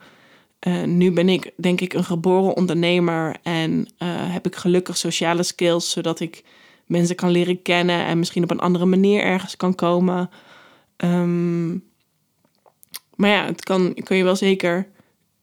Uh, 0.67 0.83
nu 0.83 1.11
ben 1.11 1.29
ik 1.29 1.51
denk 1.55 1.81
ik 1.81 1.93
een 1.93 2.03
geboren 2.03 2.55
ondernemer 2.55 3.35
en 3.43 3.71
uh, 3.71 3.85
heb 4.33 4.45
ik 4.45 4.55
gelukkig 4.55 4.97
sociale 4.97 5.43
skills 5.43 5.91
zodat 5.91 6.19
ik 6.19 6.43
mensen 6.85 7.15
kan 7.15 7.31
leren 7.31 7.61
kennen 7.61 8.05
en 8.05 8.19
misschien 8.19 8.43
op 8.43 8.51
een 8.51 8.59
andere 8.59 8.85
manier 8.85 9.21
ergens 9.21 9.57
kan 9.57 9.75
komen. 9.75 10.29
Um, 10.97 11.83
maar 13.15 13.29
ja, 13.29 13.45
het 13.45 13.63
kan, 13.63 13.93
kan 13.93 14.17
je 14.17 14.23
wel 14.23 14.35
zeker 14.35 14.87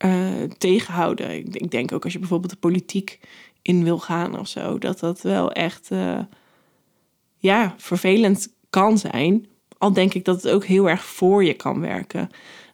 uh, 0.05 0.43
tegenhouden. 0.57 1.31
Ik, 1.53 1.71
denk 1.71 1.91
ook 1.91 2.03
als 2.03 2.13
je 2.13 2.19
bijvoorbeeld 2.19 2.51
de 2.51 2.57
politiek 2.57 3.19
in 3.61 3.83
wil 3.83 3.99
gaan 3.99 4.39
of 4.39 4.47
zo, 4.47 4.77
dat 4.77 4.99
dat 4.99 5.21
wel 5.21 5.51
echt 5.51 5.91
uh, 5.91 6.19
ja, 7.37 7.73
vervelend 7.77 8.53
kan 8.69 8.97
zijn. 8.97 9.47
Al 9.77 9.93
denk 9.93 10.13
ik 10.13 10.25
dat 10.25 10.43
het 10.43 10.51
ook 10.51 10.65
heel 10.65 10.89
erg 10.89 11.05
voor 11.05 11.43
je 11.43 11.53
kan 11.53 11.79
werken. 11.79 12.29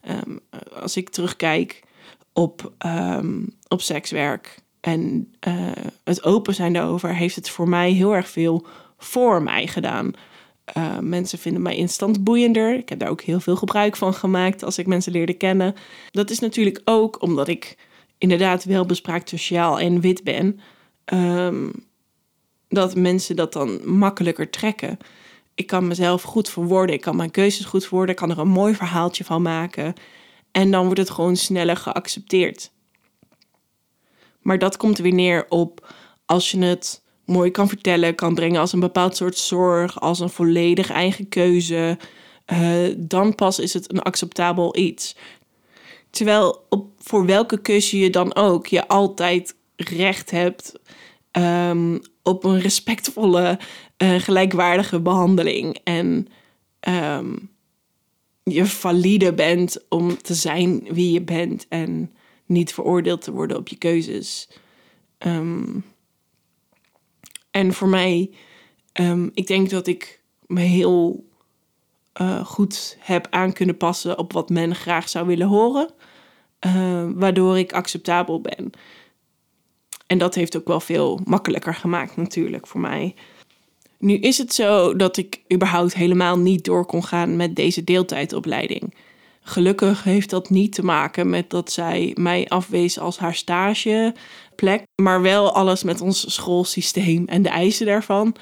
Um, 0.09 0.39
als 0.81 0.97
ik 0.97 1.09
terugkijk 1.09 1.83
op, 2.33 2.73
um, 2.85 3.55
op 3.67 3.81
sekswerk 3.81 4.59
en 4.81 5.33
uh, 5.47 5.71
het 6.03 6.23
open 6.23 6.53
zijn 6.53 6.73
daarover, 6.73 7.15
heeft 7.15 7.35
het 7.35 7.49
voor 7.49 7.69
mij 7.69 7.91
heel 7.91 8.15
erg 8.15 8.29
veel 8.29 8.65
voor 8.97 9.43
mij 9.43 9.67
gedaan. 9.67 10.13
Uh, 10.77 10.99
mensen 10.99 11.39
vinden 11.39 11.61
mij 11.61 11.75
instant 11.75 12.23
boeiender. 12.23 12.77
Ik 12.77 12.89
heb 12.89 12.99
daar 12.99 13.09
ook 13.09 13.21
heel 13.21 13.39
veel 13.39 13.55
gebruik 13.55 13.95
van 13.95 14.13
gemaakt 14.13 14.63
als 14.63 14.77
ik 14.77 14.87
mensen 14.87 15.11
leerde 15.11 15.33
kennen. 15.33 15.75
Dat 16.11 16.29
is 16.29 16.39
natuurlijk 16.39 16.81
ook 16.83 17.21
omdat 17.21 17.47
ik 17.47 17.77
inderdaad 18.17 18.63
wel 18.63 18.85
bespraakt 18.85 19.29
sociaal 19.29 19.79
en 19.79 20.01
wit 20.01 20.23
ben. 20.23 20.59
Um, 21.13 21.71
dat 22.67 22.95
mensen 22.95 23.35
dat 23.35 23.53
dan 23.53 23.89
makkelijker 23.97 24.49
trekken. 24.49 24.97
Ik 25.53 25.67
kan 25.67 25.87
mezelf 25.87 26.21
goed 26.21 26.49
verwoorden, 26.49 26.95
ik 26.95 27.01
kan 27.01 27.15
mijn 27.15 27.31
keuzes 27.31 27.65
goed 27.65 27.85
verwoorden, 27.85 28.15
ik 28.15 28.21
kan 28.21 28.31
er 28.31 28.39
een 28.39 28.47
mooi 28.47 28.75
verhaaltje 28.75 29.23
van 29.23 29.41
maken. 29.41 29.93
En 30.51 30.71
dan 30.71 30.85
wordt 30.85 30.99
het 30.99 31.09
gewoon 31.09 31.35
sneller 31.35 31.77
geaccepteerd. 31.77 32.71
Maar 34.41 34.59
dat 34.59 34.77
komt 34.77 34.97
weer 34.97 35.13
neer 35.13 35.45
op 35.49 35.95
als 36.25 36.51
je 36.51 36.59
het 36.59 37.03
mooi 37.25 37.51
kan 37.51 37.67
vertellen, 37.67 38.15
kan 38.15 38.35
brengen 38.35 38.59
als 38.59 38.73
een 38.73 38.79
bepaald 38.79 39.15
soort 39.15 39.37
zorg, 39.37 40.01
als 40.01 40.19
een 40.19 40.29
volledig 40.29 40.91
eigen 40.91 41.29
keuze, 41.29 41.97
uh, 42.53 42.93
dan 42.97 43.35
pas 43.35 43.59
is 43.59 43.73
het 43.73 43.93
een 43.93 44.01
acceptabel 44.01 44.77
iets. 44.77 45.15
Terwijl 46.09 46.65
op, 46.69 46.89
voor 46.97 47.25
welke 47.25 47.61
keuze 47.61 47.99
je 47.99 48.09
dan 48.09 48.35
ook, 48.35 48.67
je 48.67 48.87
altijd 48.87 49.55
recht 49.75 50.31
hebt 50.31 50.79
um, 51.31 52.01
op 52.23 52.43
een 52.43 52.59
respectvolle, 52.59 53.59
uh, 53.97 54.19
gelijkwaardige 54.19 54.99
behandeling. 54.99 55.77
En 55.83 56.27
um, 56.89 57.49
je 58.43 58.65
valide 58.65 59.33
bent 59.33 59.85
om 59.89 60.21
te 60.21 60.33
zijn 60.33 60.87
wie 60.91 61.11
je 61.11 61.21
bent 61.21 61.65
en 61.69 62.11
niet 62.45 62.73
veroordeeld 62.73 63.21
te 63.21 63.31
worden 63.31 63.57
op 63.57 63.67
je 63.67 63.75
keuzes. 63.75 64.49
Um, 65.19 65.83
en 67.55 67.73
voor 67.73 67.87
mij, 67.87 68.29
um, 68.93 69.31
ik 69.33 69.47
denk 69.47 69.69
dat 69.69 69.87
ik 69.87 70.21
me 70.47 70.61
heel 70.61 71.25
uh, 72.21 72.45
goed 72.45 72.97
heb 72.99 73.27
aan 73.29 73.53
kunnen 73.53 73.77
passen 73.77 74.17
op 74.17 74.33
wat 74.33 74.49
men 74.49 74.75
graag 74.75 75.09
zou 75.09 75.27
willen 75.27 75.47
horen, 75.47 75.89
uh, 76.65 77.05
waardoor 77.13 77.57
ik 77.57 77.73
acceptabel 77.73 78.41
ben. 78.41 78.71
En 80.07 80.17
dat 80.17 80.35
heeft 80.35 80.57
ook 80.57 80.67
wel 80.67 80.79
veel 80.79 81.19
makkelijker 81.25 81.75
gemaakt 81.75 82.15
natuurlijk 82.15 82.67
voor 82.67 82.81
mij. 82.81 83.15
Nu 83.97 84.17
is 84.17 84.37
het 84.37 84.53
zo 84.53 84.95
dat 84.95 85.17
ik 85.17 85.41
überhaupt 85.53 85.93
helemaal 85.93 86.37
niet 86.37 86.65
door 86.65 86.85
kon 86.85 87.03
gaan 87.03 87.35
met 87.35 87.55
deze 87.55 87.83
deeltijdopleiding. 87.83 88.93
Gelukkig 89.41 90.03
heeft 90.03 90.29
dat 90.29 90.49
niet 90.49 90.73
te 90.73 90.83
maken 90.85 91.29
met 91.29 91.49
dat 91.49 91.71
zij 91.71 92.11
mij 92.15 92.47
afwees 92.47 92.99
als 92.99 93.17
haar 93.17 93.35
stageplek, 94.55 94.83
maar 95.01 95.21
wel 95.21 95.53
alles 95.53 95.83
met 95.83 96.01
ons 96.01 96.33
schoolsysteem 96.33 97.25
en 97.27 97.41
de 97.41 97.49
eisen 97.49 97.85
daarvan. 97.85 98.35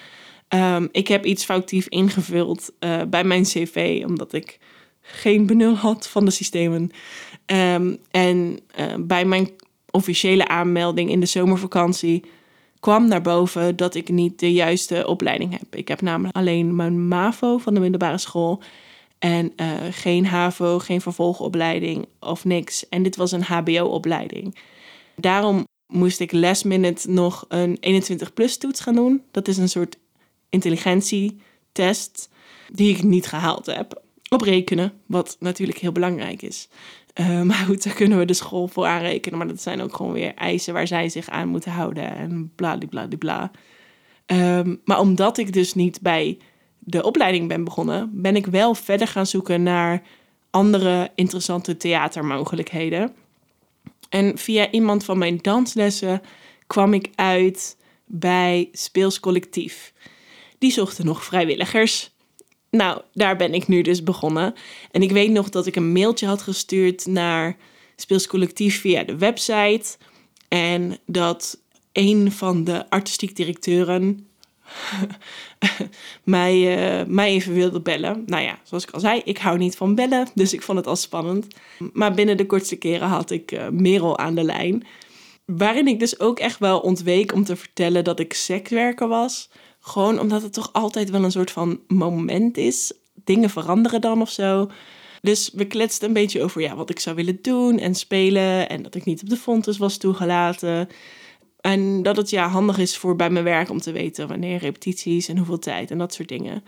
Um, 0.49 0.89
ik 0.91 1.07
heb 1.07 1.25
iets 1.25 1.45
foutief 1.45 1.87
ingevuld 1.87 2.71
uh, 2.79 3.01
bij 3.07 3.23
mijn 3.23 3.43
cv, 3.43 4.03
omdat 4.05 4.33
ik 4.33 4.59
geen 5.01 5.45
benul 5.45 5.75
had 5.75 6.07
van 6.07 6.25
de 6.25 6.31
systemen. 6.31 6.91
Um, 7.45 7.97
en 8.11 8.59
uh, 8.79 8.85
bij 8.99 9.25
mijn 9.25 9.49
officiële 9.91 10.47
aanmelding 10.47 11.09
in 11.09 11.19
de 11.19 11.25
zomervakantie 11.25 12.23
kwam 12.79 13.07
naar 13.07 13.21
boven 13.21 13.75
dat 13.75 13.95
ik 13.95 14.09
niet 14.09 14.39
de 14.39 14.53
juiste 14.53 15.07
opleiding 15.07 15.51
heb. 15.51 15.75
Ik 15.75 15.87
heb 15.87 16.01
namelijk 16.01 16.35
alleen 16.35 16.75
mijn 16.75 17.07
MAVO 17.07 17.57
van 17.57 17.73
de 17.73 17.79
middelbare 17.79 18.17
school 18.17 18.61
en 19.19 19.53
uh, 19.55 19.67
geen 19.91 20.25
HAVO, 20.25 20.79
geen 20.79 21.01
vervolgopleiding 21.01 22.05
of 22.19 22.45
niks. 22.45 22.89
En 22.89 23.03
dit 23.03 23.15
was 23.15 23.31
een 23.31 23.43
HBO-opleiding. 23.43 24.57
Daarom 25.15 25.65
moest 25.93 26.19
ik 26.19 26.31
last 26.31 26.65
minute 26.65 27.09
nog 27.09 27.45
een 27.47 27.77
21-plus 28.03 28.57
toets 28.57 28.79
gaan 28.79 28.95
doen. 28.95 29.23
Dat 29.31 29.47
is 29.47 29.57
een 29.57 29.69
soort 29.69 29.97
intelligentietest 30.49 32.29
die 32.71 32.95
ik 32.95 33.03
niet 33.03 33.27
gehaald 33.27 33.65
heb. 33.65 34.01
Op 34.29 34.41
rekenen, 34.41 34.93
wat 35.05 35.35
natuurlijk 35.39 35.77
heel 35.77 35.91
belangrijk 35.91 36.41
is. 36.41 36.69
Uh, 37.19 37.41
maar 37.49 37.55
goed, 37.65 37.83
daar 37.83 37.93
kunnen 37.93 38.17
we 38.17 38.25
de 38.25 38.33
school 38.33 38.67
voor 38.67 38.85
aanrekenen. 38.85 39.37
Maar 39.37 39.47
dat 39.47 39.61
zijn 39.61 39.81
ook 39.81 39.95
gewoon 39.95 40.13
weer 40.13 40.33
eisen 40.33 40.73
waar 40.73 40.87
zij 40.87 41.09
zich 41.09 41.29
aan 41.29 41.47
moeten 41.47 41.71
houden. 41.71 42.15
En 42.15 42.51
bla 42.55 42.77
bla 42.89 43.07
bla. 43.19 43.51
Maar 44.85 44.99
omdat 44.99 45.37
ik 45.37 45.53
dus 45.53 45.73
niet 45.73 46.01
bij 46.01 46.37
de 46.79 47.03
opleiding 47.03 47.47
ben 47.47 47.63
begonnen, 47.63 48.09
ben 48.13 48.35
ik 48.35 48.45
wel 48.45 48.75
verder 48.75 49.07
gaan 49.07 49.25
zoeken 49.25 49.63
naar 49.63 50.01
andere 50.49 51.11
interessante 51.15 51.77
theatermogelijkheden. 51.77 53.13
En 54.13 54.37
via 54.37 54.71
iemand 54.71 55.03
van 55.03 55.17
mijn 55.17 55.37
danslessen 55.41 56.21
kwam 56.67 56.93
ik 56.93 57.09
uit 57.15 57.77
bij 58.05 58.69
Speels 58.71 59.19
Collectief. 59.19 59.93
Die 60.57 60.71
zochten 60.71 61.05
nog 61.05 61.23
vrijwilligers. 61.23 62.11
Nou, 62.69 63.01
daar 63.13 63.35
ben 63.35 63.53
ik 63.53 63.67
nu 63.67 63.81
dus 63.81 64.03
begonnen. 64.03 64.53
En 64.91 65.01
ik 65.01 65.11
weet 65.11 65.31
nog 65.31 65.49
dat 65.49 65.65
ik 65.65 65.75
een 65.75 65.91
mailtje 65.91 66.25
had 66.25 66.41
gestuurd 66.41 67.05
naar 67.05 67.57
Speels 67.95 68.27
Collectief 68.27 68.81
via 68.81 69.03
de 69.03 69.17
website. 69.17 69.97
En 70.47 70.97
dat 71.05 71.61
een 71.91 72.31
van 72.31 72.63
de 72.63 72.89
artistiek 72.89 73.35
directeuren 73.35 74.27
mij, 76.23 76.55
uh, 76.99 77.05
mij 77.07 77.29
even 77.29 77.53
wilde 77.53 77.81
bellen. 77.81 78.23
Nou 78.25 78.43
ja, 78.43 78.59
zoals 78.63 78.83
ik 78.83 78.89
al 78.89 78.99
zei, 78.99 79.21
ik 79.23 79.37
hou 79.37 79.57
niet 79.57 79.75
van 79.75 79.95
bellen, 79.95 80.27
dus 80.33 80.53
ik 80.53 80.61
vond 80.61 80.77
het 80.77 80.87
al 80.87 80.95
spannend. 80.95 81.47
Maar 81.93 82.13
binnen 82.13 82.37
de 82.37 82.45
kortste 82.45 82.75
keren 82.75 83.07
had 83.07 83.31
ik 83.31 83.51
uh, 83.51 83.67
Merel 83.69 84.17
aan 84.17 84.35
de 84.35 84.43
lijn. 84.43 84.85
Waarin 85.45 85.87
ik 85.87 85.99
dus 85.99 86.19
ook 86.19 86.39
echt 86.39 86.59
wel 86.59 86.79
ontweek 86.79 87.33
om 87.33 87.43
te 87.43 87.55
vertellen 87.55 88.03
dat 88.03 88.19
ik 88.19 88.33
sekswerker 88.33 89.07
was. 89.07 89.49
Gewoon 89.79 90.19
omdat 90.19 90.41
het 90.41 90.53
toch 90.53 90.69
altijd 90.73 91.09
wel 91.09 91.23
een 91.23 91.31
soort 91.31 91.51
van 91.51 91.79
moment 91.87 92.57
is. 92.57 92.93
Dingen 93.23 93.49
veranderen 93.49 94.01
dan 94.01 94.21
of 94.21 94.29
zo. 94.29 94.69
Dus 95.21 95.49
we 95.53 95.65
kletsten 95.65 96.07
een 96.07 96.13
beetje 96.13 96.43
over 96.43 96.61
ja, 96.61 96.75
wat 96.75 96.89
ik 96.89 96.99
zou 96.99 97.15
willen 97.15 97.39
doen 97.41 97.79
en 97.79 97.95
spelen. 97.95 98.69
En 98.69 98.81
dat 98.81 98.95
ik 98.95 99.05
niet 99.05 99.21
op 99.21 99.29
de 99.29 99.37
fontes 99.37 99.77
was 99.77 99.97
toegelaten. 99.97 100.89
En 101.63 102.03
dat 102.03 102.17
het 102.17 102.29
ja, 102.29 102.47
handig 102.47 102.77
is 102.77 102.97
voor 102.97 103.15
bij 103.15 103.29
mijn 103.29 103.43
werk 103.43 103.69
om 103.69 103.79
te 103.79 103.91
weten 103.91 104.27
wanneer 104.27 104.57
repetities 104.57 105.27
en 105.27 105.37
hoeveel 105.37 105.59
tijd 105.59 105.91
en 105.91 105.97
dat 105.97 106.13
soort 106.13 106.27
dingen. 106.27 106.63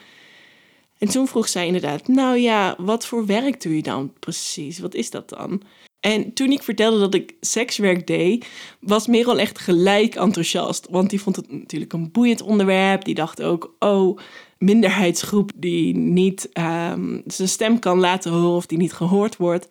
En 0.97 1.07
toen 1.07 1.27
vroeg 1.27 1.47
zij 1.47 1.65
inderdaad, 1.65 2.07
nou 2.07 2.37
ja, 2.37 2.75
wat 2.77 3.05
voor 3.05 3.25
werk 3.25 3.61
doe 3.61 3.75
je 3.75 3.81
dan 3.81 4.13
precies? 4.19 4.79
Wat 4.79 4.93
is 4.93 5.09
dat 5.09 5.29
dan? 5.29 5.61
En 5.99 6.33
toen 6.33 6.51
ik 6.51 6.63
vertelde 6.63 6.99
dat 6.99 7.13
ik 7.13 7.33
sekswerk 7.39 8.07
deed, 8.07 8.47
was 8.79 9.07
Merel 9.07 9.39
echt 9.39 9.59
gelijk 9.59 10.15
enthousiast. 10.15 10.87
Want 10.89 11.09
die 11.09 11.21
vond 11.21 11.35
het 11.35 11.51
natuurlijk 11.51 11.93
een 11.93 12.11
boeiend 12.11 12.41
onderwerp. 12.41 13.05
Die 13.05 13.15
dacht 13.15 13.41
ook, 13.41 13.75
oh, 13.79 14.19
minderheidsgroep 14.57 15.51
die 15.55 15.95
niet 15.95 16.49
um, 16.53 17.23
zijn 17.25 17.47
stem 17.47 17.79
kan 17.79 17.99
laten 17.99 18.31
horen 18.31 18.55
of 18.55 18.65
die 18.65 18.77
niet 18.77 18.93
gehoord 18.93 19.37
wordt. 19.37 19.67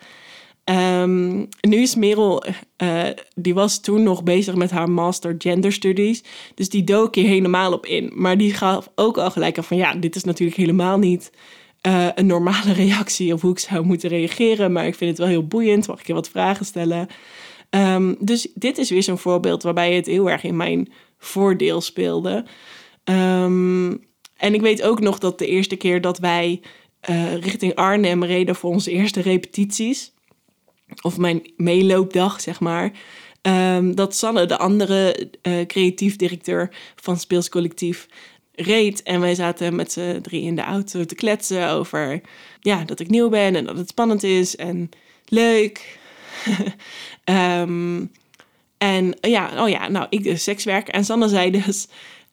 Um, 0.64 1.48
nu 1.60 1.76
is 1.76 1.94
Merel, 1.94 2.44
uh, 2.82 3.02
die 3.34 3.54
was 3.54 3.80
toen 3.80 4.02
nog 4.02 4.22
bezig 4.22 4.54
met 4.54 4.70
haar 4.70 4.90
master 4.90 5.34
gender 5.38 5.72
studies. 5.72 6.22
Dus 6.54 6.68
die 6.68 6.84
dook 6.84 7.14
hier 7.14 7.28
helemaal 7.28 7.72
op 7.72 7.86
in. 7.86 8.10
Maar 8.14 8.38
die 8.38 8.54
gaf 8.54 8.88
ook 8.94 9.18
al 9.18 9.30
gelijk 9.30 9.58
af 9.58 9.66
van 9.66 9.76
ja, 9.76 9.94
dit 9.94 10.16
is 10.16 10.24
natuurlijk 10.24 10.58
helemaal 10.58 10.98
niet 10.98 11.30
uh, 11.86 12.08
een 12.14 12.26
normale 12.26 12.72
reactie 12.84 13.32
op 13.32 13.40
hoe 13.40 13.50
ik 13.50 13.58
zou 13.58 13.84
moeten 13.84 14.08
reageren. 14.08 14.72
Maar 14.72 14.86
ik 14.86 14.94
vind 14.94 15.10
het 15.10 15.18
wel 15.18 15.28
heel 15.28 15.46
boeiend. 15.46 15.86
Mag 15.86 16.00
ik 16.00 16.06
je 16.06 16.12
wat 16.12 16.28
vragen 16.28 16.66
stellen? 16.66 17.08
Um, 17.70 18.16
dus 18.18 18.48
dit 18.54 18.78
is 18.78 18.90
weer 18.90 19.02
zo'n 19.02 19.18
voorbeeld 19.18 19.62
waarbij 19.62 19.94
het 19.94 20.06
heel 20.06 20.30
erg 20.30 20.42
in 20.42 20.56
mijn 20.56 20.92
voordeel 21.18 21.80
speelde. 21.80 22.44
Um, 23.04 23.90
en 24.36 24.54
ik 24.54 24.60
weet 24.60 24.82
ook 24.82 25.00
nog 25.00 25.18
dat 25.18 25.38
de 25.38 25.46
eerste 25.46 25.76
keer 25.76 26.00
dat 26.00 26.18
wij 26.18 26.60
uh, 27.10 27.34
richting 27.34 27.74
Arnhem 27.74 28.24
reden 28.24 28.54
voor 28.54 28.70
onze 28.70 28.90
eerste 28.90 29.20
repetities 29.20 30.13
of 31.02 31.18
mijn 31.18 31.52
meeloopdag, 31.56 32.40
zeg 32.40 32.60
maar. 32.60 32.92
Um, 33.42 33.94
dat 33.94 34.16
Sanne, 34.16 34.46
de 34.46 34.58
andere 34.58 35.30
uh, 35.42 35.66
creatief 35.66 36.16
directeur 36.16 36.74
van 36.96 37.16
Speels 37.18 37.48
Collectief, 37.48 38.06
reed. 38.54 39.02
En 39.02 39.20
wij 39.20 39.34
zaten 39.34 39.74
met 39.74 39.92
z'n 39.92 40.20
drie 40.20 40.42
in 40.42 40.56
de 40.56 40.62
auto 40.62 41.04
te 41.04 41.14
kletsen 41.14 41.68
over 41.68 42.20
ja, 42.60 42.84
dat 42.84 43.00
ik 43.00 43.08
nieuw 43.08 43.28
ben 43.28 43.56
en 43.56 43.64
dat 43.64 43.76
het 43.76 43.88
spannend 43.88 44.22
is 44.22 44.56
en 44.56 44.90
leuk. 45.24 45.98
um, 47.24 48.10
en 48.78 49.16
ja, 49.20 49.62
oh 49.64 49.68
ja, 49.68 49.88
nou, 49.88 50.06
ik 50.10 50.22
dus 50.22 50.42
sekswerk. 50.42 50.88
En 50.88 51.04
Sanne 51.04 51.28
zei 51.28 51.50
dus, 51.50 51.86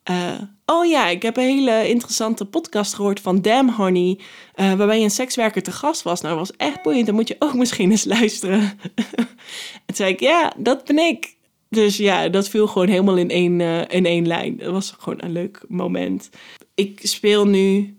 uh, 0.09 0.41
oh 0.65 0.85
ja, 0.85 1.07
ik 1.07 1.21
heb 1.21 1.37
een 1.37 1.43
hele 1.43 1.87
interessante 1.87 2.45
podcast 2.45 2.93
gehoord 2.93 3.19
van 3.19 3.41
Damn 3.41 3.69
Honey, 3.69 4.19
uh, 4.55 4.73
waarbij 4.73 5.03
een 5.03 5.11
sekswerker 5.11 5.63
te 5.63 5.71
gast 5.71 6.01
was. 6.01 6.21
Nou, 6.21 6.37
dat 6.37 6.47
was 6.47 6.57
echt 6.57 6.81
boeiend, 6.81 7.05
dan 7.05 7.15
moet 7.15 7.27
je 7.27 7.35
ook 7.39 7.53
misschien 7.63 7.91
eens 7.91 8.05
luisteren. 8.05 8.61
en 9.85 9.95
zei 9.95 10.11
ik, 10.11 10.19
ja, 10.19 10.53
dat 10.57 10.85
ben 10.85 10.97
ik. 10.97 11.35
Dus 11.69 11.97
ja, 11.97 12.29
dat 12.29 12.49
viel 12.49 12.67
gewoon 12.67 12.87
helemaal 12.87 13.17
in 13.17 13.29
één, 13.29 13.59
uh, 13.59 13.81
in 13.87 14.05
één 14.05 14.27
lijn. 14.27 14.57
Dat 14.57 14.71
was 14.71 14.95
gewoon 14.99 15.21
een 15.21 15.31
leuk 15.31 15.63
moment. 15.67 16.29
Ik 16.75 16.99
speel 17.03 17.47
nu 17.47 17.97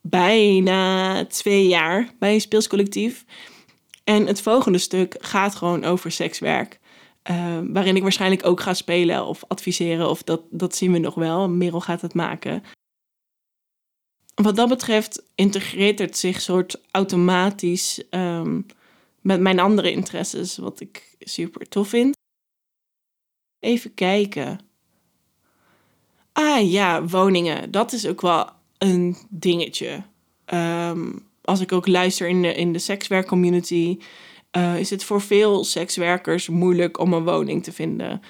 bijna 0.00 1.24
twee 1.26 1.66
jaar 1.66 2.10
bij 2.18 2.34
een 2.34 2.40
speelscollectief. 2.40 3.24
En 4.04 4.26
het 4.26 4.40
volgende 4.40 4.78
stuk 4.78 5.16
gaat 5.18 5.54
gewoon 5.54 5.84
over 5.84 6.10
sekswerk. 6.10 6.80
Uh, 7.30 7.58
waarin 7.64 7.96
ik 7.96 8.02
waarschijnlijk 8.02 8.46
ook 8.46 8.60
ga 8.60 8.74
spelen 8.74 9.26
of 9.26 9.44
adviseren. 9.48 10.08
Of 10.08 10.22
dat, 10.22 10.42
dat 10.50 10.76
zien 10.76 10.92
we 10.92 10.98
nog 10.98 11.14
wel. 11.14 11.48
Merel 11.48 11.80
gaat 11.80 12.00
het 12.00 12.14
maken. 12.14 12.62
Wat 14.34 14.56
dat 14.56 14.68
betreft 14.68 15.22
integreert 15.34 15.98
het 15.98 16.18
zich 16.18 16.40
soort 16.40 16.80
automatisch 16.90 18.02
um, 18.10 18.66
met 19.20 19.40
mijn 19.40 19.58
andere 19.58 19.90
interesses. 19.90 20.56
Wat 20.56 20.80
ik 20.80 21.16
super 21.18 21.68
tof 21.68 21.88
vind. 21.88 22.16
Even 23.58 23.94
kijken. 23.94 24.60
Ah 26.32 26.70
ja, 26.70 27.04
woningen. 27.04 27.70
Dat 27.70 27.92
is 27.92 28.06
ook 28.06 28.20
wel 28.20 28.48
een 28.78 29.16
dingetje. 29.28 30.02
Um, 30.54 31.30
als 31.44 31.60
ik 31.60 31.72
ook 31.72 31.86
luister 31.86 32.28
in 32.28 32.42
de, 32.42 32.54
in 32.54 32.72
de 32.72 32.78
sekswerkcommunity 32.78 33.98
uh, 34.56 34.78
is 34.78 34.90
het 34.90 35.04
voor 35.04 35.20
veel 35.20 35.64
sekswerkers 35.64 36.48
moeilijk 36.48 36.98
om 36.98 37.12
een 37.12 37.24
woning 37.24 37.62
te 37.62 37.72
vinden. 37.72 38.22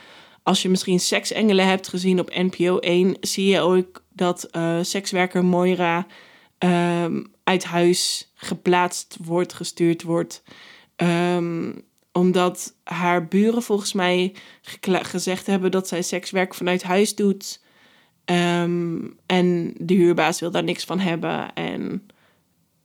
Als 0.42 0.62
je 0.62 0.68
misschien 0.68 1.00
seksengelen 1.00 1.66
hebt 1.66 1.88
gezien 1.88 2.20
op 2.20 2.34
NPO 2.34 2.78
1, 2.78 3.16
zie 3.20 3.46
je 3.46 3.60
ook 3.60 4.04
dat 4.12 4.48
uh, 4.52 4.78
sekswerker 4.82 5.44
Moira 5.44 6.06
um, 6.58 7.32
uit 7.44 7.64
huis 7.64 8.32
geplaatst 8.34 9.16
wordt, 9.24 9.52
gestuurd 9.52 10.02
wordt. 10.02 10.42
Um, 10.96 11.84
omdat 12.12 12.74
haar 12.84 13.26
buren 13.26 13.62
volgens 13.62 13.92
mij 13.92 14.34
gezegd 14.82 15.46
hebben 15.46 15.70
dat 15.70 15.88
zij 15.88 16.02
sekswerk 16.02 16.54
vanuit 16.54 16.82
huis 16.82 17.14
doet. 17.14 17.60
Um, 18.24 19.18
en 19.26 19.74
de 19.78 19.94
huurbaas 19.94 20.40
wil 20.40 20.50
daar 20.50 20.64
niks 20.64 20.84
van 20.84 20.98
hebben. 20.98 21.54
En 21.54 22.06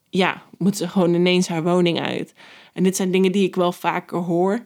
ja, 0.09 0.43
moet 0.57 0.77
ze 0.77 0.87
gewoon 0.87 1.13
ineens 1.13 1.47
haar 1.47 1.63
woning 1.63 2.01
uit. 2.01 2.33
En 2.77 2.83
dit 2.83 2.95
zijn 2.95 3.11
dingen 3.11 3.31
die 3.31 3.47
ik 3.47 3.55
wel 3.55 3.71
vaker 3.71 4.17
hoor. 4.17 4.65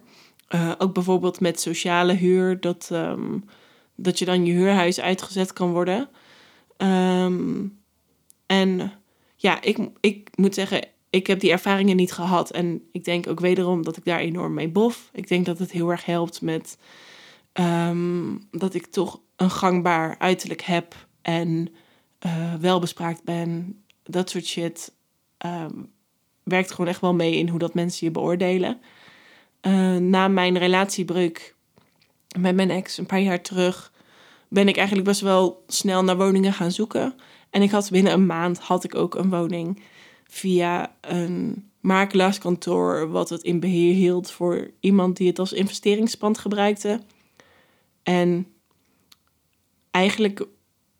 Uh, 0.49 0.71
ook 0.77 0.93
bijvoorbeeld 0.93 1.39
met 1.39 1.59
sociale 1.59 2.13
huur, 2.13 2.59
dat, 2.59 2.89
um, 2.93 3.45
dat 3.95 4.19
je 4.19 4.25
dan 4.25 4.45
je 4.45 4.53
huurhuis 4.53 4.99
uitgezet 4.99 5.53
kan 5.53 5.71
worden. 5.71 6.09
Um, 6.77 7.79
en 8.45 8.91
ja, 9.35 9.61
ik, 9.61 9.77
ik 9.99 10.29
moet 10.35 10.53
zeggen, 10.53 10.87
ik 11.09 11.27
heb 11.27 11.39
die 11.39 11.51
ervaringen 11.51 11.95
niet 11.95 12.11
gehad. 12.11 12.51
En 12.51 12.83
ik 12.91 13.03
denk 13.03 13.27
ook 13.27 13.39
wederom 13.39 13.83
dat 13.83 13.97
ik 13.97 14.05
daar 14.05 14.19
enorm 14.19 14.53
mee 14.53 14.69
bof. 14.69 15.09
Ik 15.13 15.27
denk 15.27 15.45
dat 15.45 15.59
het 15.59 15.71
heel 15.71 15.89
erg 15.89 16.05
helpt 16.05 16.41
met 16.41 16.77
um, 17.53 18.47
dat 18.51 18.73
ik 18.73 18.85
toch 18.85 19.21
een 19.35 19.51
gangbaar 19.51 20.15
uiterlijk 20.17 20.61
heb 20.61 21.07
en 21.21 21.69
uh, 22.25 22.53
welbespraakt 22.53 23.23
ben. 23.23 23.81
Dat 24.03 24.29
soort 24.29 24.45
shit. 24.45 24.93
Um, 25.45 25.91
werkt 26.43 26.71
gewoon 26.71 26.87
echt 26.87 27.01
wel 27.01 27.13
mee 27.13 27.35
in 27.35 27.49
hoe 27.49 27.59
dat 27.59 27.73
mensen 27.73 28.05
je 28.05 28.11
beoordelen. 28.11 28.81
Uh, 29.61 29.95
na 29.95 30.27
mijn 30.27 30.57
relatiebreuk 30.57 31.55
met 32.39 32.55
mijn 32.55 32.69
ex 32.69 32.97
een 32.97 33.05
paar 33.05 33.21
jaar 33.21 33.41
terug 33.41 33.91
ben 34.47 34.67
ik 34.67 34.77
eigenlijk 34.77 35.07
best 35.07 35.21
wel 35.21 35.63
snel 35.67 36.03
naar 36.03 36.17
woningen 36.17 36.53
gaan 36.53 36.71
zoeken. 36.71 37.13
En 37.49 37.61
ik 37.61 37.71
had 37.71 37.89
binnen 37.89 38.13
een 38.13 38.25
maand 38.25 38.59
had 38.59 38.83
ik 38.83 38.95
ook 38.95 39.15
een 39.15 39.29
woning 39.29 39.81
via 40.23 40.95
een 41.01 41.65
makelaarskantoor 41.79 43.09
wat 43.09 43.29
het 43.29 43.43
in 43.43 43.59
beheer 43.59 43.93
hield 43.93 44.31
voor 44.31 44.71
iemand 44.79 45.17
die 45.17 45.27
het 45.27 45.39
als 45.39 45.53
investeringspand 45.53 46.37
gebruikte. 46.37 47.01
En 48.03 48.47
eigenlijk, 49.91 50.45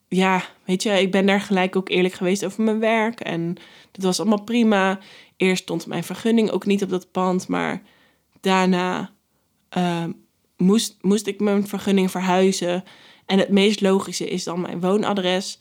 ja, 0.08 0.44
weet 0.66 0.84
je, 0.84 0.90
ik 0.90 1.12
ben 1.12 1.26
daar 1.26 1.42
gelijk 1.42 1.76
ook 1.76 1.90
eerlijk 1.90 2.14
geweest 2.14 2.46
over 2.46 2.64
mijn 2.64 2.80
werk. 2.80 3.20
En 3.20 3.56
dat 3.92 4.04
was 4.04 4.20
allemaal 4.20 4.44
prima. 4.44 5.00
Eerst 5.42 5.64
stond 5.64 5.88
mijn 5.88 6.04
vergunning 6.04 6.50
ook 6.50 6.66
niet 6.66 6.84
op 6.84 6.90
dat 6.90 7.12
pand, 7.12 7.48
maar 7.48 7.82
daarna 8.42 9.12
uh, 9.78 10.04
moest, 10.58 10.98
moest 11.02 11.28
ik 11.28 11.40
mijn 11.40 11.68
vergunning 11.68 12.12
verhuizen. 12.12 12.84
En 13.26 13.40
het 13.40 13.50
meest 13.50 13.82
logische 13.82 14.30
is 14.30 14.44
dan 14.44 14.62
mijn 14.62 14.82
woonadres. 14.82 15.60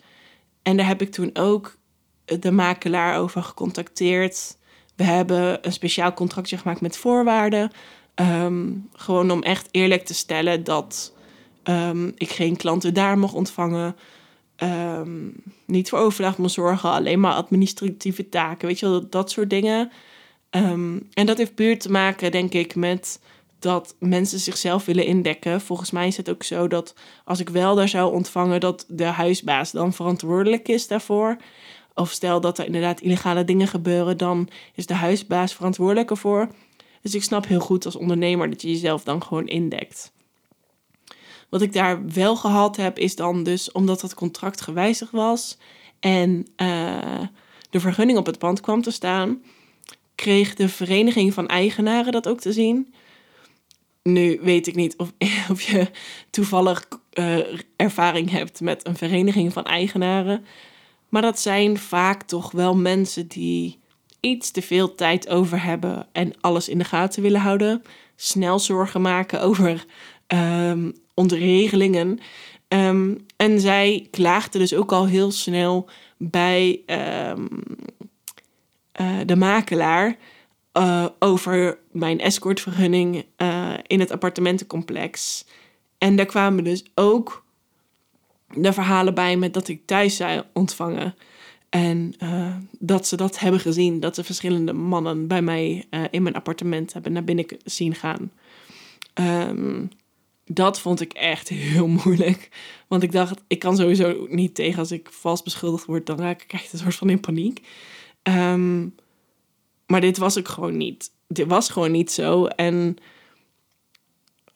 En 0.62 0.76
daar 0.76 0.86
heb 0.86 1.02
ik 1.02 1.10
toen 1.10 1.30
ook 1.32 1.76
de 2.24 2.50
makelaar 2.50 3.18
over 3.18 3.42
gecontacteerd. 3.42 4.56
We 4.96 5.04
hebben 5.04 5.66
een 5.66 5.72
speciaal 5.72 6.14
contractje 6.14 6.58
gemaakt 6.58 6.80
met 6.80 6.96
voorwaarden. 6.96 7.70
Um, 8.14 8.88
gewoon 8.92 9.30
om 9.30 9.42
echt 9.42 9.68
eerlijk 9.70 10.04
te 10.04 10.14
stellen 10.14 10.64
dat 10.64 11.14
um, 11.64 12.12
ik 12.16 12.30
geen 12.30 12.56
klanten 12.56 12.94
daar 12.94 13.18
mocht 13.18 13.34
ontvangen. 13.34 13.96
Ehm, 14.60 15.28
niet 15.64 15.88
voor 15.88 15.98
overdag 15.98 16.38
moet 16.38 16.52
zorgen, 16.52 16.90
alleen 16.90 17.20
maar 17.20 17.32
administratieve 17.32 18.28
taken, 18.28 18.68
weet 18.68 18.78
je 18.78 18.88
wel, 18.88 19.08
dat, 19.08 19.30
soort 19.30 19.50
dingen. 19.50 19.90
Ehm, 20.50 20.98
en 21.12 21.26
dat 21.26 21.38
heeft 21.38 21.54
puur 21.54 21.78
te 21.78 21.90
maken, 21.90 22.30
denk 22.30 22.52
ik, 22.52 22.74
met 22.74 23.20
dat 23.58 23.94
mensen 23.98 24.38
zichzelf 24.38 24.84
willen 24.84 25.04
indekken. 25.04 25.60
Volgens 25.60 25.90
mij 25.90 26.06
is 26.06 26.16
het 26.16 26.30
ook 26.30 26.42
zo 26.42 26.68
dat 26.68 26.94
als 27.24 27.40
ik 27.40 27.48
wel 27.48 27.74
daar 27.74 27.88
zou 27.88 28.12
ontvangen, 28.12 28.60
dat 28.60 28.84
de 28.88 29.04
huisbaas 29.04 29.70
dan 29.70 29.92
verantwoordelijk 29.92 30.68
is 30.68 30.86
daarvoor. 30.86 31.36
Of 31.94 32.10
stel 32.10 32.40
dat 32.40 32.58
er 32.58 32.66
inderdaad 32.66 33.00
illegale 33.00 33.44
dingen 33.44 33.68
gebeuren, 33.68 34.16
dan 34.16 34.48
is 34.74 34.86
de 34.86 34.94
huisbaas 34.94 35.54
verantwoordelijk 35.54 36.10
ervoor. 36.10 36.48
Dus 37.02 37.14
ik 37.14 37.22
snap 37.22 37.46
heel 37.46 37.60
goed 37.60 37.84
als 37.84 37.96
ondernemer 37.96 38.50
dat 38.50 38.62
je 38.62 38.68
jezelf 38.68 39.02
dan 39.04 39.22
gewoon 39.22 39.46
indekt. 39.46 40.12
Wat 41.50 41.62
ik 41.62 41.72
daar 41.72 42.06
wel 42.12 42.36
gehad 42.36 42.76
heb, 42.76 42.98
is 42.98 43.16
dan 43.16 43.42
dus 43.42 43.72
omdat 43.72 44.00
het 44.00 44.14
contract 44.14 44.60
gewijzigd 44.60 45.12
was 45.12 45.58
en 46.00 46.46
uh, 46.56 47.22
de 47.70 47.80
vergunning 47.80 48.18
op 48.18 48.26
het 48.26 48.38
pand 48.38 48.60
kwam 48.60 48.82
te 48.82 48.90
staan, 48.90 49.42
kreeg 50.14 50.54
de 50.54 50.68
vereniging 50.68 51.34
van 51.34 51.48
eigenaren 51.48 52.12
dat 52.12 52.28
ook 52.28 52.40
te 52.40 52.52
zien. 52.52 52.94
Nu 54.02 54.38
weet 54.42 54.66
ik 54.66 54.74
niet 54.74 54.96
of, 54.96 55.12
je 55.70 55.90
toevallig 56.30 56.88
uh, 57.14 57.38
ervaring 57.76 58.30
hebt 58.30 58.60
met 58.60 58.86
een 58.86 58.96
vereniging 58.96 59.52
van 59.52 59.64
eigenaren. 59.64 60.44
Maar 61.08 61.22
dat 61.22 61.40
zijn 61.40 61.78
vaak 61.78 62.22
toch 62.22 62.50
wel 62.50 62.76
mensen 62.76 63.28
die 63.28 63.78
iets 64.20 64.50
te 64.50 64.62
veel 64.62 64.94
tijd 64.94 65.28
over 65.28 65.62
hebben 65.62 66.06
en 66.12 66.32
alles 66.40 66.68
in 66.68 66.78
de 66.78 66.84
gaten 66.84 67.22
willen 67.22 67.40
houden. 67.40 67.82
Snel 68.16 68.58
zorgen 68.58 69.00
maken 69.00 69.40
over 69.40 69.84
um, 70.26 70.94
ontregelingen. 71.20 72.18
Um, 72.68 73.26
en 73.36 73.60
zij 73.60 74.08
klaagden 74.10 74.60
dus 74.60 74.74
ook 74.74 74.92
al 74.92 75.06
heel 75.06 75.30
snel 75.30 75.88
bij 76.16 76.82
um, 76.86 77.48
uh, 79.00 79.18
de 79.26 79.36
makelaar 79.36 80.16
uh, 80.78 81.06
over 81.18 81.78
mijn 81.92 82.20
escortvergunning 82.20 83.24
uh, 83.36 83.72
in 83.86 84.00
het 84.00 84.10
appartementencomplex. 84.10 85.44
En 85.98 86.16
daar 86.16 86.26
kwamen 86.26 86.64
dus 86.64 86.84
ook 86.94 87.44
de 88.54 88.72
verhalen 88.72 89.14
bij 89.14 89.36
met 89.36 89.54
dat 89.54 89.68
ik 89.68 89.86
thuis 89.86 90.16
zou 90.16 90.42
ontvangen. 90.52 91.14
En 91.68 92.14
dat 92.78 93.06
ze 93.06 93.16
dat 93.16 93.38
hebben 93.38 93.60
gezien, 93.60 94.00
dat 94.00 94.14
ze 94.14 94.24
verschillende 94.24 94.72
mannen 94.72 95.26
bij 95.26 95.42
mij 95.42 95.84
in 96.10 96.22
mijn 96.22 96.34
appartement 96.34 96.92
hebben 96.92 97.12
naar 97.12 97.24
binnen 97.24 97.46
zien 97.64 97.94
gaan. 97.94 98.30
Um, 99.14 99.90
dat 100.52 100.80
vond 100.80 101.00
ik 101.00 101.12
echt 101.12 101.48
heel 101.48 101.86
moeilijk. 101.86 102.48
Want 102.88 103.02
ik 103.02 103.12
dacht, 103.12 103.40
ik 103.46 103.58
kan 103.58 103.76
sowieso 103.76 104.26
niet 104.28 104.54
tegen 104.54 104.78
als 104.78 104.92
ik 104.92 105.08
vals 105.12 105.42
beschuldigd 105.42 105.84
word, 105.84 106.06
dan 106.06 106.18
raak 106.18 106.42
ik 106.42 106.52
echt 106.52 106.72
een 106.72 106.78
soort 106.78 106.94
van 106.94 107.10
in 107.10 107.20
paniek. 107.20 107.66
Um, 108.22 108.94
maar 109.86 110.00
dit 110.00 110.18
was 110.18 110.36
ik 110.36 110.48
gewoon 110.48 110.76
niet. 110.76 111.10
Dit 111.28 111.46
was 111.46 111.68
gewoon 111.68 111.90
niet 111.90 112.12
zo. 112.12 112.46
En 112.46 112.96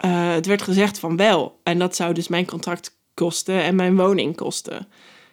uh, 0.05 0.33
het 0.33 0.47
werd 0.47 0.63
gezegd 0.63 0.99
van 0.99 1.17
wel. 1.17 1.61
En 1.63 1.79
dat 1.79 1.97
zou 1.97 2.15
dus 2.15 2.29
mijn 2.29 2.47
contract 2.47 2.97
kosten 3.15 3.63
en 3.63 3.75
mijn 3.75 3.97
woning 3.97 4.37
kosten. 4.37 4.89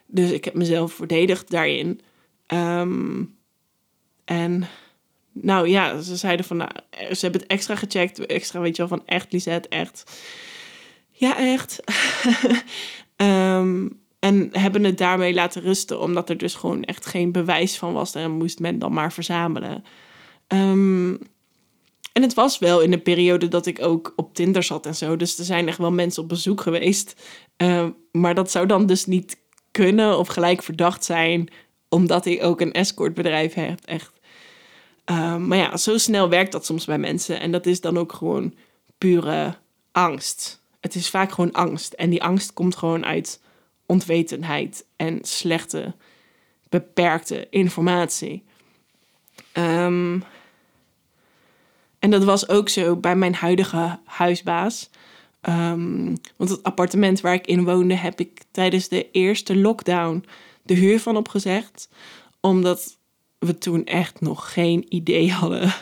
Dus 0.05 0.31
ik 0.31 0.45
heb 0.45 0.53
mezelf 0.53 0.93
verdedigd 0.93 1.49
daarin. 1.49 2.01
Um, 2.47 3.35
en 4.25 4.67
nou 5.31 5.67
ja, 5.67 6.01
ze 6.01 6.15
zeiden 6.15 6.45
van, 6.45 6.57
nou, 6.57 6.71
ze 6.91 7.19
hebben 7.19 7.41
het 7.41 7.49
extra 7.49 7.75
gecheckt. 7.75 8.25
Extra, 8.25 8.59
weet 8.59 8.75
je 8.75 8.87
wel, 8.87 8.97
van 8.97 9.07
echt, 9.07 9.31
Lisette, 9.31 9.69
echt. 9.69 10.11
Ja, 11.21 11.37
echt. 11.37 11.79
um, 13.15 13.99
en 14.19 14.49
hebben 14.51 14.83
het 14.83 14.97
daarmee 14.97 15.33
laten 15.33 15.61
rusten, 15.61 15.99
omdat 15.99 16.29
er 16.29 16.37
dus 16.37 16.55
gewoon 16.55 16.83
echt 16.83 17.05
geen 17.05 17.31
bewijs 17.31 17.77
van 17.77 17.93
was. 17.93 18.15
En 18.15 18.31
moest 18.31 18.59
men 18.59 18.79
dan 18.79 18.93
maar 18.93 19.13
verzamelen. 19.13 19.83
Um, 20.47 21.19
en 22.13 22.21
het 22.21 22.33
was 22.33 22.59
wel 22.59 22.81
in 22.81 22.91
de 22.91 22.97
periode 22.97 23.47
dat 23.47 23.65
ik 23.65 23.81
ook 23.81 24.13
op 24.15 24.33
Tinder 24.33 24.63
zat 24.63 24.85
en 24.85 24.95
zo. 24.95 25.15
Dus 25.15 25.37
er 25.37 25.45
zijn 25.45 25.67
echt 25.67 25.77
wel 25.77 25.91
mensen 25.91 26.23
op 26.23 26.29
bezoek 26.29 26.61
geweest. 26.61 27.21
Uh, 27.57 27.87
maar 28.11 28.35
dat 28.35 28.51
zou 28.51 28.65
dan 28.65 28.85
dus 28.85 29.05
niet 29.05 29.37
kunnen 29.71 30.17
of 30.17 30.27
gelijk 30.27 30.63
verdacht 30.63 31.05
zijn, 31.05 31.49
omdat 31.89 32.25
ik 32.25 32.43
ook 32.43 32.61
een 32.61 32.73
escortbedrijf 32.73 33.53
heb. 33.53 33.79
Echt. 33.85 34.19
Maar 35.37 35.57
ja, 35.57 35.77
zo 35.77 35.97
snel 35.97 36.29
werkt 36.29 36.51
dat 36.51 36.65
soms 36.65 36.85
bij 36.85 36.97
mensen. 36.97 37.39
En 37.39 37.51
dat 37.51 37.65
is 37.65 37.81
dan 37.81 37.97
ook 37.97 38.13
gewoon 38.13 38.53
pure 38.97 39.55
angst. 39.91 40.60
Het 40.81 40.95
is 40.95 41.09
vaak 41.09 41.31
gewoon 41.31 41.51
angst. 41.51 41.93
En 41.93 42.09
die 42.09 42.23
angst 42.23 42.53
komt 42.53 42.75
gewoon 42.75 43.05
uit 43.05 43.41
ontwetenheid 43.85 44.85
en 44.95 45.19
slechte, 45.21 45.95
beperkte 46.69 47.47
informatie. 47.49 48.43
Um, 49.53 50.23
en 51.99 52.09
dat 52.09 52.23
was 52.23 52.49
ook 52.49 52.69
zo 52.69 52.95
bij 52.95 53.15
mijn 53.15 53.35
huidige 53.35 53.99
huisbaas. 54.05 54.89
Um, 55.49 56.17
want 56.35 56.49
het 56.49 56.63
appartement 56.63 57.21
waar 57.21 57.33
ik 57.33 57.47
in 57.47 57.63
woonde 57.63 57.95
heb 57.95 58.19
ik 58.19 58.41
tijdens 58.51 58.87
de 58.87 59.11
eerste 59.11 59.55
lockdown 59.55 60.25
de 60.63 60.73
huur 60.73 60.99
van 60.99 61.17
opgezegd. 61.17 61.89
Omdat 62.39 62.97
we 63.45 63.57
toen 63.57 63.85
echt 63.85 64.21
nog 64.21 64.53
geen 64.53 64.85
idee 64.89 65.31
hadden 65.41 65.73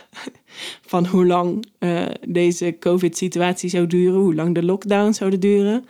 van 0.81 1.05
hoe 1.05 1.25
lang 1.25 1.65
uh, 1.79 2.05
deze 2.27 2.75
COVID-situatie 2.79 3.69
zou 3.69 3.87
duren, 3.87 4.19
hoe 4.19 4.35
lang 4.35 4.55
de 4.55 4.63
lockdown 4.63 5.11
zou 5.11 5.37
duren. 5.37 5.85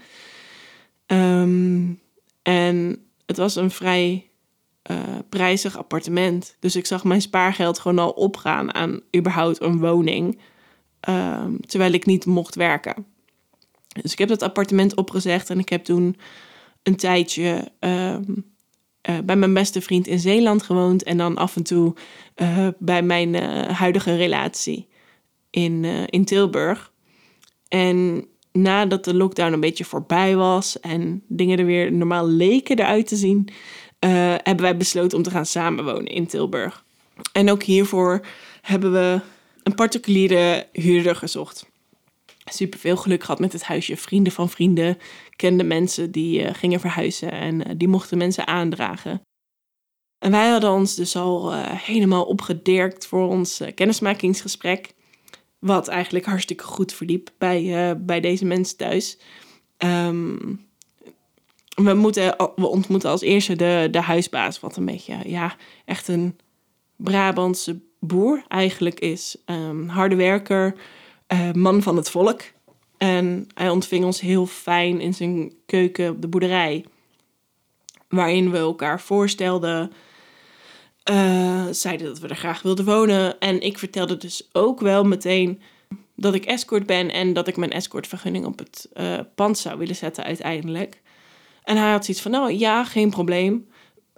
Um, 1.07 1.99
en 2.41 3.05
het 3.25 3.37
was 3.37 3.55
een 3.55 3.71
vrij 3.71 4.29
uh, 4.91 4.97
prijzig 5.29 5.77
appartement. 5.77 6.55
Dus 6.59 6.75
ik 6.75 6.85
zag 6.85 7.03
mijn 7.03 7.21
spaargeld 7.21 7.79
gewoon 7.79 7.99
al 7.99 8.11
opgaan 8.11 8.73
aan 8.73 9.01
überhaupt 9.15 9.61
een 9.61 9.79
woning. 9.79 10.39
Uh, 11.09 11.45
terwijl 11.65 11.93
ik 11.93 12.05
niet 12.05 12.25
mocht 12.25 12.55
werken. 12.55 13.05
Dus 14.01 14.11
ik 14.11 14.17
heb 14.17 14.29
dat 14.29 14.41
appartement 14.41 14.95
opgezegd 14.95 15.49
en 15.49 15.59
ik 15.59 15.69
heb 15.69 15.83
toen 15.83 16.17
een 16.83 16.95
tijdje 16.95 17.71
uh, 19.09 19.17
bij 19.23 19.35
mijn 19.35 19.53
beste 19.53 19.81
vriend 19.81 20.07
in 20.07 20.19
Zeeland 20.19 20.63
gewoond. 20.63 21.03
En 21.03 21.17
dan 21.17 21.37
af 21.37 21.55
en 21.55 21.63
toe 21.63 21.93
uh, 22.35 22.67
bij 22.77 23.01
mijn 23.01 23.35
huidige 23.71 24.15
relatie 24.15 24.87
in, 25.49 25.85
in 26.05 26.25
Tilburg. 26.25 26.91
En 27.67 28.27
nadat 28.51 29.03
de 29.05 29.13
lockdown 29.13 29.53
een 29.53 29.59
beetje 29.59 29.85
voorbij 29.85 30.35
was 30.35 30.79
en 30.79 31.23
dingen 31.27 31.59
er 31.59 31.65
weer 31.65 31.91
normaal 31.91 32.27
leken 32.27 32.79
eruit 32.79 33.07
te 33.07 33.15
zien, 33.15 33.49
hebben 33.99 34.61
wij 34.61 34.77
besloten 34.77 35.17
om 35.17 35.23
te 35.23 35.29
gaan 35.29 35.45
samenwonen 35.45 36.05
in 36.05 36.27
Tilburg. 36.27 36.83
En 37.31 37.51
ook 37.51 37.63
hiervoor 37.63 38.25
hebben 38.61 38.91
we 38.91 39.21
een 39.63 39.75
particuliere 39.75 40.67
huurder 40.71 41.15
gezocht. 41.15 41.67
Super 42.45 42.79
veel 42.79 42.97
geluk 42.97 43.23
gehad 43.23 43.39
met 43.39 43.53
het 43.53 43.63
huisje. 43.63 43.97
Vrienden 43.97 44.33
van 44.33 44.49
vrienden 44.49 44.97
kenden 45.39 45.67
mensen 45.67 46.11
die 46.11 46.41
uh, 46.41 46.49
gingen 46.53 46.79
verhuizen 46.79 47.31
en 47.31 47.55
uh, 47.55 47.73
die 47.77 47.87
mochten 47.87 48.17
mensen 48.17 48.47
aandragen. 48.47 49.21
En 50.17 50.31
wij 50.31 50.49
hadden 50.49 50.71
ons 50.71 50.95
dus 50.95 51.15
al 51.15 51.53
helemaal 51.63 52.23
opgedirkt 52.23 53.07
voor 53.07 53.27
ons 53.27 53.61
kennismakingsgesprek. 53.75 54.93
Wat 55.59 55.87
eigenlijk 55.87 56.25
hartstikke 56.25 56.63
goed 56.63 56.93
verliep 56.93 57.31
bij, 57.37 57.97
bij 58.01 58.19
deze 58.19 58.45
mensen 58.45 58.77
thuis. 58.77 59.17
Um, 59.77 60.67
we, 61.75 61.93
moeten, 61.93 62.35
we 62.55 62.67
ontmoeten 62.67 63.09
als 63.09 63.21
eerste 63.21 63.55
de, 63.55 63.87
de 63.91 64.01
huisbaas, 64.01 64.59
wat 64.59 64.77
een 64.77 64.85
beetje, 64.85 65.17
ja, 65.25 65.55
echt 65.85 66.07
een 66.07 66.39
Brabantse 66.95 67.79
boer 67.99 68.43
eigenlijk 68.47 68.99
is. 68.99 69.37
Um, 69.45 69.87
harde 69.87 70.15
werker, 70.15 70.75
man 71.53 71.81
van 71.81 71.95
het 71.95 72.09
volk. 72.09 72.41
En 72.99 73.47
hij 73.53 73.69
ontving 73.69 74.05
ons 74.05 74.21
heel 74.21 74.45
fijn 74.45 75.01
in 75.01 75.13
zijn 75.13 75.53
keuken 75.65 76.09
op 76.09 76.21
de 76.21 76.27
boerderij. 76.27 76.85
Waarin 78.09 78.51
we 78.51 78.57
elkaar 78.57 79.01
voorstelden. 79.01 79.91
Uh, 81.11 81.65
zeiden 81.71 82.07
dat 82.07 82.19
we 82.19 82.27
er 82.27 82.35
graag 82.35 82.61
wilden 82.61 82.85
wonen. 82.85 83.39
En 83.39 83.61
ik 83.61 83.77
vertelde 83.77 84.17
dus 84.17 84.49
ook 84.51 84.79
wel 84.79 85.03
meteen 85.03 85.61
dat 86.15 86.33
ik 86.33 86.45
escort 86.45 86.85
ben 86.85 87.11
en 87.11 87.33
dat 87.33 87.47
ik 87.47 87.57
mijn 87.57 87.71
escortvergunning 87.71 88.45
op 88.45 88.59
het 88.59 88.89
uh, 88.93 89.19
pand 89.35 89.57
zou 89.57 89.77
willen 89.77 89.95
zetten 89.95 90.23
uiteindelijk. 90.23 91.01
En 91.63 91.77
hij 91.77 91.91
had 91.91 92.05
zoiets 92.05 92.23
van, 92.23 92.31
nou 92.31 92.53
ja, 92.53 92.83
geen 92.83 93.09
probleem. 93.09 93.67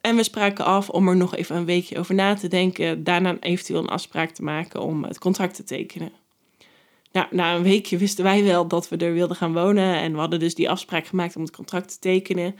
En 0.01 0.15
we 0.15 0.23
spraken 0.23 0.65
af 0.65 0.89
om 0.89 1.07
er 1.07 1.15
nog 1.15 1.35
even 1.35 1.55
een 1.55 1.65
weekje 1.65 1.99
over 1.99 2.15
na 2.15 2.33
te 2.33 2.47
denken. 2.47 3.03
Daarna 3.03 3.37
eventueel 3.39 3.79
een 3.79 3.87
afspraak 3.87 4.29
te 4.29 4.43
maken 4.43 4.81
om 4.81 5.03
het 5.03 5.19
contract 5.19 5.55
te 5.55 5.63
tekenen. 5.63 6.11
Nou, 7.11 7.27
na 7.31 7.55
een 7.55 7.63
weekje 7.63 7.97
wisten 7.97 8.23
wij 8.23 8.43
wel 8.43 8.67
dat 8.67 8.89
we 8.89 8.97
er 8.97 9.13
wilden 9.13 9.35
gaan 9.35 9.53
wonen. 9.53 9.95
En 9.95 10.11
we 10.11 10.19
hadden 10.19 10.39
dus 10.39 10.55
die 10.55 10.69
afspraak 10.69 11.05
gemaakt 11.05 11.35
om 11.35 11.41
het 11.41 11.55
contract 11.55 11.89
te 11.89 11.99
tekenen. 11.99 12.55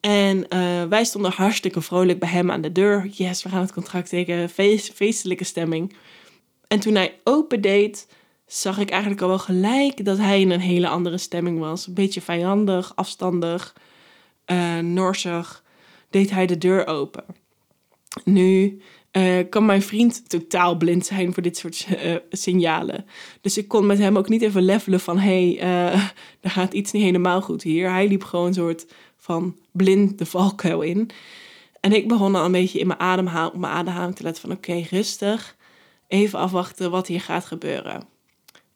En 0.00 0.36
uh, 0.36 0.84
wij 0.84 1.04
stonden 1.04 1.32
hartstikke 1.32 1.80
vrolijk 1.80 2.18
bij 2.18 2.28
hem 2.28 2.50
aan 2.50 2.60
de 2.60 2.72
deur. 2.72 3.06
Yes, 3.06 3.42
we 3.42 3.48
gaan 3.48 3.60
het 3.60 3.72
contract 3.72 4.08
tekenen. 4.08 4.48
Feest, 4.48 4.92
feestelijke 4.92 5.44
stemming. 5.44 5.96
En 6.68 6.80
toen 6.80 6.94
hij 6.94 7.18
opendeed, 7.24 8.08
zag 8.46 8.78
ik 8.78 8.90
eigenlijk 8.90 9.22
al 9.22 9.28
wel 9.28 9.38
gelijk 9.38 10.04
dat 10.04 10.18
hij 10.18 10.40
in 10.40 10.50
een 10.50 10.60
hele 10.60 10.88
andere 10.88 11.18
stemming 11.18 11.58
was. 11.58 11.86
Een 11.86 11.94
beetje 11.94 12.20
vijandig, 12.20 12.92
afstandig. 12.96 13.74
uh, 14.46 14.78
norsig, 14.78 15.64
deed 16.10 16.30
hij 16.30 16.46
de 16.46 16.58
deur 16.58 16.86
open. 16.86 17.24
Nu 18.24 18.80
uh, 19.16 19.38
kan 19.50 19.66
mijn 19.66 19.82
vriend 19.82 20.28
totaal 20.28 20.76
blind 20.76 21.06
zijn 21.06 21.34
voor 21.34 21.42
dit 21.42 21.56
soort 21.56 21.86
uh, 21.90 22.16
signalen. 22.30 23.04
Dus 23.40 23.58
ik 23.58 23.68
kon 23.68 23.86
met 23.86 23.98
hem 23.98 24.18
ook 24.18 24.28
niet 24.28 24.42
even 24.42 24.62
levelen 24.62 25.00
van... 25.00 25.18
hé, 25.18 25.54
hey, 25.54 25.90
er 26.40 26.50
gaat 26.50 26.72
iets 26.72 26.92
niet 26.92 27.02
helemaal 27.02 27.42
goed 27.42 27.62
hier. 27.62 27.90
Hij 27.90 28.08
liep 28.08 28.24
gewoon 28.24 28.46
een 28.46 28.54
soort 28.54 28.86
van 29.16 29.56
blind 29.72 30.18
de 30.18 30.26
valkuil 30.26 30.80
in. 30.80 31.10
En 31.80 31.92
ik 31.92 32.08
begon 32.08 32.34
al 32.34 32.44
een 32.44 32.52
beetje 32.52 32.78
in 32.78 32.86
mijn 32.86 33.00
ademhaling, 33.00 33.54
op 33.54 33.60
mijn 33.60 33.72
ademhaling 33.72 34.16
te 34.16 34.22
letten 34.22 34.42
van... 34.42 34.52
oké, 34.52 34.84
rustig, 34.90 35.56
even 36.08 36.38
afwachten 36.38 36.90
wat 36.90 37.06
hier 37.06 37.20
gaat 37.20 37.44
gebeuren. 37.44 38.02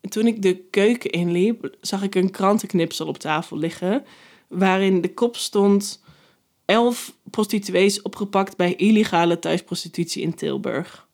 En 0.00 0.10
toen 0.10 0.26
ik 0.26 0.42
de 0.42 0.56
keuken 0.70 1.10
inliep, 1.10 1.76
zag 1.80 2.02
ik 2.02 2.14
een 2.14 2.30
krantenknipsel 2.30 3.06
op 3.06 3.18
tafel 3.18 3.56
liggen... 3.56 4.04
waarin 4.48 5.00
de 5.00 5.14
kop 5.14 5.36
stond 5.36 5.99
elf 6.70 7.12
prostituees 7.30 8.02
opgepakt 8.02 8.56
bij 8.56 8.74
illegale 8.74 9.38
thuisprostitutie 9.38 10.22
in 10.22 10.34
Tilburg. 10.34 11.06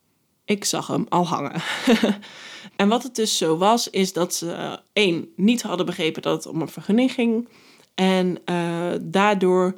Ik 0.44 0.64
zag 0.64 0.86
hem 0.86 1.06
al 1.08 1.26
hangen. 1.26 1.62
en 2.76 2.88
wat 2.88 3.02
het 3.02 3.14
dus 3.14 3.36
zo 3.36 3.56
was, 3.56 3.90
is 3.90 4.12
dat 4.12 4.34
ze 4.34 4.46
uh, 4.46 4.72
één 4.92 5.28
niet 5.36 5.62
hadden 5.62 5.86
begrepen 5.86 6.22
dat 6.22 6.44
het 6.44 6.54
om 6.54 6.60
een 6.60 6.68
vergunning 6.68 7.12
ging. 7.12 7.48
En 7.94 8.38
uh, 8.46 8.92
daardoor 9.00 9.74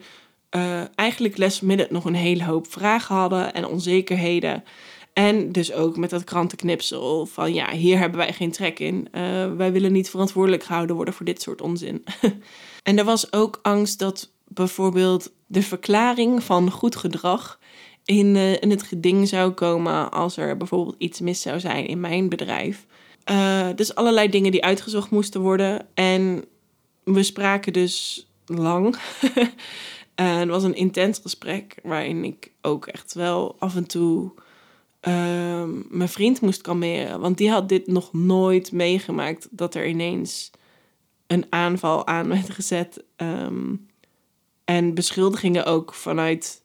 uh, 0.51 0.83
eigenlijk 0.95 1.37
lesmidden 1.37 1.87
nog 1.91 2.05
een 2.05 2.15
hele 2.15 2.45
hoop 2.45 2.67
vragen 2.71 3.15
hadden 3.15 3.55
en 3.55 3.67
onzekerheden. 3.67 4.65
En 5.13 5.53
dus 5.53 5.73
ook 5.73 5.97
met 5.97 6.11
dat 6.11 6.25
krantenknipsel 6.25 7.27
van 7.27 7.55
ja, 7.55 7.71
hier 7.71 7.99
hebben 7.99 8.19
wij 8.19 8.33
geen 8.33 8.53
trek 8.53 8.79
in. 8.79 9.09
wij 9.57 9.73
willen 9.73 9.93
niet 9.93 10.11
verantwoordelijk 10.11 10.65
gehouden 10.65 10.97
worden 10.97 11.15
voor 11.15 11.27
dit 11.27 11.43
soort 11.43 11.61
onzin. 11.61 12.05
en 12.83 12.99
er 12.99 13.05
was 13.05 13.33
ook 13.33 13.59
angst 13.63 13.99
dat 13.99 14.31
bijvoorbeeld 14.49 15.33
de 15.47 15.63
verklaring 15.63 16.43
van 16.43 16.71
goed 16.71 16.97
gedrag 16.97 17.59
in, 18.05 18.35
uh, 18.35 18.63
in 18.63 18.71
het 18.71 18.83
geding 18.83 19.29
zou 19.29 19.51
komen 19.51 20.11
als 20.11 20.37
er 20.37 20.57
bijvoorbeeld 20.57 20.97
iets 20.99 21.21
mis 21.21 21.43
zou 21.43 21.61
zijn 21.61 21.87
in 21.87 22.01
mijn 22.01 22.29
bedrijf. 22.29 22.87
Uh, 23.31 23.69
dus 23.75 23.95
allerlei 23.95 24.29
dingen 24.29 24.53
die 24.53 24.65
uitgezocht 24.65 25.11
moesten 25.11 25.41
worden. 25.41 25.87
En 25.95 26.45
we 27.05 27.23
spraken 27.23 27.73
dus 27.73 28.27
lang. 28.47 28.97
en 30.15 30.39
het 30.39 30.49
was 30.49 30.63
een 30.63 30.75
intens 30.75 31.19
gesprek 31.19 31.75
waarin 31.83 32.25
ik 32.25 32.53
ook 32.63 32.87
echt 32.87 33.15
wel 33.15 33.57
af 33.59 33.77
en 33.77 33.87
toe 33.87 34.33
uh, 35.09 35.65
mijn 35.89 36.09
vriend 36.09 36.41
moest 36.41 36.61
kalmeren. 36.61 37.21
Want 37.21 37.39
die 37.39 37.51
had 37.51 37.69
dit 37.69 37.87
nog 37.87 38.13
nooit 38.13 38.73
meegemaakt 38.73 39.49
dat 39.51 39.75
er 39.75 39.89
ineens 39.89 40.51
een 41.27 41.47
aanval 41.49 42.07
aan 42.07 42.29
werd 42.29 42.51
gezet. 42.51 43.05
Um, 43.17 43.87
en 44.69 44.95
beschuldigingen 44.95 45.65
ook 45.65 45.95
vanuit 45.95 46.63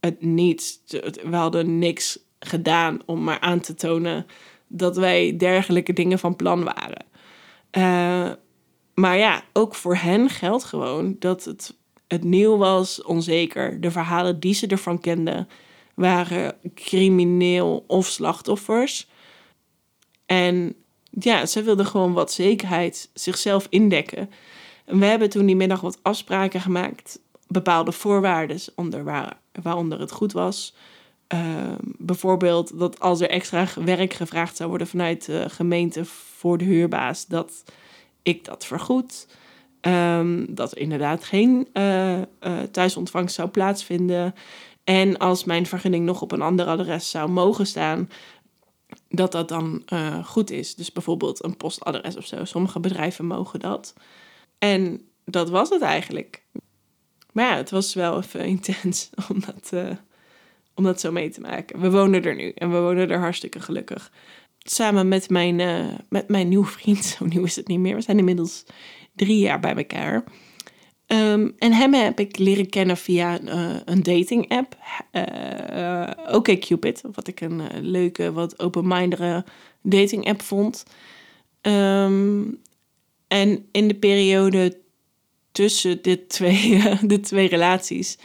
het 0.00 0.22
niets. 0.22 0.80
We 1.22 1.36
hadden 1.36 1.78
niks 1.78 2.18
gedaan 2.38 2.98
om 3.06 3.24
maar 3.24 3.40
aan 3.40 3.60
te 3.60 3.74
tonen 3.74 4.26
dat 4.66 4.96
wij 4.96 5.36
dergelijke 5.36 5.92
dingen 5.92 6.18
van 6.18 6.36
plan 6.36 6.64
waren. 6.64 7.06
Uh, 7.72 8.32
maar 8.94 9.18
ja, 9.18 9.42
ook 9.52 9.74
voor 9.74 9.96
hen 9.96 10.28
geldt 10.28 10.64
gewoon 10.64 11.16
dat 11.18 11.44
het, 11.44 11.74
het 12.06 12.24
nieuw 12.24 12.56
was, 12.56 13.02
onzeker. 13.02 13.80
De 13.80 13.90
verhalen 13.90 14.40
die 14.40 14.54
ze 14.54 14.66
ervan 14.66 15.00
kenden 15.00 15.48
waren 15.94 16.56
crimineel 16.74 17.84
of 17.86 18.06
slachtoffers. 18.06 19.08
En 20.26 20.74
ja, 21.10 21.46
ze 21.46 21.62
wilden 21.62 21.86
gewoon 21.86 22.12
wat 22.12 22.32
zekerheid 22.32 23.10
zichzelf 23.12 23.66
indekken. 23.70 24.30
We 24.84 25.04
hebben 25.04 25.30
toen 25.30 25.46
die 25.46 25.56
middag 25.56 25.80
wat 25.80 25.98
afspraken 26.02 26.60
gemaakt, 26.60 27.18
bepaalde 27.48 27.92
voorwaarden 27.92 28.60
onder 28.74 29.04
waar, 29.04 29.36
waaronder 29.62 30.00
het 30.00 30.12
goed 30.12 30.32
was. 30.32 30.74
Uh, 31.34 31.40
bijvoorbeeld 31.82 32.78
dat 32.78 33.00
als 33.00 33.20
er 33.20 33.30
extra 33.30 33.66
werk 33.84 34.12
gevraagd 34.12 34.56
zou 34.56 34.68
worden 34.68 34.86
vanuit 34.86 35.26
de 35.26 35.48
gemeente 35.48 36.04
voor 36.04 36.58
de 36.58 36.64
huurbaas, 36.64 37.26
dat 37.26 37.64
ik 38.22 38.44
dat 38.44 38.66
vergoed. 38.66 39.26
Um, 39.80 40.54
dat 40.54 40.72
er 40.72 40.78
inderdaad 40.78 41.24
geen 41.24 41.68
uh, 41.72 42.18
uh, 42.18 42.24
thuisontvangst 42.70 43.34
zou 43.34 43.48
plaatsvinden. 43.48 44.34
En 44.84 45.18
als 45.18 45.44
mijn 45.44 45.66
vergunning 45.66 46.04
nog 46.04 46.22
op 46.22 46.32
een 46.32 46.42
ander 46.42 46.66
adres 46.66 47.10
zou 47.10 47.30
mogen 47.30 47.66
staan, 47.66 48.10
dat 49.08 49.32
dat 49.32 49.48
dan 49.48 49.82
uh, 49.92 50.24
goed 50.24 50.50
is. 50.50 50.74
Dus 50.74 50.92
bijvoorbeeld 50.92 51.44
een 51.44 51.56
postadres 51.56 52.16
of 52.16 52.26
zo. 52.26 52.44
Sommige 52.44 52.80
bedrijven 52.80 53.26
mogen 53.26 53.60
dat. 53.60 53.94
En 54.64 55.00
dat 55.24 55.50
was 55.50 55.68
het 55.68 55.82
eigenlijk. 55.82 56.42
Maar 57.32 57.44
ja, 57.50 57.56
het 57.56 57.70
was 57.70 57.94
wel 57.94 58.18
even 58.18 58.44
intens 58.56 59.10
om 59.28 59.40
dat, 59.40 59.70
uh, 59.74 59.90
om 60.74 60.84
dat 60.84 61.00
zo 61.00 61.12
mee 61.12 61.30
te 61.30 61.40
maken. 61.40 61.80
We 61.80 61.90
wonen 61.90 62.24
er 62.24 62.34
nu 62.34 62.50
en 62.50 62.70
we 62.70 62.78
wonen 62.78 63.10
er 63.10 63.18
hartstikke 63.18 63.60
gelukkig. 63.60 64.12
Samen 64.58 65.08
met 65.08 65.30
mijn, 65.30 65.58
uh, 65.58 65.94
met 66.08 66.28
mijn 66.28 66.48
nieuwe 66.48 66.66
vriend, 66.66 67.04
zo 67.18 67.24
nieuw 67.24 67.44
is 67.44 67.56
het 67.56 67.68
niet 67.68 67.78
meer. 67.78 67.94
We 67.94 68.00
zijn 68.00 68.18
inmiddels 68.18 68.64
drie 69.14 69.38
jaar 69.38 69.60
bij 69.60 69.74
elkaar. 69.74 70.24
Um, 71.06 71.54
en 71.58 71.72
hem 71.72 71.94
heb 71.94 72.20
ik 72.20 72.38
leren 72.38 72.68
kennen 72.68 72.96
via 72.96 73.40
uh, 73.40 73.76
een 73.84 74.02
dating 74.02 74.48
app. 74.48 74.76
Oké 76.26 76.34
okay 76.34 76.58
Cupid, 76.58 77.02
wat 77.12 77.28
ik 77.28 77.40
een 77.40 77.62
leuke, 77.80 78.32
wat 78.32 78.58
open-mindere 78.58 79.44
dating 79.82 80.26
app 80.26 80.42
vond. 80.42 80.84
Um, 81.62 82.62
en 83.34 83.68
in 83.72 83.88
de 83.88 83.94
periode 83.94 84.78
tussen 85.52 86.02
de 86.02 86.26
twee, 86.26 86.82
de 87.12 87.20
twee 87.20 87.48
relaties 87.48 88.18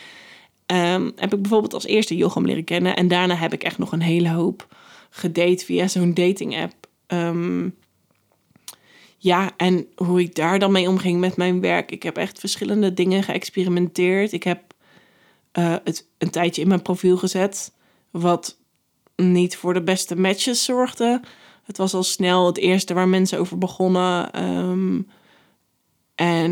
um, 0.65 1.11
heb 1.15 1.33
ik 1.33 1.41
bijvoorbeeld 1.41 1.73
als 1.73 1.85
eerste 1.85 2.15
Jochem 2.15 2.45
leren 2.45 2.63
kennen. 2.63 2.95
En 2.95 3.07
daarna 3.07 3.35
heb 3.35 3.53
ik 3.53 3.63
echt 3.63 3.77
nog 3.77 3.91
een 3.91 4.01
hele 4.01 4.29
hoop 4.29 4.75
gedate 5.09 5.65
via 5.65 5.87
zo'n 5.87 6.13
dating 6.13 6.57
app. 6.57 6.87
Um, 7.07 7.75
ja, 9.17 9.51
en 9.57 9.87
hoe 9.95 10.21
ik 10.21 10.35
daar 10.35 10.59
dan 10.59 10.71
mee 10.71 10.89
omging 10.89 11.19
met 11.19 11.37
mijn 11.37 11.61
werk. 11.61 11.91
Ik 11.91 12.03
heb 12.03 12.17
echt 12.17 12.39
verschillende 12.39 12.93
dingen 12.93 13.23
geëxperimenteerd. 13.23 14.31
Ik 14.31 14.43
heb 14.43 14.61
uh, 15.53 15.75
het 15.83 16.07
een 16.17 16.29
tijdje 16.29 16.61
in 16.61 16.67
mijn 16.67 16.81
profiel 16.81 17.17
gezet. 17.17 17.73
Wat 18.11 18.57
niet 19.15 19.55
voor 19.55 19.73
de 19.73 19.83
beste 19.83 20.15
matches 20.15 20.63
zorgde. 20.63 21.21
Het 21.69 21.77
was 21.77 21.93
al 21.93 22.03
snel 22.03 22.45
het 22.45 22.57
eerste 22.57 22.93
waar 22.93 23.07
mensen 23.07 23.39
over 23.39 23.57
begonnen. 23.57 24.43
Um, 24.43 25.07
en 26.15 26.51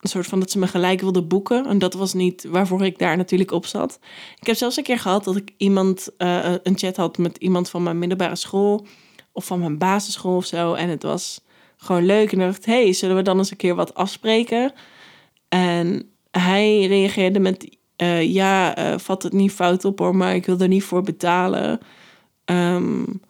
een 0.00 0.08
soort 0.08 0.26
van 0.26 0.40
dat 0.40 0.50
ze 0.50 0.58
me 0.58 0.66
gelijk 0.66 1.00
wilden 1.00 1.28
boeken. 1.28 1.66
En 1.66 1.78
dat 1.78 1.94
was 1.94 2.12
niet 2.12 2.44
waarvoor 2.44 2.84
ik 2.84 2.98
daar 2.98 3.16
natuurlijk 3.16 3.50
op 3.50 3.66
zat. 3.66 3.98
Ik 4.40 4.46
heb 4.46 4.56
zelfs 4.56 4.76
een 4.76 4.82
keer 4.82 4.98
gehad 4.98 5.24
dat 5.24 5.36
ik 5.36 5.52
iemand, 5.56 6.08
uh, 6.18 6.54
een 6.62 6.78
chat 6.78 6.96
had 6.96 7.18
met 7.18 7.36
iemand 7.36 7.70
van 7.70 7.82
mijn 7.82 7.98
middelbare 7.98 8.36
school. 8.36 8.86
Of 9.32 9.44
van 9.44 9.58
mijn 9.58 9.78
basisschool 9.78 10.36
of 10.36 10.46
zo. 10.46 10.74
En 10.74 10.88
het 10.88 11.02
was 11.02 11.40
gewoon 11.76 12.04
leuk. 12.04 12.32
En 12.32 12.38
dacht, 12.38 12.66
hey, 12.66 12.92
zullen 12.92 13.16
we 13.16 13.22
dan 13.22 13.38
eens 13.38 13.50
een 13.50 13.56
keer 13.56 13.74
wat 13.74 13.94
afspreken? 13.94 14.72
En 15.48 16.10
hij 16.30 16.86
reageerde 16.86 17.38
met, 17.38 17.76
uh, 17.96 18.22
ja, 18.22 18.78
uh, 18.78 18.98
vat 18.98 19.22
het 19.22 19.32
niet 19.32 19.52
fout 19.52 19.84
op 19.84 19.98
hoor, 19.98 20.16
maar 20.16 20.34
ik 20.34 20.46
wil 20.46 20.58
er 20.58 20.68
niet 20.68 20.84
voor 20.84 21.02
betalen. 21.02 21.80
Um, 22.44 23.20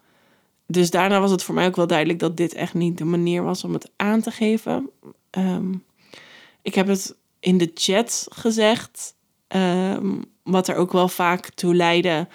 dus 0.66 0.90
daarna 0.90 1.20
was 1.20 1.30
het 1.30 1.42
voor 1.42 1.54
mij 1.54 1.66
ook 1.66 1.76
wel 1.76 1.86
duidelijk 1.86 2.18
dat 2.18 2.36
dit 2.36 2.54
echt 2.54 2.74
niet 2.74 2.98
de 2.98 3.04
manier 3.04 3.42
was 3.42 3.64
om 3.64 3.72
het 3.72 3.90
aan 3.96 4.20
te 4.20 4.30
geven. 4.30 4.90
Um, 5.30 5.84
ik 6.62 6.74
heb 6.74 6.86
het 6.86 7.16
in 7.40 7.58
de 7.58 7.70
chat 7.74 8.26
gezegd, 8.30 9.14
um, 9.48 10.24
wat 10.42 10.68
er 10.68 10.76
ook 10.76 10.92
wel 10.92 11.08
vaak 11.08 11.50
toe 11.50 11.74
leidde 11.74 12.28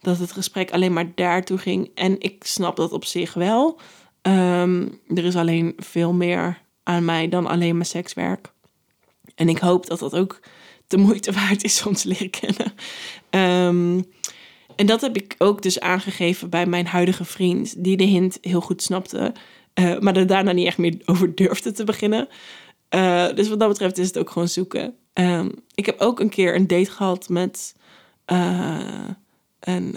dat 0.00 0.18
het 0.18 0.32
gesprek 0.32 0.70
alleen 0.70 0.92
maar 0.92 1.14
daartoe 1.14 1.58
ging. 1.58 1.90
En 1.94 2.20
ik 2.20 2.44
snap 2.44 2.76
dat 2.76 2.92
op 2.92 3.04
zich 3.04 3.34
wel. 3.34 3.80
Um, 4.22 5.00
er 5.08 5.24
is 5.24 5.36
alleen 5.36 5.72
veel 5.76 6.12
meer 6.12 6.62
aan 6.82 7.04
mij 7.04 7.28
dan 7.28 7.46
alleen 7.46 7.74
mijn 7.74 7.86
sekswerk. 7.86 8.52
En 9.34 9.48
ik 9.48 9.58
hoop 9.58 9.86
dat 9.86 9.98
dat 9.98 10.14
ook 10.14 10.40
de 10.86 10.96
moeite 10.96 11.32
waard 11.32 11.64
is 11.64 11.86
om 11.86 11.94
te 11.94 12.08
leren 12.08 12.30
kennen. 12.30 12.74
Um, 13.66 14.04
en 14.80 14.86
dat 14.86 15.00
heb 15.00 15.16
ik 15.16 15.34
ook 15.38 15.62
dus 15.62 15.80
aangegeven 15.80 16.50
bij 16.50 16.66
mijn 16.66 16.86
huidige 16.86 17.24
vriend, 17.24 17.84
die 17.84 17.96
de 17.96 18.04
hint 18.04 18.38
heel 18.40 18.60
goed 18.60 18.82
snapte, 18.82 19.32
uh, 19.74 19.98
maar 19.98 20.16
er 20.16 20.26
daarna 20.26 20.52
niet 20.52 20.66
echt 20.66 20.78
meer 20.78 20.96
over 21.04 21.34
durfde 21.34 21.72
te 21.72 21.84
beginnen. 21.84 22.28
Uh, 22.94 23.32
dus 23.34 23.48
wat 23.48 23.60
dat 23.60 23.68
betreft 23.68 23.98
is 23.98 24.06
het 24.06 24.18
ook 24.18 24.30
gewoon 24.30 24.48
zoeken. 24.48 24.94
Um, 25.14 25.52
ik 25.74 25.86
heb 25.86 26.00
ook 26.00 26.20
een 26.20 26.28
keer 26.28 26.54
een 26.54 26.66
date 26.66 26.90
gehad 26.90 27.28
met 27.28 27.74
uh, 28.32 29.08
een 29.60 29.96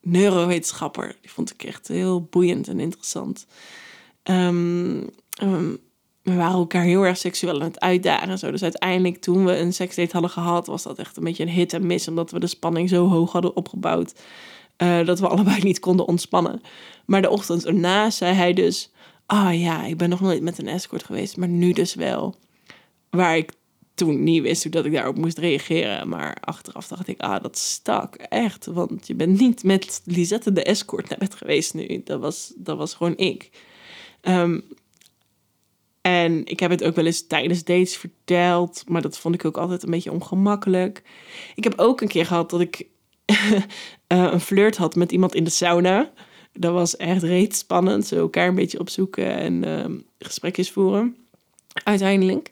neurowetenschapper. 0.00 1.16
Die 1.20 1.30
vond 1.30 1.50
ik 1.50 1.62
echt 1.62 1.88
heel 1.88 2.22
boeiend 2.22 2.68
en 2.68 2.80
interessant. 2.80 3.46
Um, 4.24 5.10
we 6.22 6.34
waren 6.34 6.58
elkaar 6.58 6.82
heel 6.82 7.02
erg 7.02 7.16
seksueel 7.16 7.54
aan 7.54 7.66
het 7.66 7.80
uitdagen 7.80 8.28
en 8.28 8.38
zo. 8.38 8.50
Dus 8.50 8.62
uiteindelijk, 8.62 9.20
toen 9.20 9.44
we 9.44 9.56
een 9.56 9.72
seksdate 9.72 10.12
hadden 10.12 10.30
gehad, 10.30 10.66
was 10.66 10.82
dat 10.82 10.98
echt 10.98 11.16
een 11.16 11.24
beetje 11.24 11.42
een 11.42 11.48
hit 11.48 11.72
en 11.72 11.86
miss. 11.86 12.08
Omdat 12.08 12.30
we 12.30 12.40
de 12.40 12.46
spanning 12.46 12.88
zo 12.88 13.08
hoog 13.08 13.32
hadden 13.32 13.56
opgebouwd. 13.56 14.14
Uh, 14.78 15.06
dat 15.06 15.20
we 15.20 15.28
allebei 15.34 15.62
niet 15.62 15.78
konden 15.78 16.06
ontspannen. 16.06 16.62
Maar 17.06 17.22
de 17.22 17.30
ochtend 17.30 17.66
erna 17.66 18.10
zei 18.10 18.34
hij 18.34 18.52
dus: 18.52 18.92
Ah 19.26 19.60
ja, 19.60 19.84
ik 19.84 19.96
ben 19.96 20.08
nog 20.08 20.20
nooit 20.20 20.42
met 20.42 20.58
een 20.58 20.68
escort 20.68 21.04
geweest, 21.04 21.36
maar 21.36 21.48
nu 21.48 21.72
dus 21.72 21.94
wel. 21.94 22.34
Waar 23.10 23.36
ik 23.36 23.52
toen 23.94 24.22
niet 24.22 24.42
wist 24.42 24.62
hoe 24.62 24.72
dat 24.72 24.84
ik 24.84 24.92
daarop 24.92 25.16
moest 25.16 25.38
reageren. 25.38 26.08
Maar 26.08 26.36
achteraf 26.40 26.88
dacht 26.88 27.08
ik, 27.08 27.20
ah, 27.20 27.42
dat 27.42 27.58
stak 27.58 28.14
echt. 28.14 28.66
Want 28.66 29.06
je 29.06 29.14
bent 29.14 29.38
niet 29.38 29.64
met 29.64 30.02
Lisette 30.04 30.52
de 30.52 30.62
escort 30.62 31.08
naar 31.08 31.18
bed 31.18 31.34
geweest 31.34 31.74
nu. 31.74 32.00
Dat 32.04 32.20
was, 32.20 32.52
dat 32.56 32.76
was 32.76 32.94
gewoon 32.94 33.16
ik. 33.16 33.50
Ehm, 34.20 34.60
en 36.00 36.44
ik 36.44 36.60
heb 36.60 36.70
het 36.70 36.84
ook 36.84 36.94
wel 36.94 37.06
eens 37.06 37.26
tijdens 37.26 37.64
dates 37.64 37.96
verteld. 37.96 38.84
Maar 38.86 39.02
dat 39.02 39.18
vond 39.18 39.34
ik 39.34 39.44
ook 39.44 39.56
altijd 39.56 39.82
een 39.82 39.90
beetje 39.90 40.12
ongemakkelijk. 40.12 41.02
Ik 41.54 41.64
heb 41.64 41.78
ook 41.78 42.00
een 42.00 42.08
keer 42.08 42.26
gehad 42.26 42.50
dat 42.50 42.60
ik 42.60 42.86
uh, 43.26 43.62
een 44.32 44.40
flirt 44.40 44.76
had 44.76 44.94
met 44.94 45.12
iemand 45.12 45.34
in 45.34 45.44
de 45.44 45.50
sauna. 45.50 46.12
Dat 46.52 46.72
was 46.72 46.96
echt 46.96 47.22
reet 47.22 47.56
spannend. 47.56 48.06
Zo 48.06 48.16
elkaar 48.16 48.48
een 48.48 48.54
beetje 48.54 48.80
opzoeken 48.80 49.34
en 49.34 49.66
uh, 49.66 49.98
gesprekjes 50.18 50.70
voeren. 50.70 51.16
Uiteindelijk. 51.84 52.50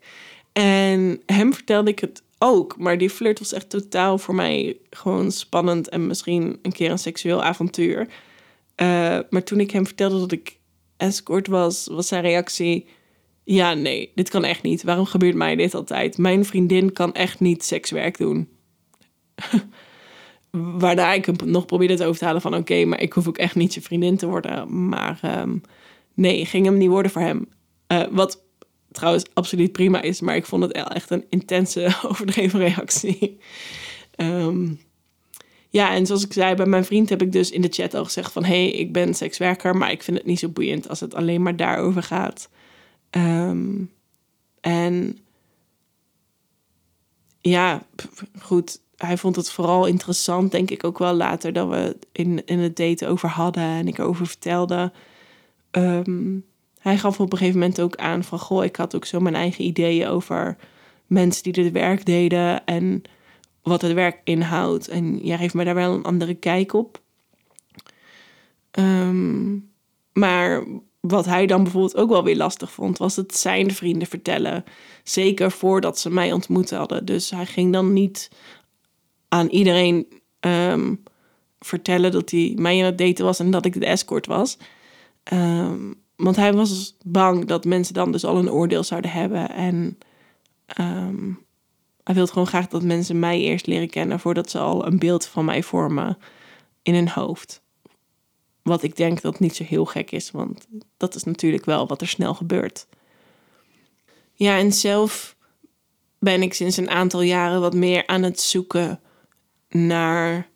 En 0.53 1.23
hem 1.27 1.55
vertelde 1.55 1.91
ik 1.91 1.99
het 1.99 2.23
ook. 2.39 2.79
Maar 2.79 2.99
die 2.99 3.11
flirt 3.11 3.39
was 3.39 3.53
echt 3.53 3.71
totaal 3.71 4.19
voor 4.19 4.35
mij 4.35 4.77
gewoon 4.91 5.33
spannend. 5.33 5.89
En 5.89 6.07
misschien 6.07 6.59
een 6.63 6.73
keer 6.73 6.91
een 6.91 6.99
seksueel 6.99 7.43
avontuur. 7.43 8.01
Uh, 8.01 9.19
maar 9.31 9.43
toen 9.45 9.61
ik 9.61 9.71
hem 9.71 9.87
vertelde 9.87 10.19
dat 10.19 10.33
ik 10.33 10.59
escort 10.97 11.47
was, 11.47 11.87
was 11.91 12.09
zijn 12.09 12.23
reactie... 12.23 12.87
Ja, 13.51 13.75
nee, 13.75 14.13
dit 14.15 14.29
kan 14.29 14.45
echt 14.45 14.63
niet. 14.63 14.83
Waarom 14.83 15.05
gebeurt 15.05 15.35
mij 15.35 15.57
dit 15.57 15.75
altijd? 15.75 16.19
Mijn 16.19 16.45
vriendin 16.45 16.93
kan 16.93 17.15
echt 17.15 17.41
niet 17.41 17.65
sekswerk 17.65 18.19
doen. 18.19 18.49
Waarna 20.51 21.13
ik 21.13 21.27
hem 21.27 21.37
nog 21.45 21.67
probeerde 21.67 21.95
te 21.95 22.05
overhalen 22.05 22.41
van... 22.41 22.55
oké, 22.55 22.85
maar 22.85 23.01
ik 23.01 23.13
hoef 23.13 23.29
ook 23.29 23.39
echt 23.39 23.55
niet 23.55 23.75
je 23.75 23.81
vriendin 23.81 24.17
te 24.17 24.27
worden. 24.27 24.89
Maar 24.89 25.21
um, 25.43 25.61
nee, 26.15 26.47
ging 26.47 26.65
hem 26.65 26.77
niet 26.77 26.89
worden 26.89 27.11
voor 27.11 27.23
hem. 27.23 27.49
Uh, 27.93 28.03
wat 28.11 28.43
trouwens 28.93 29.25
absoluut 29.35 29.73
prima 29.73 30.03
is... 30.03 30.21
maar 30.21 30.37
ik 30.37 30.47
vond 30.47 30.63
het 30.63 30.73
echt 30.73 31.11
een 31.11 31.25
intense, 31.29 31.97
overdreven 32.09 32.59
reactie. 32.59 33.39
um, 34.17 34.81
ja, 35.71 35.95
en 35.95 36.07
zoals 36.07 36.25
ik 36.25 36.33
zei, 36.33 36.55
bij 36.55 36.67
mijn 36.67 36.85
vriend 36.85 37.09
heb 37.09 37.23
ik 37.23 37.33
dus 37.33 37.51
in 37.51 37.61
de 37.61 37.73
chat 37.73 37.95
al 37.95 38.05
gezegd 38.05 38.33
van... 38.33 38.45
hé, 38.45 38.63
hey, 38.63 38.71
ik 38.71 38.93
ben 38.93 39.15
sekswerker, 39.15 39.77
maar 39.77 39.91
ik 39.91 40.03
vind 40.03 40.17
het 40.17 40.27
niet 40.27 40.39
zo 40.39 40.49
boeiend... 40.49 40.89
als 40.89 41.01
het 41.01 41.15
alleen 41.15 41.43
maar 41.43 41.57
daarover 41.57 42.03
gaat. 42.03 42.49
Um, 43.11 43.93
en 44.61 45.19
ja, 47.41 47.83
goed 48.41 48.81
hij 48.99 49.17
vond 49.17 49.37
het 49.37 49.51
vooral 49.51 49.87
interessant, 49.87 50.51
denk 50.51 50.71
ik 50.71 50.85
ook 50.85 50.99
wel 50.99 51.15
later, 51.15 51.53
dat 51.53 51.69
we 51.69 51.97
in, 52.13 52.47
in 52.47 52.59
het 52.59 52.77
daten 52.77 53.09
over 53.09 53.29
hadden 53.29 53.63
en 53.63 53.89
ik 53.89 53.99
over 53.99 54.27
vertelde. 54.27 54.93
Um, 55.71 56.45
hij 56.79 56.99
gaf 56.99 57.21
op 57.21 57.33
een 57.33 57.39
gegeven 57.39 57.61
moment 57.61 57.81
ook 57.81 57.97
aan 57.97 58.25
van, 58.25 58.39
goh, 58.39 58.65
ik 58.65 58.77
had 58.77 58.95
ook 58.95 59.05
zo 59.05 59.21
mijn 59.21 59.35
eigen 59.35 59.65
ideeën 59.65 60.09
over 60.09 60.57
mensen 61.07 61.43
die 61.43 61.53
dit 61.53 61.73
werk 61.73 62.05
deden 62.05 62.65
en 62.65 63.03
wat 63.63 63.83
het 63.83 63.93
werk 63.93 64.21
inhoudt. 64.25 64.89
En 64.89 65.19
jij 65.19 65.37
geeft 65.37 65.55
me 65.55 65.65
daar 65.65 65.75
wel 65.75 65.95
een 65.95 66.05
andere 66.05 66.35
kijk 66.35 66.73
op. 66.73 67.01
Um, 68.79 69.71
maar 70.13 70.65
wat 71.09 71.25
hij 71.25 71.47
dan 71.47 71.63
bijvoorbeeld 71.63 71.97
ook 71.97 72.11
wel 72.11 72.25
weer 72.25 72.37
lastig 72.37 72.73
vond, 72.73 72.99
was 72.99 73.17
het 73.17 73.37
zijn 73.37 73.75
vrienden 73.75 74.09
vertellen. 74.09 74.65
Zeker 75.05 75.51
voordat 75.51 75.99
ze 75.99 76.11
mij 76.11 76.33
ontmoet 76.33 76.71
hadden. 76.71 77.05
Dus 77.05 77.31
hij 77.31 77.47
ging 77.47 77.73
dan 77.73 77.93
niet 77.93 78.31
aan 79.29 79.49
iedereen 79.49 80.07
um, 80.41 81.03
vertellen 81.59 82.13
dat 82.13 82.31
hij 82.31 82.53
mij 82.57 82.79
aan 82.79 82.85
het 82.85 82.99
daten 82.99 83.25
was 83.25 83.39
en 83.39 83.51
dat 83.51 83.65
ik 83.65 83.81
de 83.81 83.87
escort 83.87 84.27
was. 84.27 84.59
Um, 85.33 85.95
want 86.17 86.37
hij 86.37 86.53
was 86.53 86.97
bang 87.05 87.45
dat 87.45 87.65
mensen 87.65 87.95
dan 87.95 88.13
dus 88.13 88.25
al 88.25 88.37
een 88.37 88.51
oordeel 88.51 88.83
zouden 88.83 89.11
hebben. 89.11 89.51
En 89.51 89.99
um, 90.81 91.47
hij 92.05 92.15
wil 92.15 92.27
gewoon 92.27 92.47
graag 92.47 92.69
dat 92.69 92.83
mensen 92.83 93.19
mij 93.19 93.41
eerst 93.41 93.67
leren 93.67 93.91
kennen 93.91 94.21
voordat 94.21 94.51
ze 94.51 94.59
al 94.59 94.87
een 94.87 94.99
beeld 94.99 95.27
van 95.27 95.45
mij 95.45 95.63
vormen 95.63 96.19
in 96.83 96.95
hun 96.95 97.09
hoofd. 97.09 97.63
Wat 98.69 98.83
ik 98.83 98.97
denk 98.97 99.21
dat 99.21 99.41
niet 99.41 99.57
zo 99.57 99.65
heel 99.65 99.85
gek 99.85 100.11
is, 100.11 100.31
want 100.31 100.67
dat 100.97 101.15
is 101.15 101.25
natuurlijk 101.25 101.65
wel 101.65 101.87
wat 101.87 102.01
er 102.01 102.09
snel 102.09 102.35
gebeurt. 102.35 102.87
Ja, 104.33 104.59
en 104.59 104.73
zelf 104.73 105.37
ben 106.19 106.43
ik 106.43 106.55
sinds 106.55 106.77
een 106.77 106.91
aantal 106.91 107.23
jaren 107.23 107.61
wat 107.61 107.75
meer 107.75 108.07
aan 108.07 108.23
het 108.23 108.41
zoeken 108.41 109.01
naar 109.69 110.49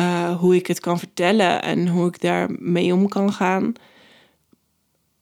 uh, 0.00 0.38
hoe 0.38 0.54
ik 0.54 0.66
het 0.66 0.80
kan 0.80 0.98
vertellen 0.98 1.62
en 1.62 1.88
hoe 1.88 2.08
ik 2.08 2.20
daar 2.20 2.50
mee 2.58 2.94
om 2.94 3.08
kan 3.08 3.32
gaan. 3.32 3.72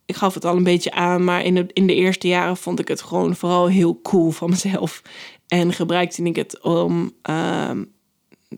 Ik 0.05 0.17
gaf 0.17 0.35
het 0.35 0.45
al 0.45 0.57
een 0.57 0.63
beetje 0.63 0.93
aan, 0.93 1.25
maar 1.25 1.45
in 1.45 1.55
de, 1.55 1.67
in 1.73 1.87
de 1.87 1.95
eerste 1.95 2.29
jaren 2.29 2.57
vond 2.57 2.79
ik 2.79 2.89
het 2.89 3.03
gewoon 3.03 3.37
vooral 3.37 3.67
heel 3.67 4.01
cool 4.03 4.31
van 4.31 4.51
mezelf. 4.51 5.03
En 5.47 5.73
gebruikte 5.73 6.23
ik 6.23 6.37
het 6.37 6.61
om 6.61 7.13
uh, 7.31 7.71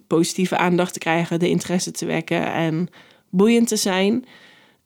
positieve 0.06 0.56
aandacht 0.56 0.92
te 0.92 0.98
krijgen, 0.98 1.38
de 1.38 1.48
interesse 1.48 1.90
te 1.90 2.06
wekken 2.06 2.52
en 2.52 2.88
boeiend 3.30 3.68
te 3.68 3.76
zijn. 3.76 4.24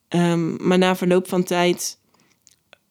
Um, 0.09 0.57
maar 0.67 0.79
na 0.79 0.97
verloop 0.97 1.29
van 1.29 1.43
tijd 1.43 1.99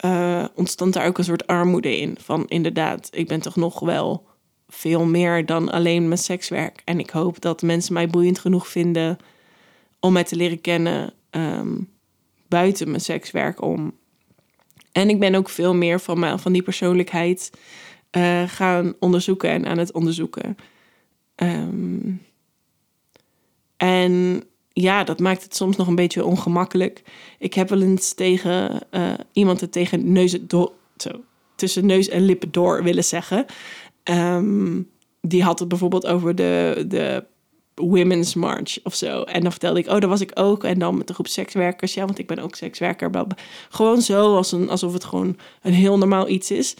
uh, 0.05 0.45
ontstond 0.55 0.93
daar 0.93 1.07
ook 1.07 1.17
een 1.17 1.23
soort 1.23 1.47
armoede 1.47 1.97
in. 1.97 2.17
Van 2.19 2.47
inderdaad, 2.47 3.09
ik 3.11 3.27
ben 3.27 3.39
toch 3.39 3.55
nog 3.55 3.79
wel 3.79 4.27
veel 4.67 5.05
meer 5.05 5.45
dan 5.45 5.71
alleen 5.71 6.07
mijn 6.07 6.19
sekswerk. 6.19 6.81
En 6.85 6.99
ik 6.99 7.09
hoop 7.09 7.41
dat 7.41 7.61
mensen 7.61 7.93
mij 7.93 8.07
boeiend 8.07 8.39
genoeg 8.39 8.67
vinden 8.67 9.17
om 9.99 10.13
mij 10.13 10.23
te 10.23 10.35
leren 10.35 10.61
kennen 10.61 11.13
um, 11.31 11.89
buiten 12.47 12.89
mijn 12.89 13.01
sekswerk 13.01 13.61
om. 13.61 13.97
En 14.91 15.09
ik 15.09 15.19
ben 15.19 15.35
ook 15.35 15.49
veel 15.49 15.75
meer 15.75 15.99
van, 15.99 16.19
mijn, 16.19 16.39
van 16.39 16.53
die 16.53 16.63
persoonlijkheid 16.63 17.51
uh, 18.11 18.43
gaan 18.47 18.93
onderzoeken 18.99 19.49
en 19.49 19.65
aan 19.65 19.77
het 19.77 19.91
onderzoeken. 19.93 20.57
Um, 21.35 22.21
en 23.77 24.43
ja, 24.73 25.03
dat 25.03 25.19
maakt 25.19 25.43
het 25.43 25.55
soms 25.55 25.75
nog 25.75 25.87
een 25.87 25.95
beetje 25.95 26.25
ongemakkelijk. 26.25 27.03
Ik 27.39 27.53
heb 27.53 27.69
wel 27.69 27.81
eens 27.81 28.13
tegen 28.13 28.79
uh, 28.91 29.13
iemand 29.33 29.61
het 29.61 29.71
tegen 29.71 30.11
neus 30.11 30.37
door, 30.41 30.71
tussen 31.55 31.85
neus 31.85 32.09
en 32.09 32.25
lippen 32.25 32.51
door 32.51 32.83
willen 32.83 33.03
zeggen. 33.03 33.45
Um, 34.03 34.89
die 35.21 35.43
had 35.43 35.59
het 35.59 35.67
bijvoorbeeld 35.67 36.05
over 36.05 36.35
de, 36.35 36.85
de 36.87 37.23
Women's 37.75 38.33
March 38.33 38.79
of 38.83 38.95
zo. 38.95 39.21
En 39.21 39.41
dan 39.41 39.51
vertelde 39.51 39.79
ik, 39.79 39.87
oh, 39.87 39.99
daar 39.99 40.09
was 40.09 40.21
ik 40.21 40.31
ook. 40.33 40.63
En 40.63 40.79
dan 40.79 40.97
met 40.97 41.07
de 41.07 41.13
groep 41.13 41.27
sekswerkers. 41.27 41.93
Ja, 41.93 42.05
want 42.05 42.19
ik 42.19 42.27
ben 42.27 42.39
ook 42.39 42.55
sekswerker. 42.55 43.11
Gewoon 43.69 44.01
zo, 44.01 44.35
als 44.35 44.51
een, 44.51 44.69
alsof 44.69 44.93
het 44.93 45.03
gewoon 45.03 45.37
een 45.61 45.73
heel 45.73 45.97
normaal 45.97 46.29
iets 46.29 46.51
is. 46.51 46.75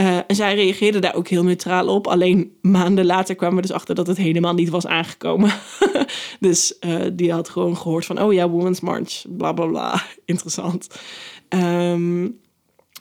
Uh, 0.00 0.16
en 0.26 0.34
zij 0.34 0.54
reageerde 0.54 0.98
daar 0.98 1.14
ook 1.14 1.28
heel 1.28 1.44
neutraal 1.44 1.86
op. 1.86 2.06
Alleen 2.06 2.56
maanden 2.60 3.06
later 3.06 3.34
kwamen 3.34 3.56
we 3.56 3.62
dus 3.62 3.72
achter 3.72 3.94
dat 3.94 4.06
het 4.06 4.16
helemaal 4.16 4.54
niet 4.54 4.68
was 4.68 4.86
aangekomen. 4.86 5.52
dus 6.40 6.76
uh, 6.80 7.02
die 7.12 7.32
had 7.32 7.48
gewoon 7.48 7.76
gehoord 7.76 8.06
van, 8.06 8.22
oh 8.22 8.32
ja, 8.32 8.48
Women's 8.48 8.80
March, 8.80 9.24
bla 9.28 9.52
bla 9.52 9.66
bla. 9.66 10.02
Interessant. 10.24 11.00
Um, 11.48 12.38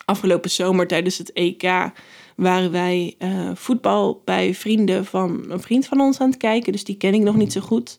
afgelopen 0.05 0.49
zomer 0.49 0.87
tijdens 0.87 1.17
het 1.17 1.33
EK 1.33 1.91
waren 2.35 2.71
wij 2.71 3.15
uh, 3.19 3.51
voetbal 3.53 4.21
bij 4.25 4.53
vrienden 4.53 5.05
van 5.05 5.45
een 5.49 5.61
vriend 5.61 5.85
van 5.85 5.99
ons 5.99 6.19
aan 6.19 6.29
het 6.29 6.37
kijken. 6.37 6.71
Dus 6.71 6.83
die 6.83 6.97
ken 6.97 7.13
ik 7.13 7.21
nog 7.21 7.35
niet 7.35 7.51
zo 7.51 7.61
goed. 7.61 7.97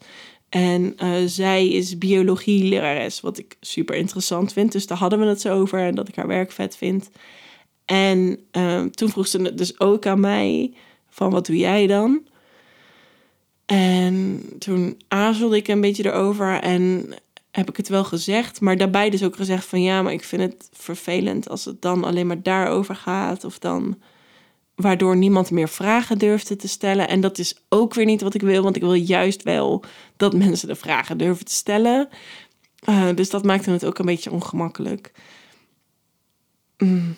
En 0.48 0.94
zij 1.26 1.68
is 1.68 1.98
biologie-lerares, 1.98 3.20
wat 3.20 3.38
ik 3.38 3.56
super 3.60 3.96
interessant 3.96 4.52
vind. 4.52 4.72
Dus 4.72 4.86
daar 4.86 4.98
hadden 4.98 5.18
we 5.18 5.26
het 5.26 5.40
zo 5.40 5.60
over 5.60 5.78
en 5.78 5.94
dat 5.94 6.08
ik 6.08 6.16
haar 6.16 6.26
werk 6.26 6.52
vet 6.52 6.76
vind. 6.76 7.10
En 7.90 8.38
uh, 8.52 8.82
toen 8.82 9.08
vroeg 9.08 9.26
ze 9.26 9.42
het 9.42 9.58
dus 9.58 9.80
ook 9.80 10.06
aan 10.06 10.20
mij: 10.20 10.72
van 11.08 11.30
wat 11.30 11.46
doe 11.46 11.56
jij 11.56 11.86
dan? 11.86 12.20
En 13.66 14.42
toen 14.58 15.00
aarzelde 15.08 15.56
ik 15.56 15.68
een 15.68 15.80
beetje 15.80 16.04
erover 16.04 16.60
en 16.60 17.08
heb 17.50 17.68
ik 17.68 17.76
het 17.76 17.88
wel 17.88 18.04
gezegd, 18.04 18.60
maar 18.60 18.76
daarbij 18.76 19.10
dus 19.10 19.24
ook 19.24 19.36
gezegd 19.36 19.64
van 19.64 19.82
ja, 19.82 20.02
maar 20.02 20.12
ik 20.12 20.24
vind 20.24 20.42
het 20.42 20.68
vervelend 20.72 21.48
als 21.48 21.64
het 21.64 21.82
dan 21.82 22.04
alleen 22.04 22.26
maar 22.26 22.42
daarover 22.42 22.94
gaat 22.94 23.44
of 23.44 23.58
dan 23.58 23.98
waardoor 24.74 25.16
niemand 25.16 25.50
meer 25.50 25.68
vragen 25.68 26.18
durfde 26.18 26.56
te 26.56 26.68
stellen. 26.68 27.08
En 27.08 27.20
dat 27.20 27.38
is 27.38 27.54
ook 27.68 27.94
weer 27.94 28.04
niet 28.04 28.20
wat 28.20 28.34
ik 28.34 28.42
wil, 28.42 28.62
want 28.62 28.76
ik 28.76 28.82
wil 28.82 28.94
juist 28.94 29.42
wel 29.42 29.84
dat 30.16 30.34
mensen 30.34 30.68
de 30.68 30.74
vragen 30.74 31.18
durven 31.18 31.44
te 31.44 31.54
stellen. 31.54 32.08
Uh, 32.88 33.08
dus 33.14 33.30
dat 33.30 33.44
maakte 33.44 33.70
het 33.70 33.84
ook 33.84 33.98
een 33.98 34.06
beetje 34.06 34.30
ongemakkelijk. 34.30 35.12
Mm. 36.78 37.16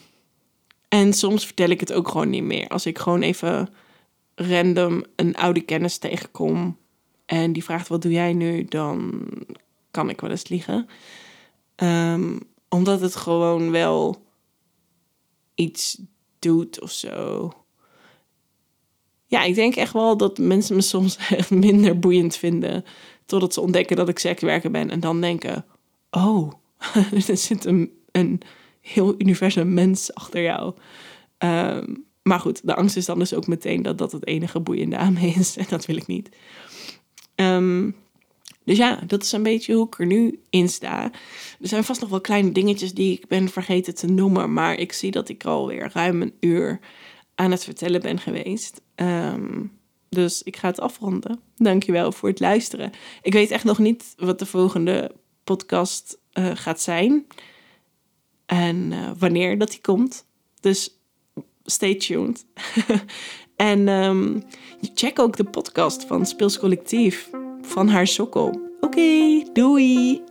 En 0.92 1.12
soms 1.12 1.44
vertel 1.44 1.68
ik 1.68 1.80
het 1.80 1.92
ook 1.92 2.08
gewoon 2.08 2.30
niet 2.30 2.42
meer. 2.42 2.68
Als 2.68 2.86
ik 2.86 2.98
gewoon 2.98 3.22
even 3.22 3.68
random 4.34 5.04
een 5.16 5.36
oude 5.36 5.60
kennis 5.60 5.98
tegenkom 5.98 6.78
en 7.26 7.52
die 7.52 7.64
vraagt: 7.64 7.88
Wat 7.88 8.02
doe 8.02 8.12
jij 8.12 8.32
nu? 8.32 8.64
Dan 8.64 9.22
kan 9.90 10.10
ik 10.10 10.20
wel 10.20 10.30
eens 10.30 10.48
liegen. 10.48 10.88
Um, 11.76 12.40
omdat 12.68 13.00
het 13.00 13.16
gewoon 13.16 13.70
wel 13.70 14.26
iets 15.54 16.00
doet 16.38 16.80
of 16.80 16.90
zo. 16.90 17.50
Ja, 19.26 19.42
ik 19.42 19.54
denk 19.54 19.74
echt 19.74 19.92
wel 19.92 20.16
dat 20.16 20.38
mensen 20.38 20.76
me 20.76 20.82
soms 20.82 21.16
echt 21.38 21.50
minder 21.50 21.98
boeiend 21.98 22.36
vinden. 22.36 22.84
Totdat 23.26 23.54
ze 23.54 23.60
ontdekken 23.60 23.96
dat 23.96 24.08
ik 24.08 24.18
sekswerker 24.18 24.70
ben. 24.70 24.90
En 24.90 25.00
dan 25.00 25.20
denken: 25.20 25.64
Oh, 26.10 26.52
er 27.28 27.36
zit 27.36 27.64
een, 27.64 27.92
een 28.10 28.42
heel 28.82 29.14
universum 29.18 29.74
mens 29.74 30.14
achter 30.14 30.42
jou. 30.42 30.74
Um, 31.38 32.04
Maar 32.22 32.40
goed, 32.40 32.66
de 32.66 32.74
angst 32.74 32.96
is 32.96 33.04
dan 33.04 33.18
dus 33.18 33.34
ook 33.34 33.46
meteen 33.46 33.82
dat 33.82 33.98
dat 33.98 34.12
het 34.12 34.26
enige 34.26 34.60
boeiende 34.60 34.96
aan 34.96 35.12
me 35.12 35.26
is. 35.26 35.56
En 35.62 35.66
dat 35.68 35.86
wil 35.86 35.96
ik 35.96 36.06
niet. 36.06 36.28
Ehm, 37.34 37.90
dus 38.64 38.76
ja, 38.76 39.00
dat 39.06 39.22
is 39.22 39.32
een 39.32 39.42
beetje 39.42 39.74
hoe 39.74 39.86
ik 39.86 39.98
er 39.98 40.06
nu 40.06 40.40
in 40.50 40.68
sta. 40.68 41.04
Er 41.60 41.68
zijn 41.68 41.84
vast 41.84 42.00
nog 42.00 42.10
wel 42.10 42.20
kleine 42.20 42.52
dingetjes 42.52 42.94
die 42.94 43.12
ik 43.12 43.26
ben 43.26 43.48
vergeten 43.48 43.94
te 43.94 44.06
noemen. 44.06 44.52
Maar 44.52 44.78
ik 44.78 44.92
zie 44.92 45.10
dat 45.10 45.28
ik 45.28 45.44
alweer 45.44 45.90
ruim 45.92 46.22
een 46.22 46.34
uur 46.40 46.80
aan 47.34 47.50
het 47.50 47.64
vertellen 47.64 48.00
ben 48.00 48.18
geweest. 48.18 48.80
Um, 48.96 49.72
dus 50.08 50.42
ik 50.42 50.56
ga 50.56 50.68
het 50.68 50.80
afronden. 50.80 51.40
Dankjewel 51.56 52.12
voor 52.12 52.28
het 52.28 52.40
luisteren. 52.40 52.92
Ik 53.22 53.32
weet 53.32 53.50
echt 53.50 53.64
nog 53.64 53.78
niet 53.78 54.14
wat 54.16 54.38
de 54.38 54.46
volgende 54.46 55.14
podcast 55.44 56.18
uh, 56.34 56.50
gaat 56.54 56.80
zijn. 56.80 57.26
En 58.52 58.92
uh, 58.92 59.10
wanneer 59.18 59.58
dat 59.58 59.70
die 59.70 59.80
komt. 59.80 60.26
Dus 60.60 61.00
stay 61.64 61.94
tuned. 61.94 62.44
en 63.56 63.88
um, 63.88 64.42
check 64.94 65.18
ook 65.18 65.36
de 65.36 65.44
podcast 65.44 66.04
van 66.04 66.26
Speels 66.26 66.58
Collectief 66.58 67.30
van 67.62 67.88
haar 67.88 68.06
sokkel. 68.06 68.60
Oké, 68.80 69.42
doei! 69.52 70.22